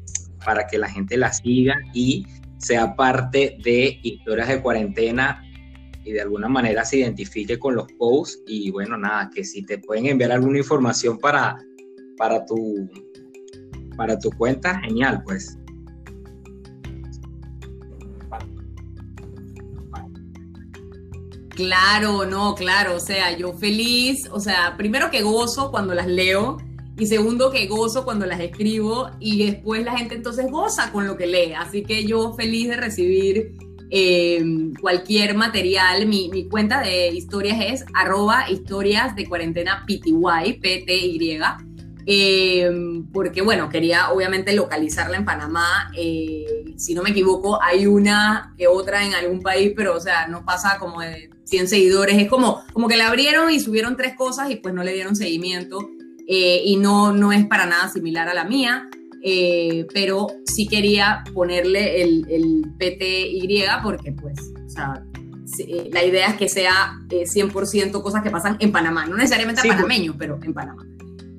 para 0.44 0.66
que 0.66 0.78
la 0.78 0.88
gente 0.88 1.16
la 1.16 1.32
siga 1.32 1.76
y 1.94 2.26
sea 2.58 2.94
parte 2.94 3.56
de 3.64 3.98
historias 4.02 4.48
de 4.48 4.60
cuarentena 4.60 5.42
y 6.04 6.12
de 6.12 6.20
alguna 6.20 6.48
manera 6.48 6.84
se 6.84 6.98
identifique 6.98 7.58
con 7.58 7.74
los 7.74 7.90
posts 7.98 8.42
y 8.46 8.70
bueno, 8.70 8.96
nada, 8.96 9.30
que 9.34 9.44
si 9.44 9.62
te 9.62 9.78
pueden 9.78 10.06
enviar 10.06 10.32
alguna 10.32 10.58
información 10.58 11.18
para, 11.18 11.56
para, 12.16 12.44
tu, 12.44 12.88
para 13.96 14.18
tu 14.18 14.30
cuenta, 14.30 14.80
genial, 14.80 15.22
pues. 15.24 15.56
Claro, 21.60 22.24
no, 22.24 22.54
claro, 22.54 22.96
o 22.96 23.00
sea, 23.00 23.36
yo 23.36 23.52
feliz, 23.52 24.26
o 24.32 24.40
sea, 24.40 24.78
primero 24.78 25.10
que 25.10 25.20
gozo 25.20 25.70
cuando 25.70 25.92
las 25.92 26.06
leo 26.06 26.56
y 26.98 27.04
segundo 27.04 27.50
que 27.50 27.66
gozo 27.66 28.06
cuando 28.06 28.24
las 28.24 28.40
escribo 28.40 29.10
y 29.20 29.44
después 29.44 29.84
la 29.84 29.94
gente 29.98 30.14
entonces 30.14 30.50
goza 30.50 30.90
con 30.90 31.06
lo 31.06 31.18
que 31.18 31.26
lee, 31.26 31.52
así 31.52 31.82
que 31.82 32.06
yo 32.06 32.32
feliz 32.32 32.70
de 32.70 32.76
recibir 32.78 33.52
eh, 33.90 34.42
cualquier 34.80 35.34
material, 35.34 36.06
mi, 36.06 36.48
cuenta 36.48 36.80
de 36.80 37.08
historias 37.08 37.58
es 37.60 37.84
arroba 37.92 38.48
historias 38.48 39.14
de 39.14 39.26
cuarentena 39.26 39.84
PTY, 39.86 40.60
PTY, 40.62 41.40
eh, 42.12 42.68
porque 43.12 43.40
bueno, 43.40 43.68
quería 43.68 44.10
obviamente 44.10 44.52
localizarla 44.52 45.16
en 45.16 45.24
Panamá. 45.24 45.92
Eh, 45.96 46.74
si 46.76 46.92
no 46.92 47.04
me 47.04 47.10
equivoco, 47.10 47.62
hay 47.62 47.86
una 47.86 48.52
que 48.58 48.66
otra 48.66 49.06
en 49.06 49.14
algún 49.14 49.40
país, 49.40 49.74
pero 49.76 49.96
o 49.96 50.00
sea, 50.00 50.26
no 50.26 50.44
pasa 50.44 50.78
como 50.80 51.00
de 51.02 51.30
100 51.44 51.68
seguidores. 51.68 52.18
Es 52.18 52.28
como, 52.28 52.64
como 52.72 52.88
que 52.88 52.96
la 52.96 53.06
abrieron 53.06 53.52
y 53.52 53.60
subieron 53.60 53.96
tres 53.96 54.16
cosas 54.16 54.50
y 54.50 54.56
pues 54.56 54.74
no 54.74 54.82
le 54.82 54.92
dieron 54.92 55.14
seguimiento. 55.14 55.88
Eh, 56.26 56.62
y 56.64 56.78
no, 56.78 57.12
no 57.12 57.30
es 57.30 57.46
para 57.46 57.64
nada 57.66 57.88
similar 57.88 58.28
a 58.28 58.34
la 58.34 58.42
mía. 58.42 58.88
pero 59.94 60.26
sí 60.46 60.66
quería 60.66 61.22
ponerle 61.32 62.02
el, 62.02 62.26
el 62.28 62.64
PTY 62.76 63.66
porque 63.84 64.10
pues, 64.10 64.36
o 64.66 64.68
sea, 64.68 65.04
la 65.92 66.04
idea 66.04 66.26
es 66.30 66.34
que 66.34 66.48
sea 66.48 66.94
100% 67.08 68.02
cosas 68.02 68.24
que 68.24 68.30
pasan 68.30 68.56
en 68.58 68.72
Panamá, 68.72 69.06
no 69.06 69.16
necesariamente 69.16 69.60
a 69.60 69.62
pues. 69.62 69.76
panameños, 69.76 70.16
pero 70.18 70.40
en 70.42 70.52
Panamá 70.52 70.89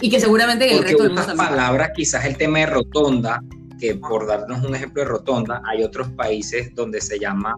y 0.02 0.10
que 0.10 0.20
seguramente 0.20 0.70
en 0.70 0.78
el 0.78 0.84
resto 0.84 1.04
del 1.04 1.14
mundo 1.14 1.36
palabras, 1.36 1.92
quizás 1.96 2.26
el 2.26 2.36
tema 2.36 2.60
de 2.60 2.66
rotonda, 2.66 3.44
que 3.80 3.96
por 3.96 4.28
darnos 4.28 4.64
un 4.64 4.76
ejemplo 4.76 5.04
de 5.04 5.10
rotonda, 5.10 5.62
hay 5.66 5.84
otros 5.84 6.10
países 6.10 6.74
donde 6.76 7.02
se 7.02 7.20
llama 7.20 7.56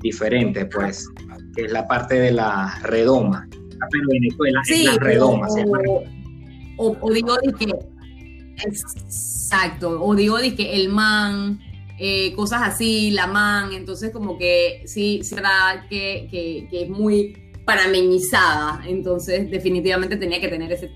diferente, 0.00 0.66
pues, 0.66 1.08
que 1.54 1.66
es 1.66 1.72
la 1.72 1.86
parte 1.86 2.14
de 2.14 2.32
la 2.32 2.78
redoma. 2.82 3.48
Ah, 3.80 3.86
pero 3.90 4.04
Venezuela 4.08 4.60
es 4.68 4.84
la 4.84 4.96
redoma. 4.96 5.48
O, 6.76 6.96
o, 7.00 7.12
digo 7.12 7.36
que, 7.58 7.66
exacto, 8.66 10.02
o 10.02 10.14
digo 10.14 10.36
que 10.56 10.74
el 10.74 10.88
man, 10.88 11.60
eh, 11.98 12.32
cosas 12.34 12.62
así, 12.62 13.12
la 13.12 13.26
man, 13.26 13.72
entonces 13.72 14.10
como 14.10 14.36
que 14.36 14.82
sí, 14.86 15.22
será 15.22 15.86
que, 15.88 16.26
que, 16.30 16.66
que 16.68 16.82
es 16.82 16.90
muy 16.90 17.52
parameñizada, 17.64 18.82
entonces 18.86 19.50
definitivamente 19.50 20.16
tenía 20.16 20.40
que 20.40 20.48
tener 20.48 20.72
ese 20.72 20.90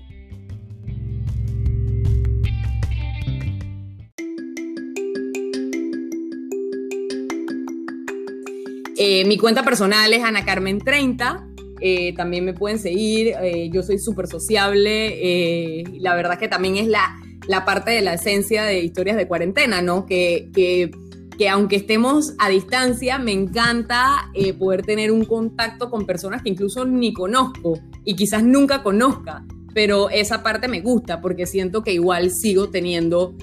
Eh, 9.01 9.23
mi 9.23 9.37
cuenta 9.37 9.63
personal 9.63 10.11
es 10.11 10.21
Ana 10.21 10.43
Carmen 10.43 10.79
30. 10.79 11.47
Eh, 11.79 12.13
también 12.17 12.43
me 12.43 12.53
pueden 12.53 12.79
seguir. 12.79 13.33
Eh, 13.41 13.69
yo 13.71 13.81
soy 13.81 13.97
súper 13.97 14.27
sociable. 14.27 15.85
la 16.01 16.15
verdad 16.15 16.37
que 16.37 16.49
también 16.49 16.75
es 16.75 16.87
la, 16.87 17.17
la, 17.47 17.63
parte 17.63 17.91
de 17.91 18.01
la 18.01 18.15
esencia 18.15 18.65
de 18.65 18.83
historias 18.83 19.15
de 19.15 19.25
cuarentena, 19.25 19.81
¿no? 19.81 20.05
Que, 20.05 20.49
que, 20.53 20.91
que 21.37 21.47
aunque 21.47 21.77
estemos 21.77 22.33
a 22.39 22.49
distancia, 22.49 23.19
me 23.19 23.31
encanta 23.31 24.29
poder 24.59 24.85
tener 24.85 25.13
un 25.13 25.23
contacto 25.23 25.89
con 25.89 26.05
personas 26.05 26.41
que 26.41 26.49
incluso 26.49 26.83
ni 26.83 27.13
conozco 27.13 27.79
y 28.03 28.17
quizás 28.17 28.43
nunca 28.43 28.83
conozca. 28.83 29.45
Pero 29.73 30.09
esa 30.09 30.43
parte 30.43 30.67
me 30.67 30.81
gusta 30.81 31.21
porque 31.21 31.45
siento 31.45 31.83
que 31.83 31.93
igual 31.93 32.31
sigo 32.31 32.69
teniendo 32.69 33.33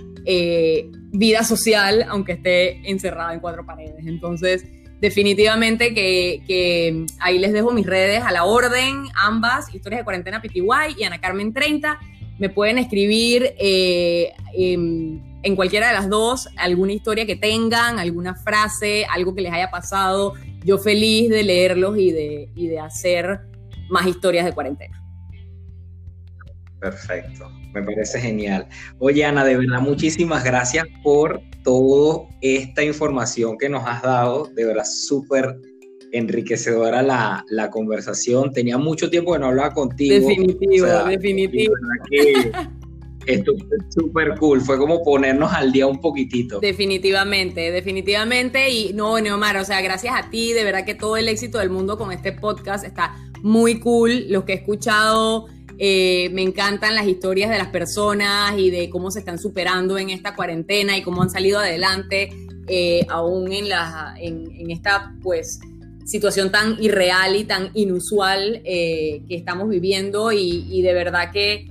vida 1.12 1.44
social, 1.44 2.04
aunque 2.10 2.32
esté 2.32 2.90
encerrada 2.90 3.32
en 3.32 3.40
cuatro 3.40 3.64
paredes. 3.64 4.04
Entonces, 4.06 4.66
definitivamente 5.00 5.94
que, 5.94 7.06
ahí 7.20 7.38
les 7.38 7.52
dejo 7.52 7.72
mis 7.72 7.86
redes 7.86 8.22
a 8.22 8.32
la 8.32 8.44
orden, 8.44 9.04
ambas, 9.14 9.74
Historias 9.74 10.00
de 10.00 10.04
Cuarentena 10.04 10.40
PTY 10.40 10.96
y 10.98 11.04
Ana 11.04 11.20
Carmen 11.20 11.52
30. 11.52 11.98
Me 12.38 12.50
pueden 12.50 12.78
escribir 12.78 13.54
eh, 13.58 14.32
en, 14.54 15.56
cualquiera 15.56 15.88
de 15.88 15.94
las 15.94 16.08
dos 16.10 16.48
alguna 16.56 16.92
historia 16.92 17.24
que 17.24 17.36
tengan, 17.36 17.98
alguna 17.98 18.34
frase, 18.34 19.06
algo 19.06 19.34
que 19.34 19.42
les 19.42 19.52
haya 19.52 19.70
pasado. 19.70 20.34
Yo 20.64 20.78
feliz 20.78 21.30
de 21.30 21.42
leerlos 21.42 21.96
y 21.98 22.10
de, 22.10 22.50
y 22.54 22.66
de 22.66 22.80
hacer 22.80 23.40
más 23.88 24.06
historias 24.06 24.44
de 24.44 24.52
cuarentena. 24.52 25.05
Perfecto, 26.80 27.50
me 27.72 27.82
parece 27.82 28.20
genial. 28.20 28.66
Oye, 28.98 29.24
Ana, 29.24 29.44
de 29.44 29.56
verdad, 29.56 29.80
muchísimas 29.80 30.44
gracias 30.44 30.86
por 31.02 31.40
toda 31.64 32.28
esta 32.42 32.84
información 32.84 33.56
que 33.58 33.68
nos 33.68 33.86
has 33.86 34.02
dado. 34.02 34.46
De 34.54 34.64
verdad, 34.64 34.84
súper 34.84 35.56
enriquecedora 36.12 37.02
la, 37.02 37.44
la, 37.48 37.70
conversación. 37.70 38.52
Tenía 38.52 38.78
mucho 38.78 39.10
tiempo 39.10 39.32
que 39.32 39.38
no 39.38 39.46
hablaba 39.46 39.72
contigo. 39.72 40.14
Definitivo, 40.14 40.86
definitivo. 40.86 41.74
esto 43.26 43.52
es 43.52 43.94
súper 43.94 44.36
cool, 44.38 44.60
fue 44.60 44.78
como 44.78 45.02
ponernos 45.02 45.52
al 45.52 45.72
día 45.72 45.86
un 45.86 46.00
poquitito. 46.00 46.60
Definitivamente, 46.60 47.72
definitivamente. 47.72 48.70
Y 48.70 48.92
no, 48.92 49.18
Neomar, 49.20 49.56
o 49.56 49.64
sea, 49.64 49.80
gracias 49.80 50.14
a 50.16 50.30
ti, 50.30 50.52
de 50.52 50.64
verdad 50.64 50.84
que 50.84 50.94
todo 50.94 51.16
el 51.16 51.28
éxito 51.28 51.58
del 51.58 51.70
mundo 51.70 51.98
con 51.98 52.12
este 52.12 52.32
podcast 52.32 52.84
está 52.84 53.16
muy 53.42 53.80
cool. 53.80 54.26
Los 54.28 54.44
que 54.44 54.52
he 54.52 54.56
escuchado 54.56 55.46
eh, 55.78 56.30
me 56.32 56.42
encantan 56.42 56.94
las 56.94 57.06
historias 57.06 57.50
de 57.50 57.58
las 57.58 57.68
personas 57.68 58.58
y 58.58 58.70
de 58.70 58.88
cómo 58.88 59.10
se 59.10 59.18
están 59.18 59.38
superando 59.38 59.98
en 59.98 60.10
esta 60.10 60.34
cuarentena 60.34 60.96
y 60.96 61.02
cómo 61.02 61.22
han 61.22 61.30
salido 61.30 61.58
adelante 61.58 62.30
eh, 62.66 63.04
aún 63.08 63.52
en, 63.52 64.70
esta 64.70 65.14
pues 65.22 65.60
situación 66.04 66.50
tan 66.50 66.82
irreal 66.82 67.36
y 67.36 67.44
tan 67.44 67.70
inusual 67.74 68.62
eh, 68.64 69.22
que 69.28 69.36
estamos 69.36 69.68
viviendo. 69.68 70.32
Y, 70.32 70.80
de 70.82 70.94
verdad 70.94 71.30
que 71.32 71.68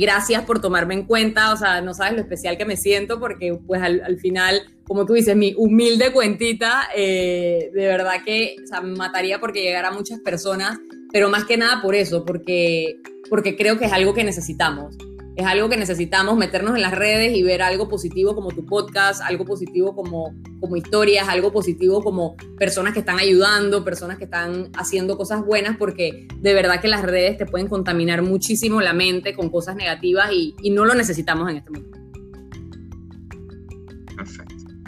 gracias 0.00 0.44
por 0.44 0.60
tomarme 0.60 0.94
en 0.94 1.04
cuenta, 1.04 1.52
o 1.52 1.56
sea, 1.56 1.80
no 1.80 1.92
sabes 1.92 2.14
lo 2.14 2.20
especial 2.20 2.56
que 2.56 2.64
me 2.64 2.76
siento 2.76 3.18
porque 3.18 3.58
pues 3.66 3.82
al, 3.82 4.18
final, 4.18 4.62
como 4.84 5.04
tú 5.04 5.14
dices, 5.14 5.34
mi 5.36 5.54
humilde 5.56 6.12
cuentita, 6.12 6.88
de 6.94 7.70
verdad 7.74 8.22
que 8.24 8.56
me 8.82 8.96
mataría 8.96 9.40
porque 9.40 9.62
llegara 9.62 9.88
a 9.88 9.92
muchas 9.92 10.20
personas, 10.20 10.78
pero 11.12 11.28
más 11.28 11.44
que 11.44 11.56
nada 11.56 11.82
por 11.82 11.96
eso, 11.96 12.24
porque 12.24 13.00
porque 13.32 13.56
creo 13.56 13.78
que 13.78 13.86
es 13.86 13.92
algo 13.94 14.12
que 14.12 14.24
necesitamos. 14.24 14.94
Es 15.36 15.46
algo 15.46 15.70
que 15.70 15.78
necesitamos 15.78 16.36
meternos 16.36 16.74
en 16.74 16.82
las 16.82 16.92
redes 16.92 17.34
y 17.34 17.42
ver 17.42 17.62
algo 17.62 17.88
positivo 17.88 18.34
como 18.34 18.50
tu 18.50 18.66
podcast, 18.66 19.22
algo 19.22 19.46
positivo 19.46 19.96
como, 19.96 20.34
como 20.60 20.76
historias, 20.76 21.26
algo 21.30 21.50
positivo 21.50 22.02
como 22.02 22.36
personas 22.58 22.92
que 22.92 22.98
están 22.98 23.18
ayudando, 23.18 23.86
personas 23.86 24.18
que 24.18 24.24
están 24.24 24.68
haciendo 24.76 25.16
cosas 25.16 25.46
buenas, 25.46 25.78
porque 25.78 26.28
de 26.42 26.52
verdad 26.52 26.82
que 26.82 26.88
las 26.88 27.00
redes 27.00 27.38
te 27.38 27.46
pueden 27.46 27.68
contaminar 27.68 28.20
muchísimo 28.20 28.82
la 28.82 28.92
mente 28.92 29.32
con 29.32 29.48
cosas 29.48 29.76
negativas 29.76 30.30
y, 30.30 30.54
y 30.60 30.68
no 30.68 30.84
lo 30.84 30.92
necesitamos 30.92 31.48
en 31.48 31.56
este 31.56 31.70
momento. 31.70 32.01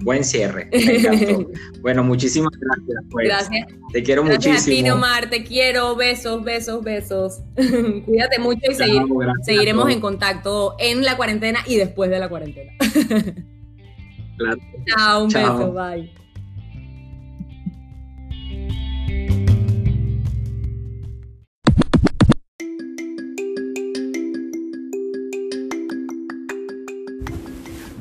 Buen 0.04 0.22
cierre. 0.22 0.68
Me 0.70 0.96
encantó. 0.96 1.50
bueno, 1.80 2.04
muchísimas 2.04 2.52
gracias. 2.52 3.04
Pues. 3.10 3.28
Gracias. 3.28 3.66
Te 3.92 4.02
quiero 4.02 4.22
gracias 4.22 4.46
muchísimo. 4.46 4.78
A 4.78 4.82
ti, 4.82 4.90
Omar, 4.90 5.30
te 5.30 5.44
quiero. 5.44 5.96
Besos, 5.96 6.44
besos, 6.44 6.84
besos. 6.84 7.40
Cuídate 8.04 8.38
mucho 8.38 8.70
y 8.70 8.74
seguir, 8.74 9.02
seguiremos 9.42 9.90
en 9.90 10.00
contacto 10.00 10.76
en 10.78 11.02
la 11.04 11.16
cuarentena 11.16 11.60
y 11.66 11.76
después 11.76 12.10
de 12.10 12.18
la 12.18 12.28
cuarentena. 12.28 12.72
Claro. 14.36 14.56
Chao, 14.88 15.22
un 15.22 15.30
Chao. 15.30 15.58
beso, 15.58 15.72
bye. 15.72 16.23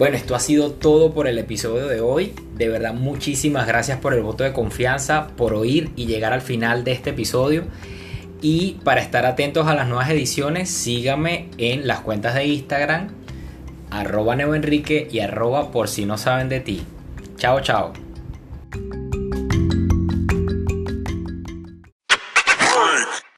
Bueno, 0.03 0.17
esto 0.17 0.35
ha 0.35 0.39
sido 0.41 0.71
todo 0.73 1.13
por 1.13 1.29
el 1.29 1.37
episodio 1.37 1.87
de 1.87 2.01
hoy. 2.01 2.33
De 2.57 2.67
verdad, 2.67 2.93
muchísimas 2.93 3.65
gracias 3.65 3.99
por 3.99 4.13
el 4.13 4.21
voto 4.21 4.43
de 4.43 4.51
confianza, 4.51 5.27
por 5.37 5.53
oír 5.53 5.91
y 5.95 6.07
llegar 6.07 6.33
al 6.33 6.41
final 6.41 6.83
de 6.83 6.91
este 6.91 7.11
episodio. 7.11 7.63
Y 8.41 8.79
para 8.83 8.99
estar 8.99 9.25
atentos 9.25 9.65
a 9.65 9.75
las 9.75 9.87
nuevas 9.87 10.09
ediciones, 10.09 10.69
síganme 10.69 11.47
en 11.57 11.87
las 11.87 12.01
cuentas 12.01 12.35
de 12.35 12.45
Instagram, 12.47 13.11
arroba 13.91 14.35
neoenrique 14.35 15.07
y 15.09 15.19
arroba 15.19 15.71
por 15.71 15.87
si 15.87 16.05
no 16.05 16.17
saben 16.17 16.49
de 16.49 16.59
ti. 16.59 16.83
Chao, 17.37 17.61
chao. 17.61 17.93